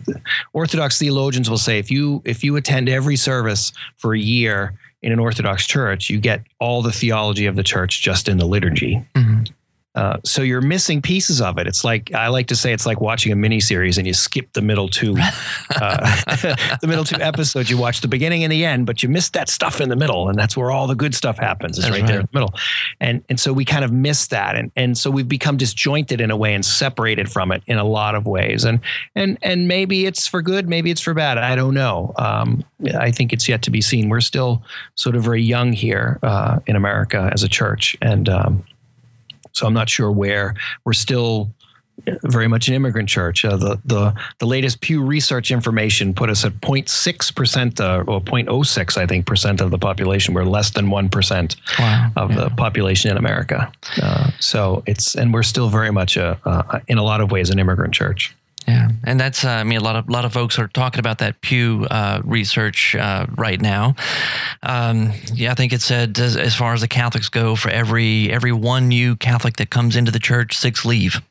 orthodox 0.54 1.00
theologians 1.00 1.50
will 1.50 1.58
say 1.58 1.80
if 1.80 1.90
you 1.90 2.22
if 2.26 2.44
you 2.44 2.56
attend 2.56 2.90
every 2.90 3.16
service 3.16 3.72
for 3.96 4.14
a 4.14 4.20
year 4.20 4.74
in 5.04 5.12
an 5.12 5.20
orthodox 5.20 5.66
church 5.66 6.10
you 6.10 6.20
get 6.20 6.44
all 6.60 6.82
the 6.82 6.92
theology 6.92 7.46
of 7.46 7.56
the 7.56 7.64
church 7.64 8.02
just 8.02 8.28
in 8.28 8.38
the 8.38 8.46
liturgy 8.46 9.04
mm-hmm. 9.16 9.44
Uh, 9.98 10.18
so 10.24 10.44
you're 10.44 10.62
missing 10.62 11.02
pieces 11.02 11.42
of 11.42 11.58
it. 11.58 11.66
It's 11.66 11.84
like 11.84 12.14
I 12.14 12.28
like 12.28 12.46
to 12.48 12.56
say 12.56 12.72
it's 12.72 12.86
like 12.86 13.02
watching 13.02 13.32
a 13.32 13.36
mini 13.36 13.60
series 13.60 13.98
and 13.98 14.06
you 14.06 14.14
skip 14.14 14.54
the 14.54 14.62
middle 14.62 14.88
two, 14.88 15.16
uh, 15.18 16.22
the 16.82 16.88
middle 16.88 17.04
two 17.04 17.20
episodes. 17.20 17.72
You 17.72 17.80
watch 17.80 18.02
the 18.02 18.08
beginning 18.08 18.44
and 18.44 18.54
the 18.54 18.64
end, 18.64 18.86
but 18.86 19.02
you 19.02 19.10
miss 19.10 19.30
that 19.32 19.50
stuff 19.50 19.82
in 19.82 19.90
the 19.90 19.96
middle, 19.96 20.30
and 20.30 20.38
that's 20.38 20.56
where 20.56 20.70
all 20.70 20.86
the 20.86 20.94
good 20.94 21.16
stuff 21.16 21.40
happens. 21.40 21.80
It's 21.80 21.90
right, 21.90 22.02
right, 22.02 22.08
there 22.08 22.20
in 22.20 22.30
the 22.32 22.40
middle, 22.40 22.54
and 23.00 23.24
and 23.28 23.40
so 23.40 23.52
we 23.52 23.66
kind 23.66 23.84
of 23.84 23.92
miss 23.92 24.28
that, 24.28 24.56
and 24.56 24.72
and 24.76 24.96
so 24.96 25.10
we've 25.10 25.28
become 25.28 25.58
disjointed 25.58 26.22
in 26.22 26.30
a 26.30 26.38
way 26.38 26.54
and 26.54 26.64
separated 26.64 27.32
from 27.32 27.52
it 27.52 27.64
in 27.66 27.80
a 27.80 27.84
lot 27.84 28.14
of 28.14 28.28
ways, 28.28 28.66
and 28.66 28.82
and 29.16 29.40
and 29.42 29.68
maybe 29.68 30.06
it's 30.06 30.28
for 30.28 30.44
good, 30.44 30.70
maybe 30.70 30.92
it's 30.92 31.02
for 31.02 31.16
bad. 31.16 31.40
I 31.40 31.56
don't 31.56 31.74
know. 31.74 32.14
Um, 32.18 32.64
I 33.00 33.10
think 33.10 33.34
it's 33.34 33.50
yet 33.50 33.64
to 33.64 33.72
be 33.72 33.82
seen. 33.82 34.10
We're 34.10 34.22
still 34.22 34.62
sort 34.94 35.16
of 35.16 35.24
very 35.24 35.42
young 35.42 35.74
here 35.74 36.20
uh, 36.22 36.60
in 36.68 36.76
America 36.76 37.32
as 37.34 37.42
a 37.42 37.50
church, 37.50 37.98
and 38.00 38.30
um, 38.30 38.64
so 39.58 39.68
I'm 39.68 39.74
not 39.74 39.90
sure 39.90 40.12
where 40.12 40.54
we're 40.86 40.94
still 40.94 41.50
very 42.24 42.48
much 42.48 42.68
an 42.68 42.76
immigrant 42.76 43.10
church. 43.10 43.44
Uh, 43.44 43.58
the 43.58 43.80
the 43.86 44.14
the 44.38 44.46
latest 44.46 44.82
Pew 44.82 45.02
Research 45.04 45.50
information 45.50 46.14
put 46.14 46.30
us 46.30 46.46
at 46.46 46.54
0.6 46.62 47.36
percent, 47.36 47.82
uh, 47.82 48.04
or 48.06 48.22
0.06, 48.22 48.98
I 48.98 49.08
think, 49.08 49.26
percent 49.26 49.62
of 49.62 49.72
the 49.72 49.80
population. 49.80 50.36
We're 50.36 50.46
less 50.46 50.70
than 50.70 50.92
one 50.92 51.10
percent 51.10 51.56
Wow. 51.80 52.12
of 52.16 52.30
Yeah. 52.30 52.36
the 52.42 52.50
population 52.52 53.10
in 53.10 53.18
America. 53.18 53.72
Uh, 54.02 54.30
so 54.40 54.84
it's 54.86 55.16
and 55.16 55.34
we're 55.34 55.42
still 55.44 55.70
very 55.70 55.92
much 55.92 56.18
a, 56.18 56.40
uh, 56.46 56.80
in 56.88 57.00
a 57.00 57.04
lot 57.04 57.20
of 57.20 57.32
ways 57.32 57.50
an 57.50 57.58
immigrant 57.58 57.94
church. 57.96 58.36
Yeah, 58.68 58.90
and 59.06 59.18
that's 59.18 59.46
uh, 59.46 59.50
I 59.50 59.64
mean 59.64 59.78
a 59.78 59.84
lot 59.84 59.96
of 59.96 60.10
lot 60.10 60.26
of 60.26 60.34
folks 60.34 60.60
are 60.60 60.68
talking 60.68 61.00
about 61.00 61.20
that 61.20 61.40
Pew 61.40 61.88
uh, 61.90 62.22
research 62.26 62.96
uh, 62.96 63.26
right 63.38 63.62
now. 63.62 63.96
Um, 64.62 65.14
yeah, 65.34 65.52
I 65.52 65.56
think 65.56 65.72
it 65.72 65.82
said 65.82 66.20
as, 66.20 66.36
as 66.36 66.54
far 66.54 66.74
as 66.74 66.82
the 66.82 66.88
Catholics 66.90 67.30
go, 67.30 67.56
for 67.56 67.70
every 67.70 68.30
every 68.32 68.52
one 68.52 68.90
new 68.90 69.16
Catholic 69.16 69.56
that 69.58 69.70
comes 69.70 69.96
into 69.96 70.12
the 70.12 70.20
church, 70.20 70.58
six 70.58 70.84
leave. 70.84 71.22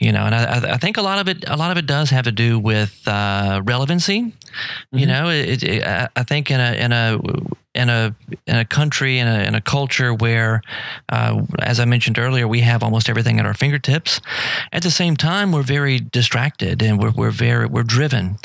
You 0.00 0.10
know, 0.12 0.24
and 0.26 0.34
I, 0.34 0.74
I- 0.74 0.76
think 0.78 0.96
a 0.96 1.02
lot 1.02 1.18
of 1.20 1.28
it 1.28 1.44
a 1.48 1.56
lot 1.56 1.70
of 1.70 1.76
it 1.78 1.86
does 1.86 2.10
have 2.10 2.24
to 2.24 2.32
do 2.32 2.58
with 2.58 3.06
uh, 3.06 3.62
relevancy. 3.64 4.32
You 4.92 5.06
know, 5.06 5.28
it, 5.28 5.62
it, 5.62 5.84
I- 5.84 6.08
I 6.16 6.22
think 6.24 6.50
in 6.50 6.58
a 6.60 6.72
in 6.72 6.92
a 6.92 7.18
in 7.78 7.88
a 7.88 8.14
in 8.46 8.56
a 8.56 8.64
country 8.64 9.18
in 9.18 9.28
a 9.28 9.38
in 9.48 9.54
a 9.54 9.60
culture 9.60 10.12
where, 10.12 10.60
uh, 11.08 11.42
as 11.60 11.78
I 11.80 11.84
mentioned 11.84 12.18
earlier, 12.18 12.46
we 12.48 12.60
have 12.60 12.82
almost 12.82 13.08
everything 13.08 13.38
at 13.40 13.46
our 13.46 13.54
fingertips. 13.54 14.20
At 14.72 14.82
the 14.82 14.90
same 14.90 15.16
time, 15.16 15.52
we're 15.52 15.62
very 15.62 16.00
distracted 16.00 16.82
and 16.82 17.00
we're 17.00 17.12
we're 17.12 17.30
very 17.30 17.66
we're 17.66 17.84
driven. 17.84 18.36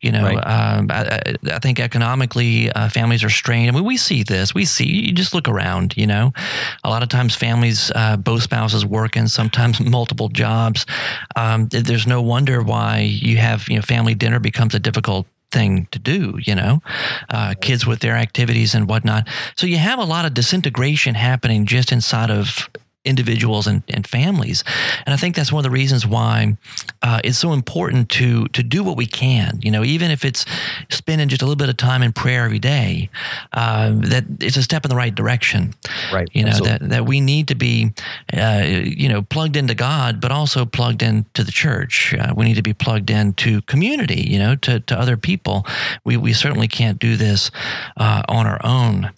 You 0.00 0.12
know, 0.12 0.24
Right. 0.24 0.38
um, 0.38 0.88
I, 0.90 1.20
I 1.52 1.58
think 1.58 1.78
economically, 1.78 2.70
uh, 2.72 2.88
families 2.88 3.22
are 3.22 3.30
strained. 3.30 3.68
I 3.70 3.72
mean, 3.74 3.84
we 3.84 3.96
see 3.96 4.22
this. 4.22 4.54
We 4.54 4.64
see. 4.64 4.86
You 5.06 5.12
just 5.12 5.34
look 5.34 5.48
around. 5.48 5.94
You 5.96 6.06
know, 6.06 6.32
a 6.84 6.90
lot 6.90 7.02
of 7.02 7.08
times 7.08 7.34
families, 7.36 7.92
uh, 7.94 8.16
both 8.16 8.42
spouses 8.42 8.84
working, 8.84 9.28
sometimes 9.28 9.78
multiple 9.98 10.28
jobs. 10.28 10.84
Um, 11.36 11.68
there's 11.68 12.06
no 12.06 12.20
wonder 12.22 12.62
why 12.62 12.98
you 13.00 13.36
have 13.36 13.68
you 13.68 13.76
know 13.76 13.82
family 13.82 14.14
dinner 14.14 14.40
becomes 14.40 14.74
a 14.74 14.78
difficult 14.80 15.26
thing 15.50 15.86
to 15.90 15.98
do, 15.98 16.38
you 16.42 16.54
know, 16.54 16.82
uh, 17.28 17.54
kids 17.60 17.86
with 17.86 18.00
their 18.00 18.16
activities 18.16 18.74
and 18.74 18.88
whatnot. 18.88 19.28
So 19.56 19.66
you 19.66 19.78
have 19.78 19.98
a 19.98 20.04
lot 20.04 20.24
of 20.24 20.34
disintegration 20.34 21.14
happening 21.14 21.66
just 21.66 21.92
inside 21.92 22.30
of 22.30 22.68
individuals 23.04 23.66
and, 23.66 23.82
and 23.88 24.06
families. 24.06 24.62
And 25.06 25.14
I 25.14 25.16
think 25.16 25.34
that's 25.34 25.50
one 25.50 25.60
of 25.60 25.70
the 25.70 25.70
reasons 25.70 26.06
why 26.06 26.56
uh, 27.02 27.20
it's 27.24 27.38
so 27.38 27.52
important 27.52 28.08
to 28.10 28.46
to 28.48 28.62
do 28.62 28.84
what 28.84 28.96
we 28.96 29.06
can, 29.06 29.58
you 29.62 29.70
know, 29.70 29.84
even 29.84 30.10
if 30.10 30.24
it's 30.24 30.44
spending 30.90 31.28
just 31.28 31.42
a 31.42 31.44
little 31.44 31.56
bit 31.56 31.68
of 31.68 31.76
time 31.76 32.02
in 32.02 32.12
prayer 32.12 32.44
every 32.44 32.58
day, 32.58 33.08
uh, 33.52 33.90
that 34.00 34.24
it's 34.40 34.56
a 34.56 34.62
step 34.62 34.84
in 34.84 34.90
the 34.90 34.96
right 34.96 35.14
direction. 35.14 35.74
Right. 36.12 36.28
You 36.32 36.42
know, 36.42 36.50
Absolutely. 36.50 36.88
that, 36.88 36.90
that 36.90 37.06
we 37.06 37.20
need 37.20 37.48
to 37.48 37.54
be, 37.54 37.92
uh, 38.34 38.62
you 38.64 39.08
know, 39.08 39.22
plugged 39.22 39.56
into 39.56 39.74
God, 39.74 40.20
but 40.20 40.30
also 40.30 40.66
plugged 40.66 41.02
into 41.02 41.42
the 41.42 41.52
church. 41.52 42.14
Uh, 42.14 42.34
we 42.36 42.44
need 42.44 42.56
to 42.56 42.62
be 42.62 42.74
plugged 42.74 43.10
into 43.10 43.62
community, 43.62 44.22
you 44.28 44.38
know, 44.38 44.56
to, 44.56 44.80
to 44.80 44.98
other 44.98 45.16
people. 45.16 45.66
We, 46.04 46.16
we 46.16 46.32
certainly 46.32 46.68
can't 46.68 46.98
do 46.98 47.16
this 47.16 47.50
uh, 47.96 48.22
on 48.28 48.46
our 48.46 48.60
own. 48.64 49.12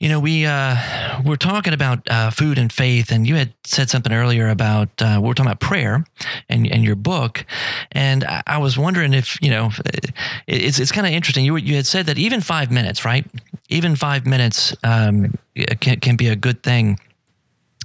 You 0.00 0.08
know, 0.08 0.20
we 0.20 0.46
uh, 0.46 0.76
we're 1.24 1.36
talking 1.36 1.72
about 1.72 2.08
uh, 2.10 2.30
food 2.30 2.58
and 2.58 2.72
faith, 2.72 3.10
and 3.10 3.26
you 3.26 3.36
had 3.36 3.52
said 3.64 3.90
something 3.90 4.12
earlier 4.12 4.48
about 4.48 4.88
uh, 5.00 5.18
we 5.20 5.28
we're 5.28 5.34
talking 5.34 5.50
about 5.50 5.60
prayer 5.60 6.04
and 6.48 6.70
and 6.70 6.84
your 6.84 6.96
book, 6.96 7.44
and 7.92 8.24
I, 8.46 8.58
was 8.58 8.78
wondering 8.78 9.14
if 9.14 9.40
you 9.42 9.50
know, 9.50 9.70
it, 9.86 10.12
it's 10.46 10.78
it's 10.78 10.92
kind 10.92 11.06
of 11.06 11.12
interesting. 11.12 11.44
You 11.44 11.56
you 11.56 11.76
had 11.76 11.86
said 11.86 12.06
that 12.06 12.18
even 12.18 12.40
five 12.40 12.70
minutes, 12.70 13.04
right? 13.04 13.26
Even 13.68 13.96
five 13.96 14.26
minutes 14.26 14.74
um, 14.84 15.34
can 15.80 16.00
can 16.00 16.16
be 16.16 16.28
a 16.28 16.36
good 16.36 16.62
thing. 16.62 16.98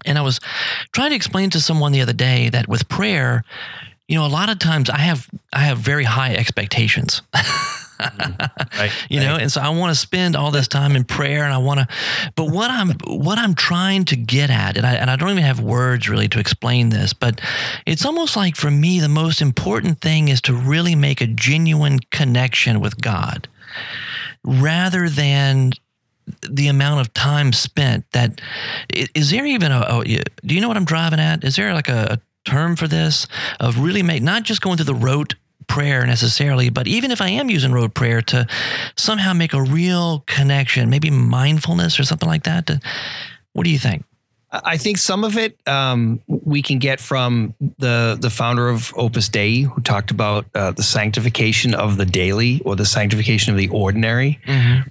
And 0.05 0.17
I 0.17 0.21
was 0.21 0.39
trying 0.91 1.11
to 1.11 1.15
explain 1.15 1.49
to 1.51 1.61
someone 1.61 1.91
the 1.91 2.01
other 2.01 2.13
day 2.13 2.49
that 2.49 2.67
with 2.67 2.89
prayer, 2.89 3.43
you 4.07 4.15
know, 4.15 4.25
a 4.25 4.27
lot 4.27 4.49
of 4.49 4.59
times 4.59 4.89
I 4.89 4.97
have 4.97 5.29
I 5.53 5.59
have 5.59 5.77
very 5.77 6.03
high 6.03 6.35
expectations. 6.35 7.21
Mm-hmm. 8.03 8.79
Right. 8.79 8.91
you 9.09 9.19
know 9.19 9.35
and 9.35 9.51
so 9.51 9.61
i 9.61 9.69
want 9.69 9.93
to 9.93 9.99
spend 9.99 10.35
all 10.35 10.51
this 10.51 10.67
time 10.67 10.95
in 10.95 11.03
prayer 11.03 11.43
and 11.43 11.53
i 11.53 11.57
want 11.57 11.79
to 11.79 11.87
but 12.35 12.49
what 12.49 12.69
i'm 12.69 12.91
what 13.05 13.37
i'm 13.37 13.53
trying 13.53 14.05
to 14.05 14.15
get 14.15 14.49
at 14.49 14.77
and 14.77 14.85
I, 14.85 14.95
and 14.95 15.09
I 15.09 15.15
don't 15.15 15.29
even 15.29 15.43
have 15.43 15.59
words 15.59 16.09
really 16.09 16.27
to 16.29 16.39
explain 16.39 16.89
this 16.89 17.13
but 17.13 17.39
it's 17.85 18.05
almost 18.05 18.35
like 18.35 18.55
for 18.55 18.71
me 18.71 18.99
the 18.99 19.09
most 19.09 19.41
important 19.41 20.01
thing 20.01 20.27
is 20.27 20.41
to 20.41 20.53
really 20.53 20.95
make 20.95 21.21
a 21.21 21.27
genuine 21.27 21.99
connection 22.11 22.79
with 22.79 23.01
god 23.01 23.47
rather 24.43 25.09
than 25.09 25.73
the 26.49 26.67
amount 26.67 27.01
of 27.01 27.13
time 27.13 27.53
spent 27.53 28.05
that 28.11 28.41
is 28.89 29.29
there 29.29 29.45
even 29.45 29.71
a, 29.71 29.79
a 29.89 30.03
do 30.45 30.55
you 30.55 30.61
know 30.61 30.67
what 30.67 30.77
i'm 30.77 30.85
driving 30.85 31.19
at? 31.19 31.43
Is 31.43 31.55
there 31.55 31.73
like 31.73 31.89
a, 31.89 32.19
a 32.19 32.49
term 32.49 32.75
for 32.75 32.87
this? 32.87 33.27
Of 33.59 33.79
really 33.79 34.03
make 34.03 34.21
not 34.21 34.43
just 34.43 34.61
going 34.61 34.77
through 34.77 34.85
the 34.85 34.95
rote 34.95 35.35
prayer 35.67 36.05
necessarily 36.05 36.69
but 36.69 36.87
even 36.87 37.11
if 37.11 37.21
i 37.21 37.29
am 37.29 37.49
using 37.49 37.71
rote 37.71 37.93
prayer 37.93 38.21
to 38.21 38.47
somehow 38.95 39.33
make 39.33 39.53
a 39.53 39.61
real 39.61 40.23
connection 40.27 40.89
maybe 40.89 41.09
mindfulness 41.09 41.99
or 41.99 42.03
something 42.03 42.29
like 42.29 42.43
that 42.43 42.67
to, 42.67 42.79
what 43.53 43.63
do 43.63 43.69
you 43.69 43.79
think 43.79 44.03
I 44.53 44.77
think 44.77 44.99
some 44.99 45.23
of 45.23 45.35
it 45.35 45.57
um, 45.67 46.21
we 46.27 46.61
can 46.61 46.77
get 46.77 46.99
from 46.99 47.55
the 47.79 48.15
the 48.19 48.29
founder 48.29 48.69
of 48.69 48.93
Opus 48.95 49.27
Dei, 49.27 49.61
who 49.61 49.81
talked 49.81 50.11
about 50.11 50.45
uh, 50.53 50.71
the 50.71 50.83
sanctification 50.83 51.73
of 51.73 51.97
the 51.97 52.05
daily 52.05 52.61
or 52.63 52.75
the 52.75 52.85
sanctification 52.85 53.51
of 53.51 53.57
the 53.57 53.69
ordinary. 53.69 54.39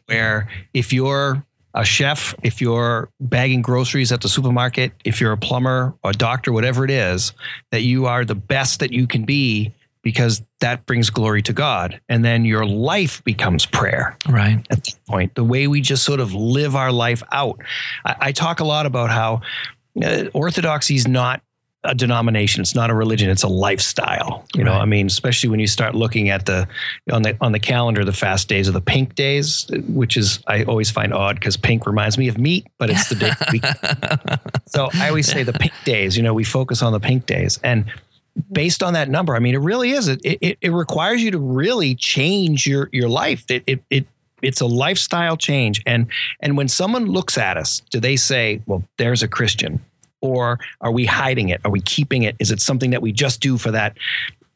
Where 0.07 0.49
if 0.75 0.93
you're 0.93 1.45
a 1.75 1.85
chef, 1.85 2.35
if 2.43 2.61
you're 2.61 3.09
bagging 3.21 3.63
groceries 3.63 4.11
at 4.11 4.21
the 4.21 4.29
supermarket, 4.29 4.93
if 5.05 5.21
you're 5.21 5.33
a 5.33 5.39
plumber 5.39 5.95
or 6.03 6.11
a 6.11 6.15
doctor, 6.15 6.53
whatever 6.53 6.85
it 6.85 6.91
is, 6.91 7.33
that 7.71 7.83
you 7.83 8.07
are 8.07 8.25
the 8.25 8.35
best 8.35 8.81
that 8.81 8.93
you 8.93 9.07
can 9.07 9.25
be 9.25 9.73
because 10.03 10.43
that 10.61 10.85
brings 10.87 11.11
glory 11.11 11.43
to 11.43 11.53
God, 11.53 12.01
and 12.09 12.25
then 12.25 12.45
your 12.45 12.67
life 12.67 13.23
becomes 13.25 13.67
prayer 13.67 14.17
right 14.29 14.65
at 14.71 14.85
that 14.85 14.95
point. 15.07 15.35
The 15.35 15.45
way 15.45 15.67
we 15.67 15.81
just 15.81 16.05
sort 16.05 16.21
of 16.21 16.35
live 16.35 16.77
our 16.77 16.93
life 16.93 17.23
out. 17.33 17.61
I, 18.05 18.17
I 18.21 18.33
talk 18.33 18.61
a 18.61 18.65
lot 18.65 18.87
about 18.87 19.11
how 19.11 19.43
uh, 20.03 20.25
orthodoxy 20.35 20.97
is 20.97 21.07
not 21.07 21.43
a 21.85 21.95
denomination. 21.95 22.61
It's 22.61 22.75
not 22.75 22.91
a 22.91 22.95
religion. 22.95 23.29
It's 23.29 23.43
a 23.43 23.49
lifestyle. 23.49 24.47
You 24.55 24.63
know, 24.63 24.73
I 24.73 24.85
mean, 24.85 25.07
especially 25.07 25.49
when 25.49 25.59
you 25.59 25.67
start 25.67 25.95
looking 25.95 26.29
at 26.29 26.47
the 26.47 26.69
on 27.11 27.23
the 27.23 27.37
on 27.41 27.53
the 27.53 27.59
calendar, 27.59 28.05
the 28.05 28.13
fast 28.13 28.49
days 28.49 28.69
are 28.69 28.73
the 28.73 28.81
pink 28.81 29.15
days, 29.15 29.69
which 29.89 30.17
is 30.17 30.41
I 30.47 30.65
always 30.65 30.91
find 30.91 31.13
odd 31.13 31.37
because 31.37 31.57
pink 31.57 31.87
reminds 31.87 32.19
me 32.19 32.29
of 32.29 32.39
meat, 32.39 32.67
but 32.79 32.91
it's 32.91 33.09
the 33.09 33.17
day. 33.17 33.31
of 33.31 34.41
so 34.67 34.91
I 34.95 35.09
always 35.09 35.27
say 35.27 35.43
the 35.43 35.53
pink 35.53 35.73
days. 35.85 36.17
You 36.17 36.23
know, 36.23 36.35
we 36.35 36.45
focus 36.45 36.83
on 36.83 36.93
the 36.93 37.01
pink 37.01 37.27
days 37.27 37.59
and. 37.63 37.85
Based 38.51 38.83
on 38.83 38.95
that 38.95 39.09
number, 39.11 39.37
I 39.37 39.41
mean, 39.41 39.55
it 39.55 39.61
really 39.61 39.91
is. 39.91 40.09
It 40.09 40.21
it, 40.25 40.59
it 40.61 40.73
requires 40.73 41.23
you 41.23 41.31
to 41.33 41.39
really 41.39 41.95
change 41.95 42.67
your 42.67 42.89
your 42.93 43.09
life. 43.09 43.45
It, 43.51 43.63
it 43.67 43.83
it 43.91 44.07
it's 44.41 44.61
a 44.61 44.67
lifestyle 44.67 45.37
change. 45.37 45.83
And 45.87 46.07
and 46.41 46.57
when 46.57 46.69
someone 46.69 47.07
looks 47.07 47.37
at 47.39 47.57
us, 47.57 47.81
do 47.91 48.01
they 48.01 48.17
say, 48.17 48.63
"Well, 48.67 48.85
there's 48.97 49.23
a 49.23 49.29
Christian," 49.29 49.81
or 50.21 50.59
are 50.81 50.91
we 50.91 51.05
hiding 51.05 51.51
it? 51.51 51.61
Are 51.65 51.71
we 51.71 51.81
keeping 51.81 52.23
it? 52.23 52.37
Is 52.39 52.51
it 52.51 52.61
something 52.61 52.91
that 52.91 53.03
we 53.03 53.13
just 53.13 53.41
do 53.41 53.59
for 53.59 53.71
that 53.71 53.97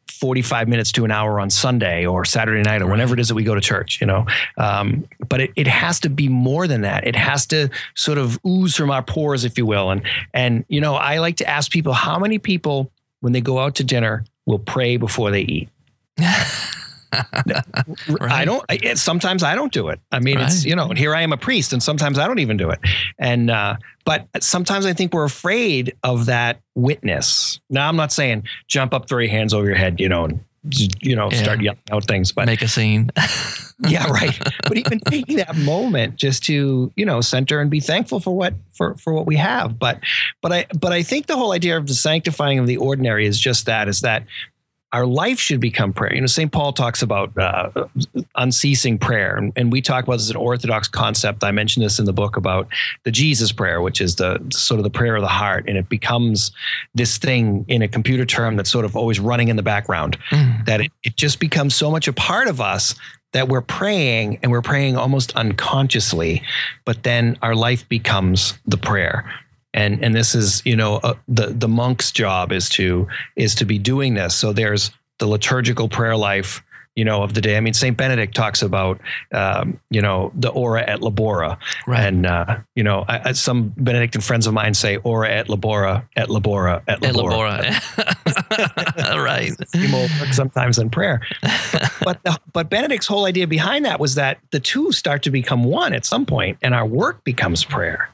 45 0.09 0.69
minutes 0.69 0.93
to 0.93 1.05
an 1.05 1.11
hour 1.11 1.39
on 1.39 1.51
Sunday 1.51 2.07
or 2.07 2.25
Saturday 2.25 2.63
night 2.63 2.81
or 2.81 2.87
whenever 2.87 3.15
it 3.15 3.21
is 3.21 3.29
that 3.29 3.35
we 3.35 3.45
go 3.45 3.55
to 3.55 3.61
church, 3.61 4.01
you 4.01 4.07
know. 4.07 4.27
Um, 4.57 5.07
but 5.29 5.41
it, 5.41 5.53
it 5.57 5.67
has 5.67 6.01
to 6.01 6.09
be 6.09 6.29
more 6.29 6.67
than 6.67 6.83
that. 6.83 7.07
It 7.07 7.17
has 7.17 7.47
to 7.49 7.69
sort 7.95 8.17
of 8.17 8.39
ooze 8.47 8.75
from 8.75 8.91
our 8.91 9.03
pores, 9.03 9.45
if 9.45 9.59
you 9.59 9.67
will. 9.67 9.91
And 9.91 10.03
and 10.33 10.65
you 10.69 10.81
know, 10.81 10.95
I 10.95 11.19
like 11.19 11.37
to 11.37 11.49
ask 11.49 11.71
people 11.71 11.93
how 11.93 12.19
many 12.19 12.39
people 12.39 12.91
when 13.27 13.33
they 13.33 13.41
go 13.41 13.59
out 13.59 13.75
to 13.75 13.83
dinner 13.83 14.25
will 14.47 14.61
pray 14.61 14.97
before 14.97 15.33
they 15.33 15.41
eat. 15.41 15.69
I 18.21 18.45
don't. 18.45 18.65
It- 18.69 18.99
sometimes 18.99 19.43
I 19.43 19.57
don't 19.57 19.73
do 19.73 19.89
it. 19.89 19.99
I 20.13 20.21
mean, 20.21 20.39
it's 20.39 20.65
you 20.65 20.77
know, 20.77 20.91
and 20.91 20.97
here 20.97 21.13
I 21.13 21.23
am 21.23 21.33
a 21.33 21.37
priest, 21.37 21.73
and 21.73 21.83
sometimes 21.83 22.21
I 22.21 22.29
don't 22.29 22.39
even 22.39 22.57
do 22.57 22.71
it. 22.71 22.79
And 23.19 23.51
uh, 23.51 23.79
but 24.05 24.29
sometimes 24.39 24.87
I 24.87 24.93
think 24.93 25.13
we're 25.13 25.25
afraid 25.25 25.97
of 26.05 26.27
that 26.27 26.61
witness. 26.77 27.59
Now, 27.69 27.89
I'm 27.89 27.97
not 27.97 28.13
saying 28.13 28.45
jump 28.69 28.95
up, 28.95 29.09
throw 29.09 29.19
your 29.19 29.31
hands 29.31 29.53
over 29.53 29.67
your 29.67 29.75
head, 29.75 29.99
you 29.99 30.09
know, 30.09 30.25
and 30.25 30.39
you 30.71 31.15
know, 31.17 31.31
Yeah. 31.31 31.43
start 31.43 31.61
yelling 31.63 31.79
out 31.91 32.05
things. 32.07 32.33
But 32.33 32.47
make 32.47 32.63
a 32.63 32.69
scene 32.69 33.11
yeah, 33.87 34.07
right. 34.11 34.37
But 34.63 34.79
even 34.79 35.01
taking 35.01 35.37
that 35.37 35.57
moment 35.57 36.17
just 36.17 36.45
to 36.45 36.93
you 36.97 37.05
know 37.05 37.21
center 37.21 37.61
and 37.61 37.71
be 37.71 37.81
thankful 37.81 38.21
for 38.21 38.35
what 38.37 38.55
for 38.75 38.95
for 38.97 39.13
what 39.13 39.27
we 39.27 39.37
have. 39.37 39.79
But 39.79 40.01
but 40.43 40.53
I 40.53 40.67
but 40.79 40.93
I 40.93 41.03
think 41.03 41.27
the 41.27 41.37
whole 41.37 41.53
idea 41.53 41.77
of 41.77 41.87
the 41.87 41.95
sanctifying 41.95 42.59
of 42.59 42.67
the 42.67 42.77
ordinary 42.79 43.27
is 43.27 43.39
just 43.39 43.67
that 43.67 43.89
is 43.89 44.01
that 44.01 44.25
our 44.97 45.05
life 45.05 45.39
should 45.39 45.61
become 45.61 45.93
prayer. 45.93 46.15
You 46.15 46.23
know, 46.23 46.27
St. 46.27 46.51
Paul 46.51 46.73
talks 46.73 47.03
about 47.03 47.37
uh, 47.37 47.87
unceasing 48.35 48.97
prayer, 48.97 49.37
and, 49.37 49.53
and 49.55 49.71
we 49.71 49.83
talk 49.83 50.05
about 50.05 50.15
this 50.15 50.23
as 50.23 50.31
an 50.31 50.37
Orthodox 50.37 50.89
concept. 50.89 51.45
I 51.45 51.51
mentioned 51.51 51.85
this 51.85 51.99
in 51.99 52.07
the 52.07 52.15
book 52.15 52.39
about 52.39 52.67
the 53.05 53.11
Jesus 53.11 53.53
prayer, 53.53 53.83
which 53.83 54.01
is 54.01 54.17
the 54.17 54.43
sort 54.51 54.81
of 54.81 54.85
the 54.85 54.91
prayer 54.91 55.15
of 55.15 55.21
the 55.21 55.29
heart, 55.29 55.67
and 55.69 55.77
it 55.77 55.91
becomes 55.91 56.51
this 56.95 57.19
thing 57.19 57.67
in 57.69 57.83
a 57.83 57.89
computer 57.89 58.25
term 58.25 58.57
that's 58.57 58.71
sort 58.71 58.87
of 58.87 58.97
always 58.97 59.21
running 59.21 59.49
in 59.49 59.57
the 59.57 59.63
background. 59.63 60.17
Mm. 60.31 60.65
That 60.65 60.81
it, 60.81 60.93
it 61.03 61.17
just 61.17 61.41
becomes 61.41 61.75
so 61.75 61.91
much 61.91 62.09
a 62.09 62.15
part 62.15 62.49
of 62.49 62.59
us 62.59 62.95
that 63.33 63.49
we're 63.49 63.61
praying 63.61 64.39
and 64.43 64.51
we're 64.51 64.63
praying 64.63 64.97
almost 64.97 65.37
unconsciously, 65.37 66.43
but 66.87 67.03
then 67.03 67.37
our 67.43 67.55
life 67.55 67.87
becomes 67.91 68.55
the 68.65 68.79
prayer. 68.79 69.31
And 69.77 70.03
and 70.03 70.15
this 70.15 70.35
is 70.35 70.63
you 70.65 70.75
know 70.75 70.97
uh, 70.97 71.15
the 71.29 71.49
the 71.49 71.69
monk's 71.69 72.11
job 72.11 72.51
is 72.51 72.69
to 72.71 73.07
is 73.37 73.55
to 73.57 73.65
be 73.65 73.79
doing 73.79 74.15
this. 74.15 74.35
So 74.35 74.53
there's 74.53 74.91
the 75.19 75.27
liturgical 75.27 75.89
prayer 75.89 76.17
life 76.17 76.63
you 76.97 77.05
know, 77.05 77.23
of 77.23 77.35
the 77.35 77.43
day. 77.43 77.59
I 77.59 77.61
mean, 77.61 77.75
Saint 77.75 77.97
Benedict 77.99 78.35
talks 78.35 78.63
about, 78.63 78.99
um, 79.31 79.79
you 79.91 80.01
know, 80.01 80.33
the 80.35 80.49
ora 80.49 80.83
et 80.89 81.01
labora, 81.01 81.59
right. 81.87 82.07
and 82.07 82.25
uh, 82.25 82.59
you 82.75 82.83
know, 82.83 83.05
I, 83.07 83.33
some 83.33 83.75
Benedictine 83.77 84.23
friends 84.23 84.47
of 84.47 84.55
mine 84.55 84.73
say 84.73 84.97
ora 84.97 85.31
et 85.31 85.47
labora 85.49 86.09
et 86.17 86.29
labora 86.29 86.83
et 86.89 87.01
labora. 87.01 87.63
Et 87.63 87.75
labora. 88.57 89.23
right. 89.25 89.53
sometimes 90.33 90.79
in 90.79 90.89
prayer, 90.89 91.21
but 92.03 92.23
the, 92.25 92.41
but 92.55 92.71
Benedict's 92.71 93.07
whole 93.07 93.27
idea 93.27 93.47
behind 93.47 93.85
that 93.85 94.01
was 94.01 94.15
that 94.15 94.39
the 94.51 94.59
two 94.59 94.91
start 94.91 95.23
to 95.25 95.31
become 95.31 95.65
one 95.65 95.93
at 95.93 96.07
some 96.07 96.25
point, 96.25 96.57
and 96.63 96.75
our 96.75 96.87
work 96.87 97.23
becomes 97.25 97.63
prayer 97.63 98.09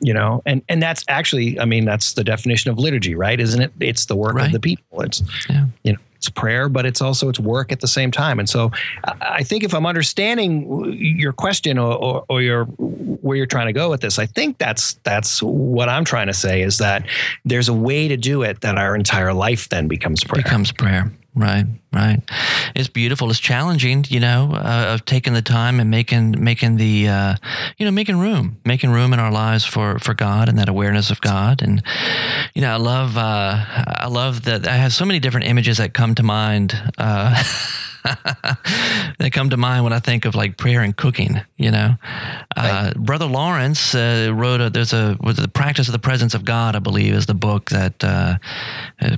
you 0.00 0.14
know 0.14 0.42
and 0.46 0.62
and 0.68 0.82
that's 0.82 1.04
actually 1.08 1.58
i 1.58 1.64
mean 1.64 1.84
that's 1.84 2.14
the 2.14 2.22
definition 2.22 2.70
of 2.70 2.78
liturgy 2.78 3.14
right 3.14 3.40
isn't 3.40 3.60
it 3.60 3.72
it's 3.80 4.06
the 4.06 4.16
work 4.16 4.34
right. 4.34 4.46
of 4.46 4.52
the 4.52 4.60
people 4.60 5.00
it's 5.00 5.22
yeah. 5.48 5.66
you 5.82 5.92
know 5.92 5.98
it's 6.20 6.28
prayer, 6.28 6.68
but 6.68 6.84
it's 6.84 7.00
also 7.00 7.30
it's 7.30 7.40
work 7.40 7.72
at 7.72 7.80
the 7.80 7.88
same 7.88 8.10
time. 8.10 8.38
And 8.38 8.46
so, 8.46 8.70
I 9.22 9.42
think 9.42 9.64
if 9.64 9.72
I'm 9.72 9.86
understanding 9.86 10.94
your 10.98 11.32
question 11.32 11.78
or, 11.78 11.94
or, 11.94 12.24
or 12.28 12.42
your 12.42 12.66
where 12.66 13.38
you're 13.38 13.46
trying 13.46 13.68
to 13.68 13.72
go 13.72 13.88
with 13.88 14.02
this, 14.02 14.18
I 14.18 14.26
think 14.26 14.58
that's 14.58 14.94
that's 15.02 15.42
what 15.42 15.88
I'm 15.88 16.04
trying 16.04 16.26
to 16.26 16.34
say 16.34 16.60
is 16.60 16.76
that 16.76 17.06
there's 17.46 17.70
a 17.70 17.72
way 17.72 18.06
to 18.06 18.18
do 18.18 18.42
it 18.42 18.60
that 18.60 18.76
our 18.76 18.94
entire 18.94 19.32
life 19.32 19.70
then 19.70 19.88
becomes 19.88 20.22
prayer. 20.22 20.42
Becomes 20.42 20.72
prayer. 20.72 21.10
Right, 21.34 21.64
right. 21.92 22.20
It's 22.74 22.88
beautiful. 22.88 23.30
It's 23.30 23.38
challenging, 23.38 24.04
you 24.08 24.18
know, 24.18 24.50
uh, 24.52 24.94
of 24.94 25.04
taking 25.04 25.32
the 25.32 25.42
time 25.42 25.78
and 25.78 25.88
making 25.88 26.42
making 26.42 26.76
the, 26.76 27.08
uh, 27.08 27.36
you 27.78 27.86
know, 27.86 27.92
making 27.92 28.18
room, 28.18 28.58
making 28.64 28.90
room 28.90 29.12
in 29.12 29.20
our 29.20 29.30
lives 29.30 29.64
for 29.64 30.00
for 30.00 30.12
God 30.12 30.48
and 30.48 30.58
that 30.58 30.68
awareness 30.68 31.10
of 31.10 31.20
God. 31.20 31.62
And 31.62 31.84
you 32.54 32.62
know, 32.62 32.72
I 32.72 32.76
love 32.76 33.16
uh, 33.16 33.64
I 33.86 34.08
love 34.08 34.42
that 34.42 34.66
I 34.66 34.74
have 34.74 34.92
so 34.92 35.04
many 35.04 35.20
different 35.20 35.46
images 35.46 35.78
that 35.78 35.94
come 35.94 36.16
to 36.16 36.24
mind. 36.24 36.74
Uh, 36.98 37.40
that 38.04 39.30
come 39.32 39.50
to 39.50 39.56
mind 39.56 39.84
when 39.84 39.92
I 39.92 40.00
think 40.00 40.24
of 40.24 40.34
like 40.34 40.56
prayer 40.56 40.80
and 40.80 40.96
cooking. 40.96 41.40
You 41.56 41.70
know, 41.70 41.94
uh, 42.56 42.92
Brother 42.94 43.26
Lawrence 43.26 43.94
uh, 43.94 44.32
wrote 44.34 44.60
a 44.60 44.70
there's 44.70 44.92
a 44.92 45.16
was 45.20 45.36
the 45.36 45.48
practice 45.48 45.86
of 45.86 45.92
the 45.92 45.98
presence 45.98 46.34
of 46.34 46.44
God, 46.44 46.74
I 46.74 46.80
believe, 46.80 47.14
is 47.14 47.26
the 47.26 47.34
book 47.34 47.70
that 47.70 48.02
uh, 48.02 48.38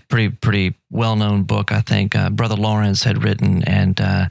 pretty 0.08 0.28
pretty 0.28 0.74
well 0.92 1.16
known 1.16 1.42
book 1.42 1.72
I 1.72 1.80
think 1.80 2.14
uh, 2.14 2.30
Brother 2.30 2.54
Lawrence 2.54 3.02
had 3.02 3.24
written, 3.24 3.64
and 3.64 4.00
uh, 4.00 4.28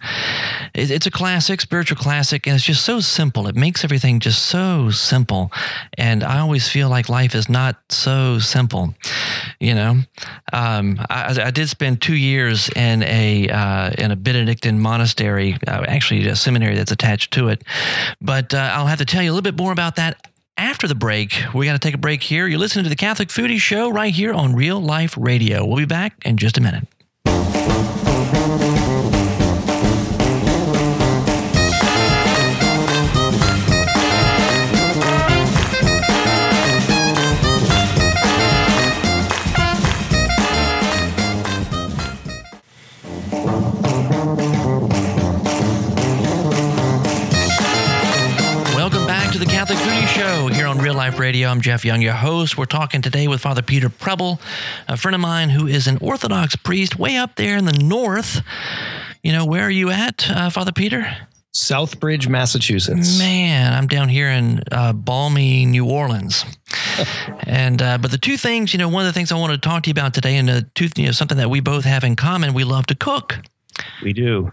it, 0.73 0.91
it's 0.91 1.07
a 1.07 1.11
classic, 1.11 1.59
spiritual 1.59 1.97
classic, 1.97 2.45
and 2.47 2.55
it's 2.55 2.63
just 2.63 2.85
so 2.85 2.99
simple. 2.99 3.47
It 3.47 3.55
makes 3.55 3.83
everything 3.83 4.19
just 4.19 4.43
so 4.45 4.91
simple, 4.91 5.51
and 5.97 6.23
I 6.23 6.39
always 6.39 6.69
feel 6.69 6.87
like 6.89 7.09
life 7.09 7.35
is 7.35 7.49
not 7.49 7.77
so 7.89 8.39
simple. 8.39 8.93
You 9.59 9.73
know, 9.73 9.97
um, 10.53 10.99
I, 11.09 11.35
I, 11.45 11.51
did 11.51 11.67
spend 11.67 12.01
two 12.01 12.15
years 12.15 12.69
in 12.75 13.03
a 13.03 13.49
uh, 13.49 13.91
in 13.97 14.11
a 14.11 14.15
Benedictine 14.15 14.79
monastery, 14.79 15.57
uh, 15.67 15.83
actually 15.87 16.27
a 16.27 16.35
seminary 16.35 16.75
that's 16.75 16.91
attached 16.91 17.33
to 17.33 17.49
it. 17.49 17.63
But 18.21 18.53
uh, 18.53 18.71
I'll 18.73 18.87
have 18.87 18.99
to 18.99 19.05
tell 19.05 19.23
you 19.23 19.31
a 19.31 19.33
little 19.33 19.41
bit 19.41 19.57
more 19.57 19.71
about 19.71 19.95
that 19.95 20.30
after 20.57 20.87
the 20.87 20.95
break. 20.95 21.33
We 21.53 21.65
got 21.65 21.73
to 21.73 21.79
take 21.79 21.93
a 21.93 21.97
break 21.97 22.23
here. 22.23 22.47
You're 22.47 22.59
listening 22.59 22.83
to 22.83 22.89
the 22.89 22.95
Catholic 22.95 23.29
Foodie 23.29 23.59
Show 23.59 23.89
right 23.89 24.13
here 24.13 24.33
on 24.33 24.55
Real 24.55 24.81
Life 24.81 25.15
Radio. 25.17 25.65
We'll 25.65 25.77
be 25.77 25.85
back 25.85 26.13
in 26.25 26.37
just 26.37 26.57
a 26.57 26.61
minute. 26.61 26.87
Life 51.11 51.19
Radio. 51.19 51.49
I'm 51.49 51.61
Jeff 51.61 51.83
Young, 51.83 52.01
your 52.01 52.13
host. 52.13 52.57
We're 52.57 52.65
talking 52.65 53.01
today 53.01 53.27
with 53.27 53.41
Father 53.41 53.61
Peter 53.61 53.89
Preble, 53.89 54.39
a 54.87 54.95
friend 54.95 55.15
of 55.15 55.19
mine 55.19 55.49
who 55.49 55.65
is 55.67 55.87
an 55.87 55.97
Orthodox 55.99 56.55
priest 56.55 56.99
way 56.99 57.17
up 57.17 57.35
there 57.35 57.57
in 57.57 57.65
the 57.65 57.73
north. 57.73 58.41
You 59.23 59.31
know, 59.31 59.45
where 59.45 59.63
are 59.63 59.71
you 59.71 59.89
at, 59.89 60.29
uh, 60.29 60.49
Father 60.51 60.71
Peter? 60.71 61.05
Southbridge, 61.53 62.29
Massachusetts. 62.29 63.17
Man, 63.17 63.73
I'm 63.73 63.87
down 63.87 64.09
here 64.09 64.27
in 64.29 64.61
uh, 64.71 64.93
balmy 64.93 65.65
New 65.65 65.85
Orleans. 65.89 66.45
and 67.43 67.81
uh, 67.81 67.97
but 67.97 68.11
the 68.11 68.17
two 68.17 68.37
things, 68.37 68.73
you 68.73 68.77
know, 68.77 68.87
one 68.87 69.05
of 69.05 69.07
the 69.07 69.13
things 69.13 69.31
I 69.31 69.39
wanted 69.39 69.61
to 69.61 69.67
talk 69.67 69.83
to 69.83 69.89
you 69.89 69.93
about 69.93 70.13
today, 70.13 70.37
and 70.37 70.47
the 70.47 70.69
two, 70.75 70.87
you 70.95 71.07
know, 71.07 71.11
something 71.11 71.39
that 71.39 71.49
we 71.49 71.61
both 71.61 71.83
have 71.83 72.03
in 72.03 72.15
common, 72.15 72.53
we 72.53 72.63
love 72.63 72.85
to 72.85 72.95
cook. 72.95 73.39
We 74.03 74.13
do. 74.13 74.51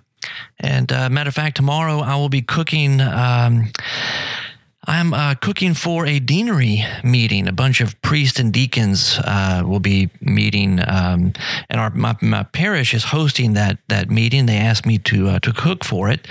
And 0.58 0.90
uh, 0.90 1.10
matter 1.10 1.28
of 1.28 1.34
fact, 1.34 1.56
tomorrow 1.56 2.00
I 2.00 2.16
will 2.16 2.30
be 2.30 2.42
cooking. 2.42 3.00
Um, 3.02 3.70
I'm 4.88 5.12
uh, 5.12 5.34
cooking 5.34 5.74
for 5.74 6.06
a 6.06 6.18
deanery 6.18 6.82
meeting. 7.04 7.46
A 7.46 7.52
bunch 7.52 7.82
of 7.82 8.00
priests 8.00 8.40
and 8.40 8.50
deacons 8.50 9.18
uh, 9.22 9.62
will 9.66 9.80
be 9.80 10.08
meeting, 10.22 10.80
um, 10.80 11.34
and 11.68 11.78
our 11.78 11.90
my, 11.90 12.16
my, 12.22 12.44
parish 12.44 12.94
is 12.94 13.04
hosting 13.04 13.52
that 13.52 13.76
that 13.88 14.10
meeting. 14.10 14.46
They 14.46 14.56
asked 14.56 14.86
me 14.86 14.96
to 14.98 15.28
uh, 15.28 15.38
to 15.40 15.52
cook 15.52 15.84
for 15.84 16.08
it, 16.08 16.26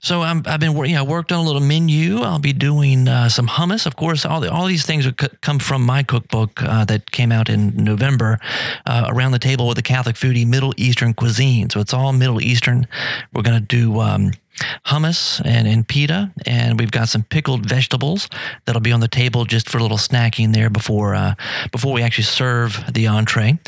so 0.00 0.22
i 0.22 0.34
have 0.46 0.58
been 0.58 0.76
you 0.84 0.96
know, 0.96 1.04
worked 1.04 1.30
on 1.30 1.38
a 1.38 1.42
little 1.44 1.62
menu. 1.62 2.22
I'll 2.22 2.40
be 2.40 2.52
doing 2.52 3.06
uh, 3.06 3.28
some 3.28 3.46
hummus. 3.46 3.86
Of 3.86 3.94
course, 3.94 4.26
all 4.26 4.40
the, 4.40 4.50
all 4.50 4.66
these 4.66 4.84
things 4.84 5.08
come 5.40 5.60
from 5.60 5.82
my 5.82 6.02
cookbook 6.02 6.60
uh, 6.60 6.84
that 6.86 7.12
came 7.12 7.30
out 7.30 7.48
in 7.48 7.84
November. 7.84 8.40
Uh, 8.84 9.06
around 9.10 9.30
the 9.30 9.38
table 9.38 9.68
with 9.68 9.76
the 9.76 9.82
Catholic 9.82 10.16
foodie 10.16 10.46
Middle 10.46 10.74
Eastern 10.76 11.14
cuisine, 11.14 11.70
so 11.70 11.78
it's 11.78 11.94
all 11.94 12.12
Middle 12.12 12.42
Eastern. 12.42 12.88
We're 13.32 13.42
to 13.42 13.60
do. 13.60 14.00
Um, 14.00 14.32
hummus 14.86 15.40
and, 15.44 15.66
and 15.66 15.86
pita, 15.86 16.32
and 16.46 16.78
we've 16.78 16.90
got 16.90 17.08
some 17.08 17.22
pickled 17.22 17.66
vegetables 17.66 18.28
that'll 18.64 18.80
be 18.80 18.92
on 18.92 19.00
the 19.00 19.08
table 19.08 19.44
just 19.44 19.68
for 19.68 19.78
a 19.78 19.82
little 19.82 19.96
snacking 19.96 20.52
there 20.52 20.70
before 20.70 21.14
uh, 21.14 21.34
before 21.70 21.92
we 21.92 22.02
actually 22.02 22.24
serve 22.24 22.82
the 22.92 23.06
entree. 23.06 23.58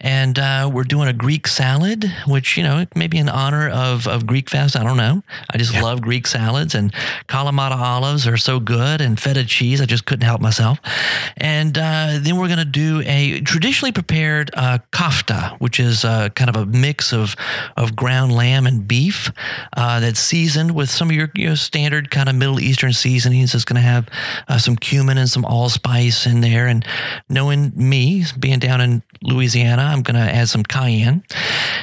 And 0.00 0.38
uh, 0.38 0.70
we're 0.72 0.84
doing 0.84 1.08
a 1.08 1.12
Greek 1.12 1.46
salad, 1.46 2.12
which 2.26 2.56
you 2.56 2.62
know 2.62 2.86
maybe 2.94 3.18
in 3.18 3.28
honor 3.28 3.68
of 3.68 4.06
of 4.06 4.26
Greek 4.26 4.50
Fest. 4.50 4.76
I 4.76 4.82
don't 4.82 4.96
know. 4.96 5.22
I 5.50 5.58
just 5.58 5.74
yeah. 5.74 5.82
love 5.82 6.02
Greek 6.02 6.26
salads, 6.26 6.74
and 6.74 6.92
Kalamata 7.28 7.76
olives 7.76 8.26
are 8.26 8.36
so 8.36 8.60
good, 8.60 9.00
and 9.00 9.18
feta 9.18 9.44
cheese. 9.44 9.80
I 9.80 9.86
just 9.86 10.04
couldn't 10.04 10.26
help 10.26 10.40
myself. 10.40 10.78
And 11.36 11.76
uh, 11.78 12.18
then 12.20 12.36
we're 12.36 12.48
gonna 12.48 12.64
do 12.64 13.02
a 13.06 13.40
traditionally 13.40 13.92
prepared 13.92 14.50
uh, 14.54 14.78
kofta, 14.92 15.58
which 15.60 15.78
is 15.78 16.04
uh, 16.04 16.30
kind 16.30 16.50
of 16.50 16.56
a 16.56 16.66
mix 16.66 17.12
of 17.12 17.36
of 17.76 17.94
ground 17.96 18.32
lamb 18.32 18.66
and 18.66 18.86
beef 18.86 19.30
uh, 19.76 20.00
that's 20.00 20.23
seasoned 20.24 20.74
with 20.74 20.90
some 20.90 21.10
of 21.10 21.16
your 21.16 21.30
you 21.34 21.48
know, 21.48 21.54
standard 21.54 22.10
kind 22.10 22.28
of 22.28 22.34
Middle 22.34 22.60
Eastern 22.60 22.92
seasonings. 22.92 23.54
It's 23.54 23.64
going 23.64 23.80
to 23.80 23.82
have 23.82 24.08
uh, 24.48 24.58
some 24.58 24.76
cumin 24.76 25.18
and 25.18 25.28
some 25.28 25.44
allspice 25.44 26.26
in 26.26 26.40
there. 26.40 26.66
And 26.66 26.84
knowing 27.28 27.72
me, 27.74 28.24
being 28.38 28.58
down 28.58 28.80
in 28.80 29.02
Louisiana, 29.22 29.82
I'm 29.82 30.02
going 30.02 30.16
to 30.16 30.32
add 30.32 30.48
some 30.48 30.62
cayenne. 30.62 31.24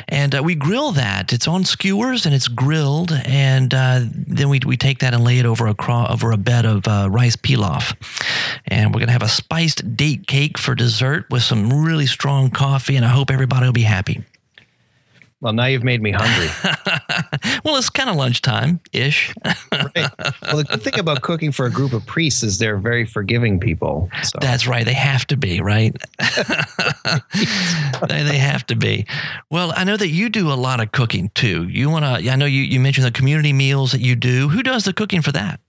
And 0.08 0.36
uh, 0.36 0.44
we 0.44 0.56
grill 0.56 0.92
that. 0.94 1.34
It's 1.34 1.48
on 1.48 1.64
skewers 1.64 2.26
and 2.26 2.36
it's 2.36 2.48
grilled. 2.48 3.12
And 3.26 3.74
uh, 3.74 4.02
then 4.12 4.50
we, 4.50 4.60
we 4.66 4.78
take 4.78 5.00
that 5.00 5.14
and 5.14 5.24
lay 5.24 5.40
it 5.40 5.46
over 5.46 5.68
a, 5.68 5.76
cro- 5.76 6.08
over 6.10 6.32
a 6.32 6.38
bed 6.38 6.66
of 6.66 6.88
uh, 6.88 7.08
rice 7.10 7.36
pilaf. 7.36 7.96
And 8.68 8.94
we're 8.94 9.00
going 9.00 9.08
to 9.08 9.14
have 9.14 9.24
a 9.24 9.30
spiced 9.30 9.96
date 9.96 10.28
cake 10.28 10.58
for 10.58 10.76
dessert 10.76 11.26
with 11.30 11.44
some 11.44 11.84
really 11.84 12.08
strong 12.08 12.50
coffee. 12.50 12.96
And 12.96 13.06
I 13.06 13.10
hope 13.10 13.32
everybody 13.32 13.66
will 13.66 13.74
be 13.74 13.82
happy. 13.82 14.24
Well, 15.42 15.54
now 15.54 15.66
you've 15.66 15.84
made 15.84 16.04
me 16.04 16.12
hungry. 16.12 16.50
well, 17.66 17.76
it's 17.76 17.90
kind 17.90 18.12
of 18.12 18.16
lunchtime 18.16 18.80
ish. 18.94 19.34
right. 19.72 20.10
Well, 20.44 20.58
the 20.58 20.68
good 20.70 20.84
thing 20.84 21.00
about 21.00 21.24
cooking 21.24 21.52
for 21.52 21.66
a 21.66 21.72
group 21.72 21.94
of 21.94 22.06
priests 22.06 22.44
is 22.44 22.60
they're 22.60 22.78
very 22.78 23.06
forgiving 23.06 23.60
people. 23.60 24.08
So. 24.22 24.38
That's 24.40 24.68
right. 24.68 24.86
They 24.86 24.94
have 24.94 25.26
to 25.28 25.38
be, 25.38 25.60
right? 25.60 25.96
they, 28.08 28.24
they 28.24 28.38
have 28.38 28.68
to 28.68 28.76
be. 28.76 29.08
Well, 29.50 29.74
I 29.76 29.84
know 29.84 29.98
that 29.98 30.10
you 30.10 30.30
do 30.30 30.52
a 30.52 30.54
lot 30.54 30.80
of 30.80 30.92
cooking 30.92 31.32
too. 31.34 31.68
You 31.68 31.90
want 31.90 32.06
to, 32.06 32.32
I 32.32 32.36
know 32.36 32.46
you, 32.46 32.62
you 32.62 32.80
mentioned 32.80 33.08
the 33.08 33.12
community 33.12 33.52
meals 33.52 33.94
that 33.94 34.02
you 34.02 34.16
do. 34.16 34.48
Who 34.48 34.62
does 34.62 34.84
the 34.84 34.94
cooking 34.94 35.24
for 35.24 35.32
that? 35.32 35.60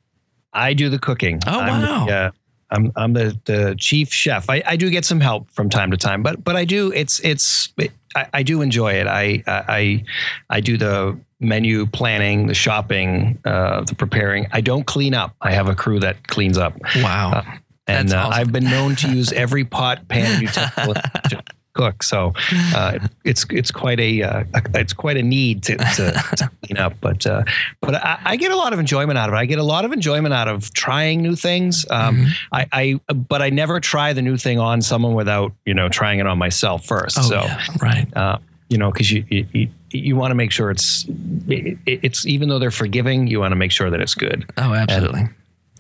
I 0.53 0.75
do 0.75 0.91
the 0.91 0.99
cooking. 0.99 1.41
Oh, 1.47 1.59
wow. 1.61 2.07
Yeah. 2.07 2.31
I'm 2.73 2.91
I'm 2.97 3.13
the, 3.13 3.39
the 3.45 3.77
chief 3.79 4.13
chef. 4.13 4.49
I, 4.49 4.63
I 4.67 4.77
do 4.77 4.91
get 4.91 5.05
some 5.05 5.21
help 5.21 5.51
from 5.51 5.69
time 5.69 5.91
to 5.91 5.97
time, 5.97 6.23
but 6.23 6.43
but 6.43 6.57
I 6.57 6.65
do 6.65 6.91
it's 6.93 7.21
it's 7.21 7.73
it, 7.77 7.93
I, 8.17 8.27
I, 8.35 8.43
do 8.43 8.63
enjoy 8.63 8.95
it. 8.95 9.07
I 9.07 9.43
I 9.47 10.05
I 10.51 10.61
do 10.61 10.77
the 10.77 11.19
menu 11.39 11.87
planning, 11.87 12.47
the 12.47 12.55
shopping, 12.55 13.39
uh, 13.45 13.83
the 13.83 13.95
preparing. 13.95 14.47
I 14.53 14.61
don't 14.61 14.87
clean 14.87 15.15
up. 15.15 15.37
I 15.41 15.53
have 15.53 15.69
a 15.69 15.75
crew 15.75 16.01
that 16.01 16.27
cleans 16.29 16.57
up. 16.59 16.75
Wow. 16.97 17.33
Uh, 17.33 17.57
and 17.87 18.13
uh, 18.13 18.19
awesome. 18.19 18.33
I've 18.33 18.53
been 18.53 18.65
known 18.65 18.97
to 18.97 19.13
use 19.13 19.33
every 19.33 19.65
pot, 19.65 20.09
pan, 20.09 20.41
utensil 20.41 20.95
cook. 21.75 22.03
So 22.03 22.33
uh, 22.75 22.99
it's 23.25 23.47
it's 23.51 23.71
quite 23.71 24.01
a, 24.01 24.23
uh, 24.23 24.45
it's 24.75 24.93
quite 24.93 25.17
a 25.17 25.23
need 25.23 25.63
to, 25.65 25.77
to, 25.77 26.13
to 26.37 26.51
clean 26.65 26.79
up. 26.79 26.95
But 27.01 27.27
uh, 27.27 27.45
but 27.81 27.95
I, 27.97 28.19
I, 28.25 28.37
get 28.37 28.51
a 28.51 28.57
lot 28.57 28.73
of 28.73 28.79
enjoyment 28.79 29.19
out 29.19 29.29
of 29.29 29.35
it. 29.35 29.39
I 29.39 29.47
get 29.47 29.59
a 29.59 29.65
lot 29.65 29.85
of 29.85 29.93
enjoyment 29.93 30.35
out 30.35 30.49
of 30.49 30.73
trying 30.73 31.23
new 31.23 31.37
things. 31.37 31.87
Um, 31.91 32.17
mm-hmm. 32.17 32.31
I, 32.53 32.67
I 32.73 33.13
but 33.13 33.43
I 33.43 33.51
never 33.51 33.81
try 33.81 34.13
the 34.13 34.23
new 34.23 34.37
thing 34.37 34.59
on 34.59 34.83
someone 34.83 35.15
without 35.15 35.53
you 35.65 35.75
know 35.75 35.89
trying 35.89 36.19
it 36.19 36.27
on 36.27 36.39
myself 36.39 36.85
first. 36.85 37.19
Oh, 37.19 37.23
so 37.23 37.41
yeah. 37.43 37.67
right. 37.81 38.17
Uh, 38.17 38.39
you 38.69 38.79
know, 38.79 38.91
because 38.91 39.13
you, 39.13 39.23
you, 39.29 39.69
you 39.91 40.17
want 40.17 40.31
to 40.31 40.35
make 40.35 40.51
sure 40.51 40.71
it's 40.71 41.05
it, 41.47 41.79
it's 41.85 42.27
even 42.27 42.49
though 42.49 42.59
they're 42.59 42.71
forgiving, 42.71 43.27
you 43.27 43.39
want 43.39 43.53
to 43.53 43.57
make 43.57 43.71
sure 43.71 43.91
that 43.91 44.01
it's 44.01 44.15
good. 44.15 44.51
Oh, 44.57 44.73
absolutely. 44.73 45.29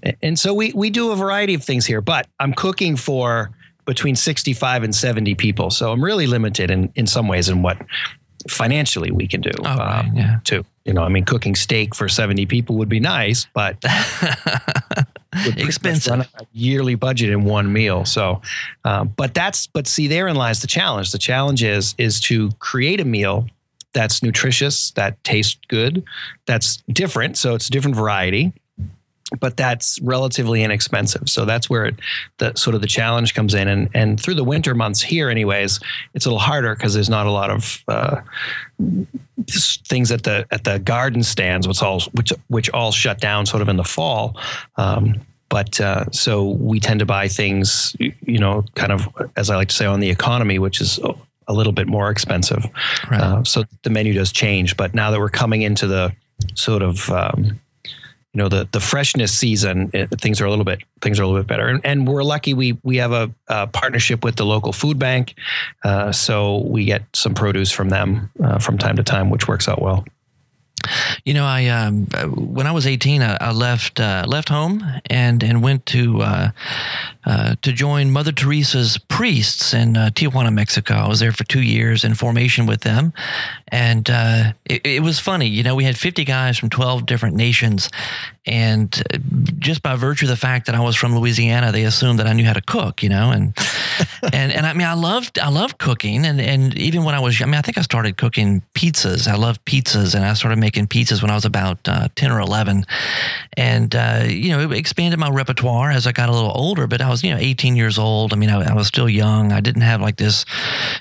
And, 0.02 0.16
and 0.22 0.38
so 0.38 0.52
we 0.52 0.72
we 0.74 0.90
do 0.90 1.10
a 1.10 1.16
variety 1.16 1.54
of 1.54 1.64
things 1.64 1.86
here, 1.86 2.02
but 2.02 2.26
I'm 2.38 2.52
cooking 2.52 2.96
for 2.96 3.50
between 3.84 4.16
65 4.16 4.82
and 4.82 4.94
70 4.94 5.34
people. 5.34 5.70
So 5.70 5.92
I'm 5.92 6.02
really 6.02 6.26
limited 6.26 6.70
in, 6.70 6.92
in 6.94 7.06
some 7.06 7.28
ways 7.28 7.48
in 7.48 7.62
what 7.62 7.78
financially 8.48 9.10
we 9.10 9.26
can 9.26 9.40
do. 9.40 9.50
Oh, 9.60 9.76
right, 9.76 10.04
um, 10.06 10.16
yeah. 10.16 10.40
Too. 10.44 10.64
You 10.84 10.92
know, 10.92 11.02
I 11.02 11.08
mean, 11.08 11.24
cooking 11.24 11.54
steak 11.54 11.94
for 11.94 12.08
70 12.08 12.46
people 12.46 12.76
would 12.76 12.88
be 12.88 13.00
nice, 13.00 13.46
but 13.54 13.76
expensive 15.56 16.20
a 16.20 16.46
yearly 16.52 16.96
budget 16.96 17.30
in 17.30 17.44
one 17.44 17.72
meal. 17.72 18.04
So, 18.04 18.42
um, 18.84 19.12
but 19.16 19.32
that's, 19.32 19.68
but 19.68 19.86
see, 19.86 20.08
therein 20.08 20.34
lies 20.34 20.60
the 20.60 20.66
challenge. 20.66 21.12
The 21.12 21.18
challenge 21.18 21.62
is, 21.62 21.94
is 21.98 22.20
to 22.22 22.50
create 22.58 23.00
a 23.00 23.04
meal 23.04 23.46
that's 23.92 24.22
nutritious, 24.22 24.90
that 24.92 25.22
tastes 25.22 25.58
good, 25.68 26.02
that's 26.46 26.78
different. 26.88 27.36
So 27.36 27.54
it's 27.54 27.68
a 27.68 27.70
different 27.70 27.96
variety 27.96 28.52
but 29.40 29.56
that's 29.56 30.00
relatively 30.02 30.62
inexpensive. 30.62 31.28
So 31.28 31.44
that's 31.44 31.68
where 31.70 31.86
it, 31.86 31.96
the 32.38 32.54
sort 32.54 32.74
of 32.74 32.80
the 32.80 32.86
challenge 32.86 33.34
comes 33.34 33.54
in. 33.54 33.68
And 33.68 33.88
and 33.94 34.20
through 34.20 34.34
the 34.34 34.44
winter 34.44 34.74
months 34.74 35.02
here, 35.02 35.30
anyways, 35.30 35.80
it's 36.14 36.26
a 36.26 36.28
little 36.28 36.38
harder 36.38 36.74
because 36.74 36.94
there's 36.94 37.10
not 37.10 37.26
a 37.26 37.30
lot 37.30 37.50
of 37.50 37.82
uh, 37.88 38.20
things 39.48 40.10
at 40.10 40.22
the 40.22 40.46
at 40.50 40.64
the 40.64 40.78
garden 40.78 41.22
stands, 41.22 41.66
which 41.68 41.82
all 41.82 42.00
which 42.12 42.32
which 42.48 42.70
all 42.70 42.92
shut 42.92 43.20
down 43.20 43.46
sort 43.46 43.62
of 43.62 43.68
in 43.68 43.76
the 43.76 43.84
fall. 43.84 44.36
Um, 44.76 45.20
but 45.48 45.78
uh, 45.80 46.10
so 46.10 46.48
we 46.48 46.80
tend 46.80 47.00
to 47.00 47.06
buy 47.06 47.28
things, 47.28 47.94
you 47.98 48.38
know, 48.38 48.64
kind 48.74 48.90
of 48.90 49.06
as 49.36 49.50
I 49.50 49.56
like 49.56 49.68
to 49.68 49.74
say 49.74 49.84
on 49.84 50.00
the 50.00 50.08
economy, 50.08 50.58
which 50.58 50.80
is 50.80 50.98
a 51.46 51.52
little 51.52 51.72
bit 51.72 51.86
more 51.86 52.10
expensive. 52.10 52.64
Right. 53.10 53.20
Uh, 53.20 53.44
so 53.44 53.64
the 53.82 53.90
menu 53.90 54.14
does 54.14 54.32
change. 54.32 54.76
But 54.76 54.94
now 54.94 55.10
that 55.10 55.20
we're 55.20 55.28
coming 55.28 55.62
into 55.62 55.86
the 55.86 56.14
sort 56.54 56.82
of 56.82 57.10
um, 57.10 57.60
you 58.32 58.38
know 58.38 58.48
the 58.48 58.68
the 58.72 58.80
freshness 58.80 59.36
season 59.36 59.90
it, 59.92 60.08
things 60.20 60.40
are 60.40 60.46
a 60.46 60.50
little 60.50 60.64
bit 60.64 60.82
things 61.00 61.20
are 61.20 61.22
a 61.22 61.26
little 61.26 61.42
bit 61.42 61.48
better. 61.48 61.68
And, 61.68 61.84
and 61.84 62.08
we're 62.08 62.22
lucky 62.24 62.54
we 62.54 62.78
we 62.82 62.96
have 62.96 63.12
a, 63.12 63.30
a 63.48 63.66
partnership 63.66 64.24
with 64.24 64.36
the 64.36 64.46
local 64.46 64.72
food 64.72 64.98
bank 64.98 65.34
uh, 65.84 66.12
so 66.12 66.58
we 66.58 66.84
get 66.84 67.02
some 67.12 67.34
produce 67.34 67.70
from 67.70 67.90
them 67.90 68.30
uh, 68.42 68.58
from 68.58 68.78
time 68.78 68.96
to 68.96 69.02
time 69.02 69.30
which 69.30 69.48
works 69.48 69.68
out 69.68 69.82
well 69.82 70.04
you 71.24 71.34
know, 71.34 71.44
I 71.44 71.66
um, 71.68 72.06
when 72.34 72.66
I 72.66 72.72
was 72.72 72.86
18, 72.86 73.22
I, 73.22 73.36
I 73.40 73.52
left 73.52 74.00
uh, 74.00 74.24
left 74.26 74.48
home 74.48 74.84
and 75.06 75.42
and 75.42 75.62
went 75.62 75.86
to 75.86 76.22
uh, 76.22 76.50
uh, 77.24 77.54
to 77.62 77.72
join 77.72 78.10
Mother 78.10 78.32
Teresa's 78.32 78.98
priests 78.98 79.72
in 79.74 79.96
uh, 79.96 80.10
Tijuana, 80.12 80.52
Mexico. 80.52 80.94
I 80.94 81.08
was 81.08 81.20
there 81.20 81.30
for 81.30 81.44
two 81.44 81.62
years 81.62 82.04
in 82.04 82.14
formation 82.14 82.66
with 82.66 82.80
them, 82.80 83.12
and 83.68 84.10
uh, 84.10 84.52
it, 84.64 84.84
it, 84.84 85.02
was 85.02 85.20
funny. 85.20 85.46
You 85.46 85.62
know, 85.62 85.76
we 85.76 85.84
had 85.84 85.96
50 85.96 86.24
guys 86.24 86.58
from 86.58 86.68
12 86.68 87.06
different 87.06 87.36
nations, 87.36 87.90
and 88.44 89.00
uh, 89.14 89.18
just 89.58 89.82
by 89.82 89.94
virtue 89.94 90.24
of 90.26 90.30
the 90.30 90.36
fact 90.36 90.66
that 90.66 90.74
I 90.74 90.80
was 90.80 90.96
from 90.96 91.16
Louisiana, 91.16 91.70
they 91.70 91.84
assumed 91.84 92.18
that 92.18 92.26
I 92.26 92.32
knew 92.32 92.44
how 92.44 92.54
to 92.54 92.62
cook. 92.62 93.04
You 93.04 93.10
know, 93.10 93.30
and 93.30 93.56
and 94.32 94.50
and 94.52 94.66
I 94.66 94.72
mean, 94.72 94.88
I 94.88 94.94
loved 94.94 95.38
I 95.38 95.48
loved 95.48 95.78
cooking, 95.78 96.26
and 96.26 96.40
and 96.40 96.76
even 96.76 97.04
when 97.04 97.14
I 97.14 97.20
was, 97.20 97.40
I 97.40 97.44
mean, 97.44 97.54
I 97.54 97.62
think 97.62 97.78
I 97.78 97.82
started 97.82 98.16
cooking 98.16 98.62
pizzas. 98.74 99.28
I 99.28 99.36
loved 99.36 99.64
pizzas, 99.64 100.16
and 100.16 100.24
I 100.24 100.34
started 100.34 100.58
making 100.62 100.86
pizzas 100.86 101.20
when 101.20 101.30
I 101.30 101.34
was 101.34 101.44
about 101.44 101.86
uh, 101.86 102.08
10 102.14 102.30
or 102.30 102.40
11, 102.40 102.86
and 103.56 103.94
uh, 103.94 104.24
you 104.26 104.50
know, 104.50 104.60
it 104.60 104.72
expanded 104.72 105.20
my 105.20 105.28
repertoire 105.28 105.90
as 105.90 106.06
I 106.06 106.12
got 106.12 106.28
a 106.28 106.32
little 106.32 106.52
older. 106.54 106.86
But 106.86 107.02
I 107.02 107.10
was, 107.10 107.22
you 107.22 107.30
know, 107.30 107.38
18 107.38 107.76
years 107.76 107.98
old. 107.98 108.32
I 108.32 108.36
mean, 108.36 108.48
I, 108.48 108.70
I 108.70 108.74
was 108.74 108.86
still 108.86 109.08
young. 109.08 109.52
I 109.52 109.60
didn't 109.60 109.82
have 109.82 110.00
like 110.00 110.16
this 110.16 110.46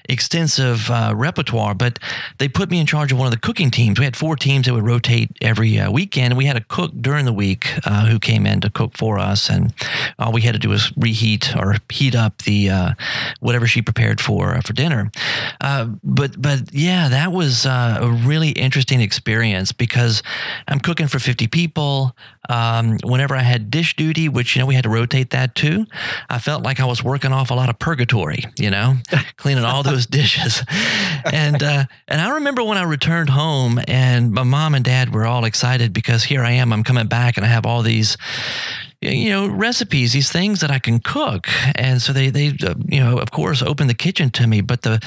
extensive 0.09 0.89
uh, 0.89 1.13
repertoire, 1.15 1.75
but 1.75 1.99
they 2.39 2.49
put 2.49 2.69
me 2.69 2.79
in 2.79 2.85
charge 2.85 3.11
of 3.11 3.19
one 3.19 3.27
of 3.27 3.31
the 3.31 3.39
cooking 3.39 3.71
teams. 3.71 3.99
We 3.99 4.05
had 4.05 4.17
four 4.17 4.35
teams 4.35 4.65
that 4.65 4.73
would 4.73 4.85
rotate 4.85 5.29
every 5.41 5.79
uh, 5.79 5.91
weekend, 5.91 6.35
we 6.35 6.45
had 6.45 6.57
a 6.57 6.61
cook 6.61 6.91
during 6.99 7.25
the 7.25 7.33
week 7.33 7.67
uh, 7.85 8.05
who 8.07 8.19
came 8.19 8.45
in 8.45 8.61
to 8.61 8.69
cook 8.69 8.97
for 8.97 9.19
us, 9.19 9.49
and 9.49 9.73
all 10.17 10.31
we 10.31 10.41
had 10.41 10.53
to 10.53 10.59
do 10.59 10.69
was 10.69 10.91
reheat 10.97 11.55
or 11.55 11.75
heat 11.89 12.15
up 12.15 12.39
the 12.39 12.69
uh, 12.69 12.93
whatever 13.39 13.67
she 13.67 13.81
prepared 13.81 14.19
for 14.19 14.59
for 14.61 14.73
dinner. 14.73 15.11
But 16.03 16.41
but 16.41 16.73
yeah, 16.73 17.09
that 17.09 17.31
was 17.31 17.65
a 17.65 18.19
really 18.25 18.49
interesting 18.49 19.01
experience 19.01 19.50
because 19.71 20.21
I'm 20.67 20.79
cooking 20.79 21.07
for 21.07 21.19
50 21.19 21.47
people. 21.47 22.15
Um, 22.49 22.97
whenever 23.03 23.35
I 23.35 23.43
had 23.43 23.71
dish 23.71 23.95
duty, 23.95 24.27
which 24.27 24.55
you 24.55 24.61
know 24.61 24.65
we 24.65 24.75
had 24.75 24.83
to 24.83 24.89
rotate 24.89 25.29
that 25.29 25.55
too, 25.55 25.85
I 26.29 26.39
felt 26.39 26.63
like 26.63 26.79
I 26.79 26.85
was 26.85 27.03
working 27.03 27.31
off 27.31 27.49
a 27.49 27.53
lot 27.53 27.69
of 27.69 27.79
purgatory. 27.79 28.43
You 28.57 28.71
know, 28.71 28.95
cleaning 29.37 29.63
all 29.63 29.83
those 29.83 30.05
dishes, 30.05 30.63
and 31.31 31.63
uh, 31.63 31.85
and 32.07 32.19
I 32.19 32.35
remember 32.35 32.63
when 32.63 32.77
I 32.77 32.83
returned 32.83 33.29
home 33.29 33.79
and 33.87 34.33
my 34.33 34.43
mom 34.43 34.75
and 34.75 34.83
dad 34.83 35.13
were 35.13 35.25
all 35.25 35.45
excited 35.45 35.93
because 35.93 36.23
here 36.23 36.43
I 36.43 36.51
am, 36.51 36.73
I'm 36.73 36.83
coming 36.83 37.07
back 37.07 37.21
back 37.21 37.37
and 37.37 37.45
I 37.45 37.49
have 37.49 37.65
all 37.65 37.81
these 37.83 38.17
you 39.01 39.29
know 39.29 39.47
recipes 39.47 40.13
these 40.13 40.31
things 40.31 40.61
that 40.61 40.69
i 40.69 40.77
can 40.77 40.99
cook 40.99 41.47
and 41.73 41.99
so 41.99 42.13
they 42.13 42.29
they 42.29 42.49
uh, 42.63 42.75
you 42.85 42.99
know 42.99 43.17
of 43.17 43.31
course 43.31 43.63
opened 43.63 43.89
the 43.89 43.95
kitchen 43.95 44.29
to 44.29 44.45
me 44.45 44.61
but 44.61 44.83
the 44.83 45.01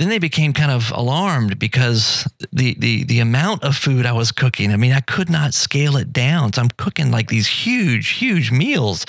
then 0.00 0.08
they 0.08 0.18
became 0.18 0.54
kind 0.54 0.70
of 0.70 0.90
alarmed 0.92 1.58
because 1.58 2.26
the 2.52 2.74
the 2.78 3.04
the 3.04 3.20
amount 3.20 3.62
of 3.62 3.76
food 3.76 4.06
I 4.06 4.12
was 4.12 4.32
cooking. 4.32 4.72
I 4.72 4.76
mean, 4.76 4.92
I 4.92 5.00
could 5.00 5.28
not 5.28 5.52
scale 5.52 5.96
it 5.98 6.10
down. 6.10 6.54
So 6.54 6.62
I'm 6.62 6.70
cooking 6.70 7.10
like 7.10 7.28
these 7.28 7.46
huge, 7.46 8.08
huge 8.12 8.50
meals, 8.50 9.04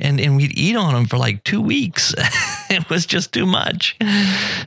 and 0.00 0.20
and 0.20 0.36
we'd 0.36 0.58
eat 0.58 0.74
on 0.74 0.94
them 0.94 1.06
for 1.06 1.16
like 1.16 1.44
two 1.44 1.60
weeks. 1.60 2.12
it 2.70 2.90
was 2.90 3.06
just 3.06 3.32
too 3.32 3.46
much. 3.46 3.96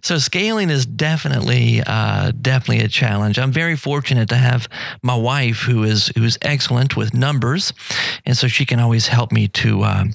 So 0.01 0.17
scaling 0.17 0.69
is 0.69 0.85
definitely 0.85 1.81
uh, 1.85 2.31
definitely 2.41 2.85
a 2.85 2.87
challenge. 2.87 3.37
I'm 3.37 3.51
very 3.51 3.75
fortunate 3.75 4.29
to 4.29 4.37
have 4.37 4.69
my 5.01 5.15
wife 5.15 5.63
who 5.63 5.83
is 5.83 6.09
who's 6.17 6.37
excellent 6.41 6.95
with 6.95 7.13
numbers, 7.13 7.73
and 8.25 8.37
so 8.37 8.47
she 8.47 8.65
can 8.65 8.79
always 8.79 9.07
help 9.07 9.33
me 9.33 9.49
to, 9.49 9.81
uh, 9.83 10.05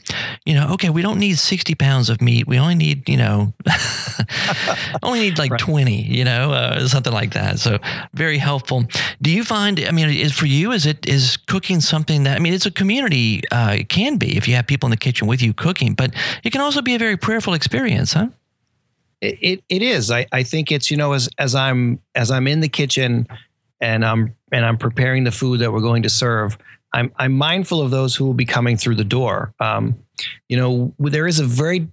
you 0.46 0.54
know, 0.54 0.72
okay, 0.72 0.88
we 0.88 1.02
don't 1.02 1.18
need 1.18 1.38
60 1.38 1.74
pounds 1.74 2.08
of 2.08 2.22
meat. 2.22 2.46
We 2.46 2.58
only 2.58 2.76
need, 2.76 3.08
you 3.08 3.18
know, 3.18 3.52
only 5.02 5.20
need 5.20 5.38
like 5.38 5.49
like 5.51 5.61
right. 5.61 5.61
20, 5.61 6.03
you 6.03 6.24
know, 6.24 6.53
uh, 6.53 6.86
something 6.86 7.12
like 7.12 7.32
that. 7.34 7.59
So 7.59 7.78
very 8.14 8.38
helpful. 8.38 8.84
Do 9.20 9.30
you 9.30 9.44
find, 9.44 9.80
I 9.80 9.90
mean, 9.90 10.09
is 10.09 10.32
for 10.32 10.46
you, 10.46 10.72
is 10.72 10.86
it, 10.86 11.07
is 11.09 11.36
cooking 11.36 11.80
something 11.80 12.24
that, 12.24 12.36
I 12.36 12.40
mean, 12.40 12.53
it's 12.53 12.66
a 12.66 12.70
community, 12.70 13.42
uh, 13.51 13.76
it 13.78 13.88
can 13.88 14.16
be 14.16 14.36
if 14.36 14.46
you 14.48 14.55
have 14.55 14.66
people 14.66 14.86
in 14.86 14.90
the 14.90 14.96
kitchen 14.96 15.26
with 15.26 15.42
you 15.42 15.53
cooking, 15.53 15.94
but 15.94 16.14
it 16.44 16.51
can 16.51 16.61
also 16.61 16.82
be 16.82 16.94
a 16.94 16.98
very 16.98 17.16
prayerful 17.16 17.55
experience, 17.55 18.12
huh? 18.12 18.28
It, 19.20 19.38
it, 19.40 19.64
it 19.68 19.82
is. 19.82 20.11
I, 20.11 20.26
I 20.32 20.42
think 20.42 20.72
it's, 20.72 20.90
you 20.90 20.96
know, 20.96 21.12
as, 21.12 21.28
as 21.38 21.55
I'm, 21.55 22.01
as 22.14 22.30
I'm 22.30 22.46
in 22.46 22.61
the 22.61 22.68
kitchen 22.68 23.28
and 23.80 24.05
I'm, 24.05 24.34
and 24.53 24.64
I'm 24.64 24.78
preparing 24.78 25.24
the 25.24 25.32
food 25.32 25.61
that 25.61 25.72
we're 25.72 25.80
going 25.80 26.03
to 26.05 26.11
serve, 26.11 26.57
I'm, 26.92 27.12
I'm 27.16 27.32
mindful 27.32 27.80
of 27.80 27.90
those 27.90 28.16
who 28.16 28.24
will 28.24 28.34
be 28.34 28.44
coming 28.44 28.76
through 28.76 28.96
the 28.96 29.05
door. 29.05 29.55
Um, 29.61 29.96
you 30.48 30.57
know, 30.57 30.92
there 30.98 31.26
is 31.26 31.38
a 31.38 31.44
very, 31.44 31.88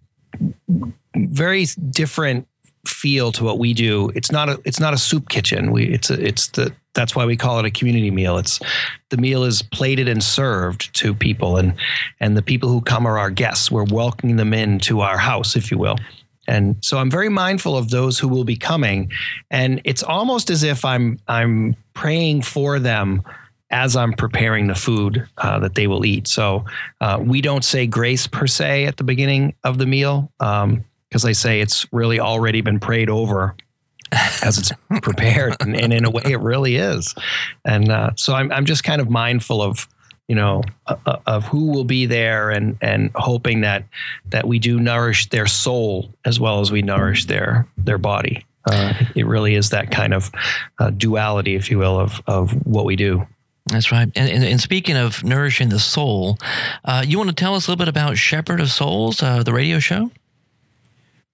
very 1.16 1.66
different 1.90 2.48
feel 2.88 3.32
to 3.34 3.44
what 3.44 3.60
we 3.60 3.74
do. 3.74 4.12
It's 4.16 4.32
not 4.32 4.50
a 4.50 4.62
it's 4.66 4.80
not 4.80 4.94
a 4.94 4.98
soup 4.98 5.30
kitchen. 5.30 5.72
We 5.72 5.88
it's 5.88 6.10
a, 6.10 6.26
it's 6.26 6.48
the 6.50 6.74
that's 6.94 7.16
why 7.16 7.26
we 7.26 7.38
call 7.38 7.60
it 7.60 7.66
a 7.66 7.72
community 7.72 8.12
meal. 8.12 8.38
It's 8.38 8.60
the 9.10 9.18
meal 9.18 9.44
is 9.44 9.62
plated 9.62 10.08
and 10.08 10.24
served 10.24 10.94
to 10.96 11.14
people, 11.14 11.58
and 11.58 11.74
and 12.20 12.36
the 12.36 12.42
people 12.42 12.70
who 12.70 12.82
come 12.82 13.06
are 13.06 13.20
our 13.20 13.30
guests. 13.30 13.72
We're 13.72 13.84
welcoming 13.84 14.36
them 14.36 14.54
into 14.54 15.02
our 15.02 15.18
house, 15.18 15.56
if 15.56 15.72
you 15.72 15.78
will. 15.78 15.98
And 16.48 16.78
so 16.82 16.98
I'm 16.98 17.12
very 17.12 17.30
mindful 17.30 17.78
of 17.78 17.90
those 17.90 18.18
who 18.18 18.28
will 18.28 18.46
be 18.46 18.56
coming, 18.56 19.12
and 19.52 19.82
it's 19.84 20.04
almost 20.04 20.50
as 20.50 20.64
if 20.64 20.84
I'm 20.86 21.20
I'm 21.28 21.76
praying 21.94 22.42
for 22.44 22.80
them 22.80 23.24
as 23.70 23.96
I'm 23.96 24.14
preparing 24.14 24.68
the 24.68 24.76
food 24.76 25.28
uh, 25.38 25.60
that 25.60 25.76
they 25.76 25.88
will 25.88 26.06
eat. 26.06 26.28
So 26.28 26.66
uh, 27.02 27.20
we 27.22 27.42
don't 27.42 27.66
say 27.66 27.86
grace 27.86 28.26
per 28.26 28.48
se 28.48 28.86
at 28.86 28.98
the 28.98 29.04
beginning 29.04 29.56
of 29.64 29.78
the 29.78 29.86
meal. 29.86 30.32
Um, 30.40 30.86
because 31.10 31.24
they 31.24 31.34
say 31.34 31.62
it's 31.62 31.86
really 31.92 32.20
already 32.20 32.62
been 32.62 32.80
prayed 32.80 33.10
over 33.10 33.56
as 34.12 34.58
it's 34.58 34.72
prepared, 35.02 35.56
and, 35.60 35.76
and, 35.76 35.94
in 35.94 36.06
a 36.06 36.10
way, 36.10 36.24
it 36.26 36.40
really 36.40 36.76
is. 36.76 37.14
And 37.66 37.90
uh, 37.92 38.12
so 38.16 38.34
I'm 38.34 38.52
I'm 38.52 38.66
just 38.66 38.84
kind 38.84 39.02
of 39.02 39.10
mindful 39.10 39.62
of 39.62 39.88
you 40.28 40.36
know 40.36 40.64
uh, 40.88 41.18
of 41.26 41.46
who 41.46 41.68
will 41.72 41.84
be 41.84 42.06
there, 42.06 42.50
and 42.50 42.78
and 42.82 43.12
hoping 43.16 43.62
that 43.62 43.86
that 44.30 44.48
we 44.48 44.60
do 44.60 44.80
nourish 44.80 45.30
their 45.30 45.48
soul 45.48 46.14
as 46.26 46.40
well 46.40 46.62
as 46.62 46.72
we 46.72 46.82
nourish 46.82 47.26
their 47.26 47.68
their 47.78 47.98
body. 47.98 48.46
Uh, 48.70 48.94
it 49.16 49.26
really 49.26 49.56
is 49.56 49.70
that 49.70 49.92
kind 49.92 50.14
of 50.14 50.30
uh, 50.80 50.90
duality, 50.90 51.56
if 51.56 51.72
you 51.72 51.78
will, 51.78 52.00
of 52.00 52.22
of 52.28 52.52
what 52.66 52.86
we 52.86 52.96
do. 52.96 53.26
That's 53.70 53.92
right. 53.92 54.10
And, 54.16 54.30
and, 54.30 54.46
and, 54.46 54.62
speaking 54.62 54.96
of 54.96 55.26
nourishing 55.26 55.68
the 55.68 55.80
soul, 55.80 56.38
uh, 56.86 57.04
you 57.06 57.18
want 57.18 57.30
to 57.30 57.36
tell 57.36 57.54
us 57.54 57.68
a 57.68 57.72
little 57.72 57.84
bit 57.84 57.90
about 57.90 58.18
Shepherd 58.18 58.62
of 58.62 58.72
Souls, 58.72 59.22
uh, 59.22 59.44
the 59.44 59.52
radio 59.52 59.80
show? 59.80 60.10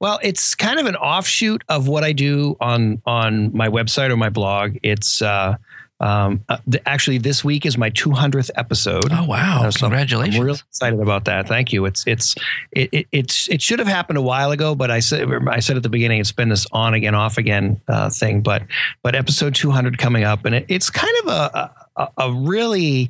Well, 0.04 0.20
it's 0.22 0.54
kind 0.54 0.82
of 0.82 0.86
an 0.86 0.98
offshoot 0.98 1.64
of 1.70 1.88
what 1.88 2.04
I 2.04 2.12
do 2.12 2.58
on 2.60 3.02
on 3.06 3.56
my 3.56 3.70
website 3.70 4.10
or 4.10 4.18
my 4.18 4.28
blog. 4.28 4.76
It's 4.84 5.22
uh, 5.22 5.56
um, 6.02 6.44
uh, 6.50 6.58
th- 6.70 6.84
actually 6.86 7.20
this 7.20 7.46
week 7.46 7.66
is 7.66 7.78
my 7.78 7.90
200th 7.90 8.50
episode. 8.58 9.14
Oh 9.14 9.24
wow! 9.24 9.62
Uh, 9.64 9.72
so 9.72 9.86
Congratulations! 9.86 10.36
I'm 10.36 10.44
real 10.44 10.56
excited 10.56 11.00
about 11.00 11.24
that. 11.24 11.48
Thank 11.48 11.72
you. 11.72 11.86
It's 11.86 12.06
it's 12.06 12.36
it, 12.74 12.90
it 12.92 13.08
it's 13.14 13.48
it 13.48 13.62
should 13.62 13.80
have 13.80 13.88
happened 13.88 14.18
a 14.18 14.22
while 14.22 14.52
ago, 14.52 14.76
but 14.76 14.92
I 14.92 15.00
said 15.00 15.26
I 15.48 15.62
said 15.62 15.78
at 15.78 15.84
the 15.84 15.90
beginning 15.90 16.20
it's 16.20 16.34
been 16.34 16.50
this 16.50 16.68
on 16.74 16.94
again 16.94 17.16
off 17.16 17.38
again 17.38 17.80
uh, 17.88 18.10
thing. 18.10 18.42
But 18.42 18.64
but 19.04 19.16
episode 19.16 19.56
200 19.56 19.98
coming 19.98 20.26
up, 20.26 20.44
and 20.44 20.54
it, 20.54 20.66
it's 20.68 20.90
kind 20.90 21.16
of 21.24 21.28
a, 21.30 21.72
a, 21.96 22.08
a 22.18 22.34
really 22.34 23.10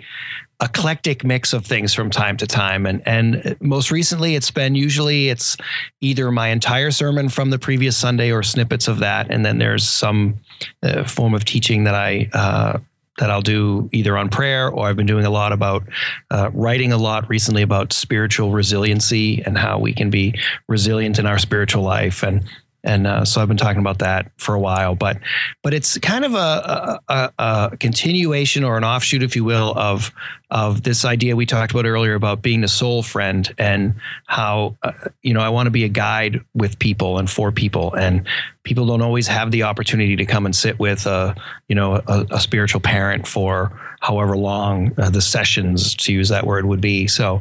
eclectic 0.64 1.24
mix 1.26 1.52
of 1.52 1.66
things 1.66 1.94
from 1.94 2.10
time 2.10 2.38
to 2.38 2.48
time. 2.48 2.86
And 2.86 3.06
and 3.06 3.58
most 3.60 3.92
recently 3.92 4.36
it's 4.36 4.52
been 4.52 4.76
usually 4.76 5.30
it's 5.30 5.58
either 6.02 6.32
my 6.32 6.48
entire 6.48 6.92
sermon 6.92 7.30
from 7.30 7.50
the 7.50 7.60
previous 7.60 7.98
sunday 7.98 8.32
or 8.32 8.42
snippets 8.44 8.88
of 8.88 9.00
that. 9.00 9.30
And 9.30 9.46
then 9.46 9.58
there's 9.58 9.88
some 9.88 10.40
uh, 10.82 11.04
form 11.04 11.34
of 11.34 11.44
teaching 11.46 11.84
that 11.84 11.96
i 11.96 12.30
uh, 12.34 12.80
that 13.20 13.30
I'll 13.30 13.42
do 13.42 13.90
either 13.92 14.18
on 14.18 14.30
prayer 14.30 14.70
or 14.70 14.88
I've 14.88 14.96
been 14.96 15.06
doing 15.06 15.26
a 15.26 15.30
lot 15.30 15.52
about 15.52 15.84
uh, 16.32 16.50
writing 16.52 16.92
a 16.92 16.98
lot 16.98 17.30
recently 17.30 17.62
about 17.62 17.94
spiritual 17.94 18.52
resiliency 18.52 19.44
and 19.44 19.56
how 19.56 19.78
we 19.78 19.94
can 19.94 20.10
be 20.10 20.34
resilient 20.68 21.20
in 21.20 21.28
our 21.28 21.38
spiritual 21.38 21.84
life. 21.84 22.24
And 22.24 22.44
and 22.84 23.08
uh, 23.08 23.24
so 23.24 23.42
I've 23.42 23.48
been 23.48 23.58
talking 23.58 23.80
about 23.80 24.00
that 24.00 24.32
for 24.38 24.54
a 24.54 24.60
while, 24.60 24.94
but 24.94 25.18
but 25.62 25.74
it's 25.74 25.98
kind 26.00 26.26
of 26.26 26.34
a, 26.36 27.00
a, 27.08 27.32
a, 27.38 27.78
continuation 27.78 28.64
or 28.66 28.78
an 28.78 28.84
offshoot, 28.84 29.24
if 29.24 29.36
you 29.36 29.46
will, 29.46 29.74
of 29.78 30.12
of 30.52 30.84
this 30.84 31.06
idea 31.06 31.36
we 31.36 31.46
talked 31.46 31.72
about 31.72 31.86
earlier 31.86 32.14
about 32.14 32.42
being 32.42 32.62
the 32.62 32.68
soul 32.68 33.02
friend 33.02 33.54
and 33.58 33.96
how 34.26 34.76
uh, 34.84 34.92
you 35.22 35.34
know 35.34 35.40
I 35.40 35.50
want 35.50 35.68
to 35.68 35.72
be 35.72 35.86
a 35.86 35.90
guide 35.90 36.42
with 36.54 36.78
people 36.78 37.20
and 37.20 37.30
for 37.30 37.54
people, 37.54 37.94
and 37.94 38.28
people 38.64 38.86
don't 38.86 39.02
always 39.02 39.28
have 39.28 39.52
the 39.52 39.64
opportunity 39.64 40.18
to 40.18 40.26
come 40.26 40.46
and 40.46 40.54
sit 40.54 40.78
with 40.78 41.06
a 41.06 41.36
you 41.70 41.76
know 41.76 42.02
a, 42.06 42.26
a 42.32 42.40
spiritual 42.42 42.82
parent 42.82 43.28
for 43.28 43.80
however 44.02 44.36
long 44.36 44.92
uh, 45.00 45.10
the 45.10 45.22
sessions, 45.22 45.96
to 45.96 46.12
use 46.12 46.28
that 46.28 46.46
word, 46.46 46.66
would 46.66 46.82
be. 46.82 47.08
So 47.08 47.40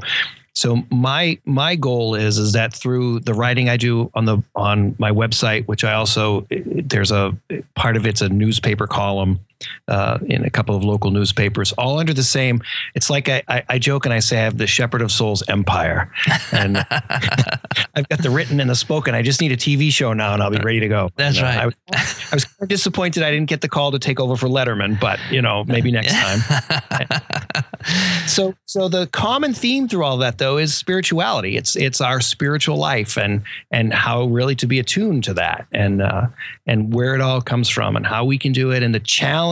so 0.55 0.83
my 0.91 1.39
my 1.45 1.77
goal 1.77 2.15
is 2.15 2.39
is 2.39 2.53
that 2.53 2.75
through 2.75 3.21
the 3.21 3.35
writing 3.35 3.69
I 3.69 3.77
do 3.77 4.11
on 4.15 4.27
the 4.27 4.43
on 4.55 4.95
my 4.99 5.11
website, 5.11 5.67
which 5.67 5.83
I 5.83 5.95
also 5.95 6.47
there's 6.51 7.11
a 7.11 7.37
part 7.75 7.97
of 7.97 8.07
it's 8.07 8.21
a 8.21 8.29
newspaper 8.29 8.87
column 8.87 9.41
uh, 9.89 10.19
in 10.27 10.45
a 10.45 10.51
couple 10.51 10.75
of 10.77 10.85
local 10.85 11.11
newspapers, 11.11 11.73
all 11.73 11.99
under 11.99 12.15
the 12.15 12.23
same. 12.23 12.63
It's 12.95 13.11
like 13.11 13.29
I, 13.29 13.43
I, 13.49 13.63
I 13.69 13.79
joke 13.79 14.05
and 14.05 14.15
I 14.15 14.21
say 14.21 14.39
I 14.39 14.45
have 14.45 14.59
the 14.59 14.67
Shepherd 14.67 15.03
of 15.03 15.11
Souls 15.11 15.43
empire, 15.49 16.11
and 16.53 16.79
I've 17.95 18.09
got 18.09 18.23
the 18.23 18.31
written 18.31 18.61
and 18.61 18.69
the 18.69 18.75
spoken. 18.75 19.15
I 19.15 19.23
just 19.23 19.41
need 19.41 19.53
a 19.53 19.57
TV 19.57 19.91
show 19.91 20.13
now, 20.13 20.35
and 20.35 20.43
I'll 20.43 20.51
be 20.51 20.59
ready 20.59 20.81
to 20.81 20.89
go. 20.89 21.11
That's 21.17 21.37
you 21.37 21.43
know, 21.43 21.49
right. 21.49 21.59
I, 21.59 21.67
was, 21.67 21.75
I 22.31 22.35
was 22.35 22.47
disappointed 22.69 23.23
I 23.23 23.31
didn't 23.31 23.49
get 23.49 23.61
the 23.61 23.69
call 23.69 23.93
to 23.93 23.99
take 23.99 24.21
over 24.21 24.37
for 24.37 24.49
Letterman, 24.49 24.99
but 25.01 25.19
you 25.31 25.43
know 25.43 25.65
maybe 25.65 25.91
next 25.91 26.13
time. 26.13 27.23
so 28.27 28.55
so 28.65 28.89
the 28.89 29.07
common 29.09 29.55
theme 29.55 29.89
through 29.89 30.05
all 30.05 30.19
that 30.19 30.39
though 30.39 30.59
is 30.59 30.75
spirituality. 30.75 31.57
It's 31.57 31.77
it's 31.77 32.01
our 32.01 32.21
spiritual 32.21 32.77
life 32.77 33.17
and 33.17 33.43
and 33.71 33.93
how 33.93 34.25
really 34.25 34.55
to 34.57 34.67
be 34.67 34.79
attuned 34.79 35.25
to 35.25 35.35
that 35.35 35.67
and 35.73 36.03
uh, 36.03 36.27
and 36.67 36.95
where 36.95 37.15
it 37.15 37.21
all 37.21 37.41
comes 37.41 37.69
from 37.69 37.97
and 37.97 38.07
how 38.07 38.25
we 38.25 38.39
can 38.39 38.53
do 38.53 38.71
it 38.71 38.83
and 38.83 38.95
the 38.95 39.01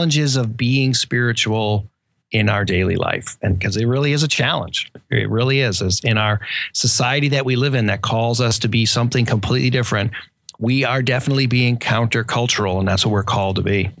challenges 0.01 0.35
of 0.35 0.57
being 0.57 0.95
spiritual 0.95 1.87
in 2.31 2.49
our 2.49 2.65
daily 2.65 2.95
life. 2.95 3.37
And 3.43 3.59
because 3.59 3.77
it 3.77 3.85
really 3.85 4.13
is 4.13 4.23
a 4.23 4.27
challenge. 4.27 4.91
It 5.11 5.29
really 5.29 5.59
is. 5.59 5.81
Is 5.81 6.01
in 6.03 6.17
our 6.17 6.39
society 6.73 7.29
that 7.29 7.45
we 7.45 7.55
live 7.55 7.75
in 7.75 7.85
that 7.85 8.01
calls 8.01 8.41
us 8.41 8.57
to 8.59 8.67
be 8.67 8.85
something 8.87 9.25
completely 9.25 9.69
different. 9.69 10.11
We 10.57 10.85
are 10.85 11.03
definitely 11.03 11.45
being 11.45 11.77
countercultural 11.77 12.79
and 12.79 12.87
that's 12.87 13.05
what 13.05 13.11
we're 13.11 13.23
called 13.23 13.57
to 13.57 13.61
be. 13.61 13.91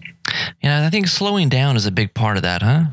Yeah 0.63 0.85
i 0.87 0.89
think 0.89 1.07
slowing 1.07 1.49
down 1.49 1.75
is 1.75 1.85
a 1.85 1.91
big 1.91 2.13
part 2.13 2.37
of 2.37 2.43
that 2.43 2.61
huh? 2.61 2.85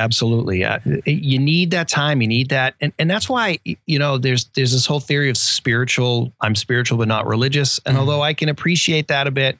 Absolutely. 0.00 0.64
Uh, 0.64 0.78
you 1.04 1.40
need 1.40 1.72
that 1.72 1.88
time. 1.88 2.22
You 2.22 2.28
need 2.28 2.50
that. 2.50 2.76
And, 2.80 2.92
and 3.00 3.10
that's 3.10 3.28
why 3.28 3.58
you 3.64 3.98
know 3.98 4.16
there's 4.16 4.44
there's 4.54 4.70
this 4.70 4.86
whole 4.86 5.00
theory 5.00 5.28
of 5.28 5.36
spiritual 5.36 6.32
i'm 6.40 6.54
spiritual 6.54 6.98
but 6.98 7.08
not 7.08 7.26
religious. 7.26 7.80
And 7.84 7.94
mm-hmm. 7.94 8.00
although 8.00 8.22
i 8.22 8.32
can 8.32 8.48
appreciate 8.48 9.08
that 9.08 9.26
a 9.26 9.32
bit 9.32 9.58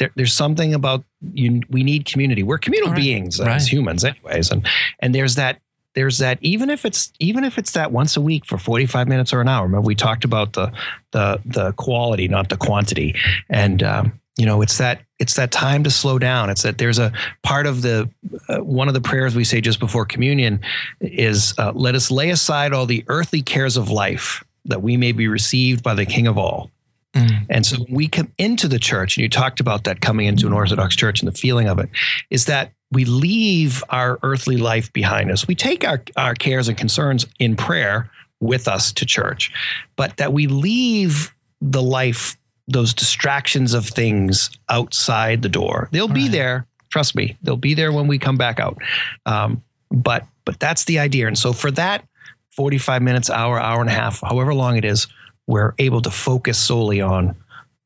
there, 0.00 0.10
there's 0.16 0.32
something 0.32 0.74
about 0.74 1.04
you 1.32 1.60
we 1.68 1.84
need 1.84 2.06
community. 2.06 2.42
We're 2.42 2.58
communal 2.58 2.90
right. 2.90 2.96
beings 2.96 3.38
right. 3.38 3.54
as 3.54 3.70
humans 3.70 4.02
anyways. 4.04 4.50
And 4.50 4.66
and 4.98 5.14
there's 5.14 5.36
that 5.36 5.60
there's 5.94 6.18
that 6.18 6.38
even 6.40 6.70
if 6.70 6.84
it's 6.84 7.12
even 7.20 7.44
if 7.44 7.58
it's 7.58 7.72
that 7.72 7.92
once 7.92 8.16
a 8.16 8.20
week 8.20 8.46
for 8.46 8.58
45 8.58 9.06
minutes 9.06 9.32
or 9.32 9.40
an 9.40 9.48
hour. 9.48 9.64
Remember 9.64 9.86
we 9.86 9.94
talked 9.94 10.24
about 10.24 10.54
the 10.54 10.72
the 11.12 11.40
the 11.44 11.72
quality 11.72 12.26
not 12.26 12.48
the 12.48 12.56
quantity. 12.56 13.14
And 13.50 13.82
um, 13.82 14.20
you 14.38 14.46
know 14.46 14.62
it's 14.62 14.78
that 14.78 15.02
it's 15.18 15.34
that 15.34 15.52
time 15.52 15.84
to 15.84 15.90
slow 15.90 16.18
down. 16.18 16.48
It's 16.48 16.62
that 16.62 16.78
there's 16.78 16.98
a 16.98 17.12
part 17.42 17.66
of 17.66 17.82
the 17.82 18.08
uh, 18.48 18.64
one 18.64 18.88
of 18.88 18.94
the 18.94 19.02
prayers 19.02 19.36
we 19.36 19.44
say 19.44 19.60
just 19.60 19.80
before 19.80 20.06
communion 20.06 20.60
is 21.02 21.52
uh, 21.58 21.72
let 21.74 21.94
us 21.94 22.10
lay 22.10 22.30
aside 22.30 22.72
all 22.72 22.86
the 22.86 23.04
earthly 23.08 23.42
cares 23.42 23.76
of 23.76 23.90
life 23.90 24.42
that 24.64 24.80
we 24.80 24.96
may 24.96 25.12
be 25.12 25.28
received 25.28 25.82
by 25.82 25.92
the 25.92 26.06
king 26.06 26.26
of 26.26 26.38
all 26.38 26.70
mm. 27.14 27.46
and 27.48 27.66
so 27.66 27.84
we 27.90 28.08
come 28.08 28.32
into 28.38 28.68
the 28.68 28.78
church 28.78 29.16
and 29.16 29.22
you 29.22 29.28
talked 29.28 29.60
about 29.60 29.84
that 29.84 30.00
coming 30.00 30.26
into 30.26 30.46
an 30.46 30.52
orthodox 30.52 30.96
church 30.96 31.20
and 31.20 31.30
the 31.30 31.36
feeling 31.36 31.68
of 31.68 31.78
it 31.78 31.88
is 32.30 32.46
that 32.46 32.72
we 32.92 33.04
leave 33.04 33.84
our 33.90 34.18
earthly 34.22 34.56
life 34.56 34.92
behind 34.92 35.30
us 35.30 35.46
we 35.46 35.54
take 35.54 35.86
our, 35.86 36.02
our 36.16 36.34
cares 36.34 36.68
and 36.68 36.76
concerns 36.76 37.26
in 37.38 37.56
prayer 37.56 38.10
with 38.40 38.66
us 38.68 38.92
to 38.92 39.04
church 39.04 39.52
but 39.96 40.16
that 40.16 40.32
we 40.32 40.46
leave 40.46 41.34
the 41.60 41.82
life 41.82 42.36
those 42.70 42.94
distractions 42.94 43.74
of 43.74 43.86
things 43.86 44.50
outside 44.68 45.42
the 45.42 45.48
door. 45.48 45.88
They'll 45.92 46.08
be 46.08 46.28
there. 46.28 46.66
Trust 46.90 47.14
me, 47.14 47.36
they'll 47.42 47.56
be 47.56 47.74
there 47.74 47.92
when 47.92 48.06
we 48.06 48.18
come 48.18 48.36
back 48.36 48.60
out. 48.60 48.78
Um, 49.26 49.62
but 49.90 50.26
but 50.44 50.58
that's 50.58 50.84
the 50.84 50.98
idea. 50.98 51.26
And 51.26 51.38
so 51.38 51.52
for 51.52 51.70
that 51.72 52.04
45 52.52 53.02
minutes, 53.02 53.30
hour, 53.30 53.60
hour 53.60 53.80
and 53.80 53.90
a 53.90 53.92
half, 53.92 54.20
however 54.20 54.54
long 54.54 54.76
it 54.76 54.84
is, 54.84 55.06
we're 55.50 55.74
able 55.78 56.00
to 56.02 56.10
focus 56.10 56.58
solely 56.58 57.00
on 57.00 57.34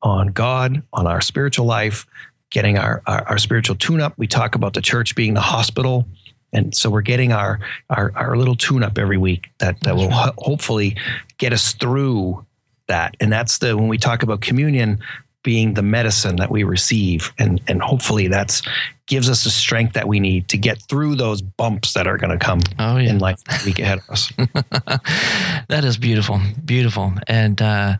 on 0.01 0.27
God, 0.27 0.83
on 0.93 1.07
our 1.07 1.19
spiritual 1.19 1.65
life, 1.65 2.05
getting 2.51 2.77
our, 2.77 3.01
our, 3.07 3.27
our 3.27 3.37
spiritual 3.39 3.75
tune 3.75 3.99
up. 3.99 4.13
We 4.17 4.27
talk 4.27 4.53
about 4.53 4.75
the 4.75 4.81
church 4.81 5.15
being 5.15 5.33
the 5.33 5.41
hospital. 5.41 6.05
And 6.53 6.75
so 6.75 6.91
we're 6.91 7.01
getting 7.01 7.31
our 7.31 7.59
our, 7.89 8.11
our 8.15 8.37
little 8.37 8.55
tune 8.55 8.83
up 8.83 8.97
every 8.99 9.17
week 9.17 9.49
that, 9.57 9.81
that 9.81 9.95
will 9.95 10.11
ho- 10.11 10.33
hopefully 10.37 10.95
get 11.37 11.53
us 11.53 11.73
through 11.73 12.45
that. 12.87 13.17
And 13.19 13.31
that's 13.33 13.57
the 13.57 13.75
when 13.75 13.87
we 13.87 13.97
talk 13.97 14.21
about 14.21 14.41
communion 14.41 14.99
being 15.45 15.75
the 15.75 15.81
medicine 15.81 16.35
that 16.35 16.51
we 16.51 16.63
receive 16.63 17.31
and 17.37 17.61
and 17.67 17.81
hopefully 17.81 18.27
that's 18.27 18.61
gives 19.07 19.29
us 19.29 19.43
the 19.43 19.49
strength 19.49 19.93
that 19.93 20.07
we 20.07 20.19
need 20.19 20.47
to 20.49 20.57
get 20.57 20.81
through 20.89 21.15
those 21.15 21.41
bumps 21.41 21.93
that 21.93 22.07
are 22.07 22.17
going 22.17 22.31
to 22.37 22.43
come 22.43 22.59
oh, 22.79 22.97
yeah. 22.97 23.11
in 23.11 23.19
life 23.19 23.39
week 23.63 23.77
ahead 23.79 23.99
of 23.99 24.09
us. 24.09 24.31
that 25.69 25.83
is 25.83 25.97
beautiful, 25.97 26.41
beautiful, 26.63 27.13
and 27.27 27.61
uh, 27.61 27.97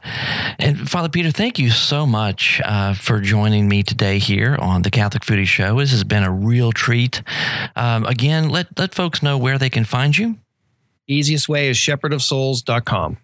and 0.58 0.90
Father 0.90 1.10
Peter, 1.10 1.32
thank 1.32 1.60
you 1.60 1.70
so 1.70 2.06
much 2.06 2.60
uh, 2.66 2.94
for 2.96 3.20
joining 3.22 3.70
me 3.70 3.84
today 3.84 4.18
here 4.18 4.58
on 4.60 4.82
the 4.82 4.92
Catholic 4.92 5.24
Foodie 5.24 5.46
Show. 5.46 5.80
This 5.80 5.92
has 5.92 6.04
been 6.04 6.24
a 6.24 6.32
real 6.32 6.72
treat. 6.72 7.22
Um, 7.76 8.06
again, 8.06 8.50
let 8.50 8.78
let 8.80 8.96
folks 8.96 9.22
know 9.22 9.38
where 9.38 9.58
they 9.58 9.70
can 9.70 9.86
find 9.86 10.18
you. 10.18 10.38
Easiest 11.08 11.48
way 11.48 11.70
is 11.70 11.78
shepherdofsouls.com 11.78 13.18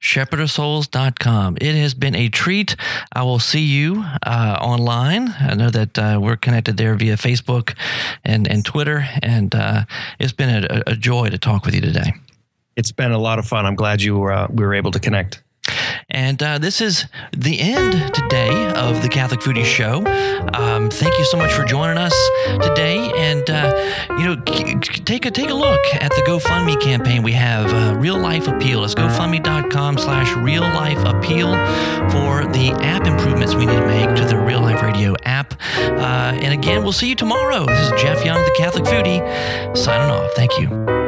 shepherdofsouls.com. 0.00 1.58
It 1.60 1.74
has 1.74 1.94
been 1.94 2.14
a 2.14 2.28
treat. 2.28 2.76
I 3.12 3.22
will 3.22 3.38
see 3.38 3.62
you 3.62 4.04
uh, 4.24 4.58
online. 4.60 5.34
I 5.38 5.54
know 5.54 5.70
that 5.70 5.98
uh, 5.98 6.18
we're 6.22 6.36
connected 6.36 6.76
there 6.76 6.94
via 6.94 7.16
Facebook 7.16 7.74
and, 8.24 8.46
and 8.48 8.64
Twitter, 8.64 9.06
and 9.22 9.54
uh, 9.54 9.84
it's 10.18 10.32
been 10.32 10.64
a, 10.64 10.82
a, 10.86 10.96
joy 10.96 11.30
to 11.30 11.38
talk 11.38 11.64
with 11.64 11.74
you 11.74 11.80
today. 11.80 12.12
It's 12.76 12.92
been 12.92 13.12
a 13.12 13.18
lot 13.18 13.38
of 13.38 13.46
fun. 13.46 13.66
I'm 13.66 13.74
glad 13.74 14.02
you 14.02 14.18
were, 14.18 14.32
uh, 14.32 14.46
we 14.50 14.64
were 14.64 14.74
able 14.74 14.90
to 14.92 15.00
connect. 15.00 15.42
And 16.10 16.42
uh, 16.42 16.58
this 16.58 16.80
is 16.80 17.06
the 17.36 17.60
end 17.60 18.14
today 18.14 18.70
of 18.72 19.02
the 19.02 19.08
Catholic 19.08 19.40
Foodie 19.40 19.64
Show. 19.64 20.04
Um, 20.54 20.90
thank 20.90 21.18
you 21.18 21.24
so 21.24 21.36
much 21.36 21.52
for 21.52 21.64
joining 21.64 21.98
us 21.98 22.14
today. 22.62 23.10
And 23.16 23.48
uh, 23.48 24.16
you 24.18 24.24
know, 24.24 24.36
take 24.42 25.26
a 25.26 25.30
take 25.30 25.50
a 25.50 25.54
look 25.54 25.84
at 25.94 26.10
the 26.10 26.22
GoFundMe 26.26 26.80
campaign 26.80 27.22
we 27.22 27.32
have. 27.32 27.72
Uh, 27.72 27.98
Real 27.98 28.18
Life 28.18 28.48
Appeal. 28.48 28.84
It's 28.84 28.94
GoFundMe.com/slash 28.94 30.34
Real 30.36 30.62
Life 30.62 31.04
Appeal 31.04 31.52
for 32.10 32.46
the 32.52 32.76
app 32.80 33.06
improvements 33.06 33.54
we 33.54 33.66
need 33.66 33.76
to 33.76 33.86
make 33.86 34.16
to 34.16 34.24
the 34.24 34.38
Real 34.38 34.60
Life 34.60 34.82
Radio 34.82 35.14
app. 35.24 35.54
Uh, 35.78 36.38
and 36.40 36.52
again, 36.52 36.82
we'll 36.82 36.92
see 36.92 37.08
you 37.08 37.14
tomorrow. 37.14 37.66
This 37.66 37.92
is 37.92 38.00
Jeff 38.00 38.24
Young, 38.24 38.42
the 38.42 38.54
Catholic 38.56 38.84
Foodie, 38.84 39.76
signing 39.76 40.10
off. 40.10 40.32
Thank 40.34 40.58
you. 40.58 41.07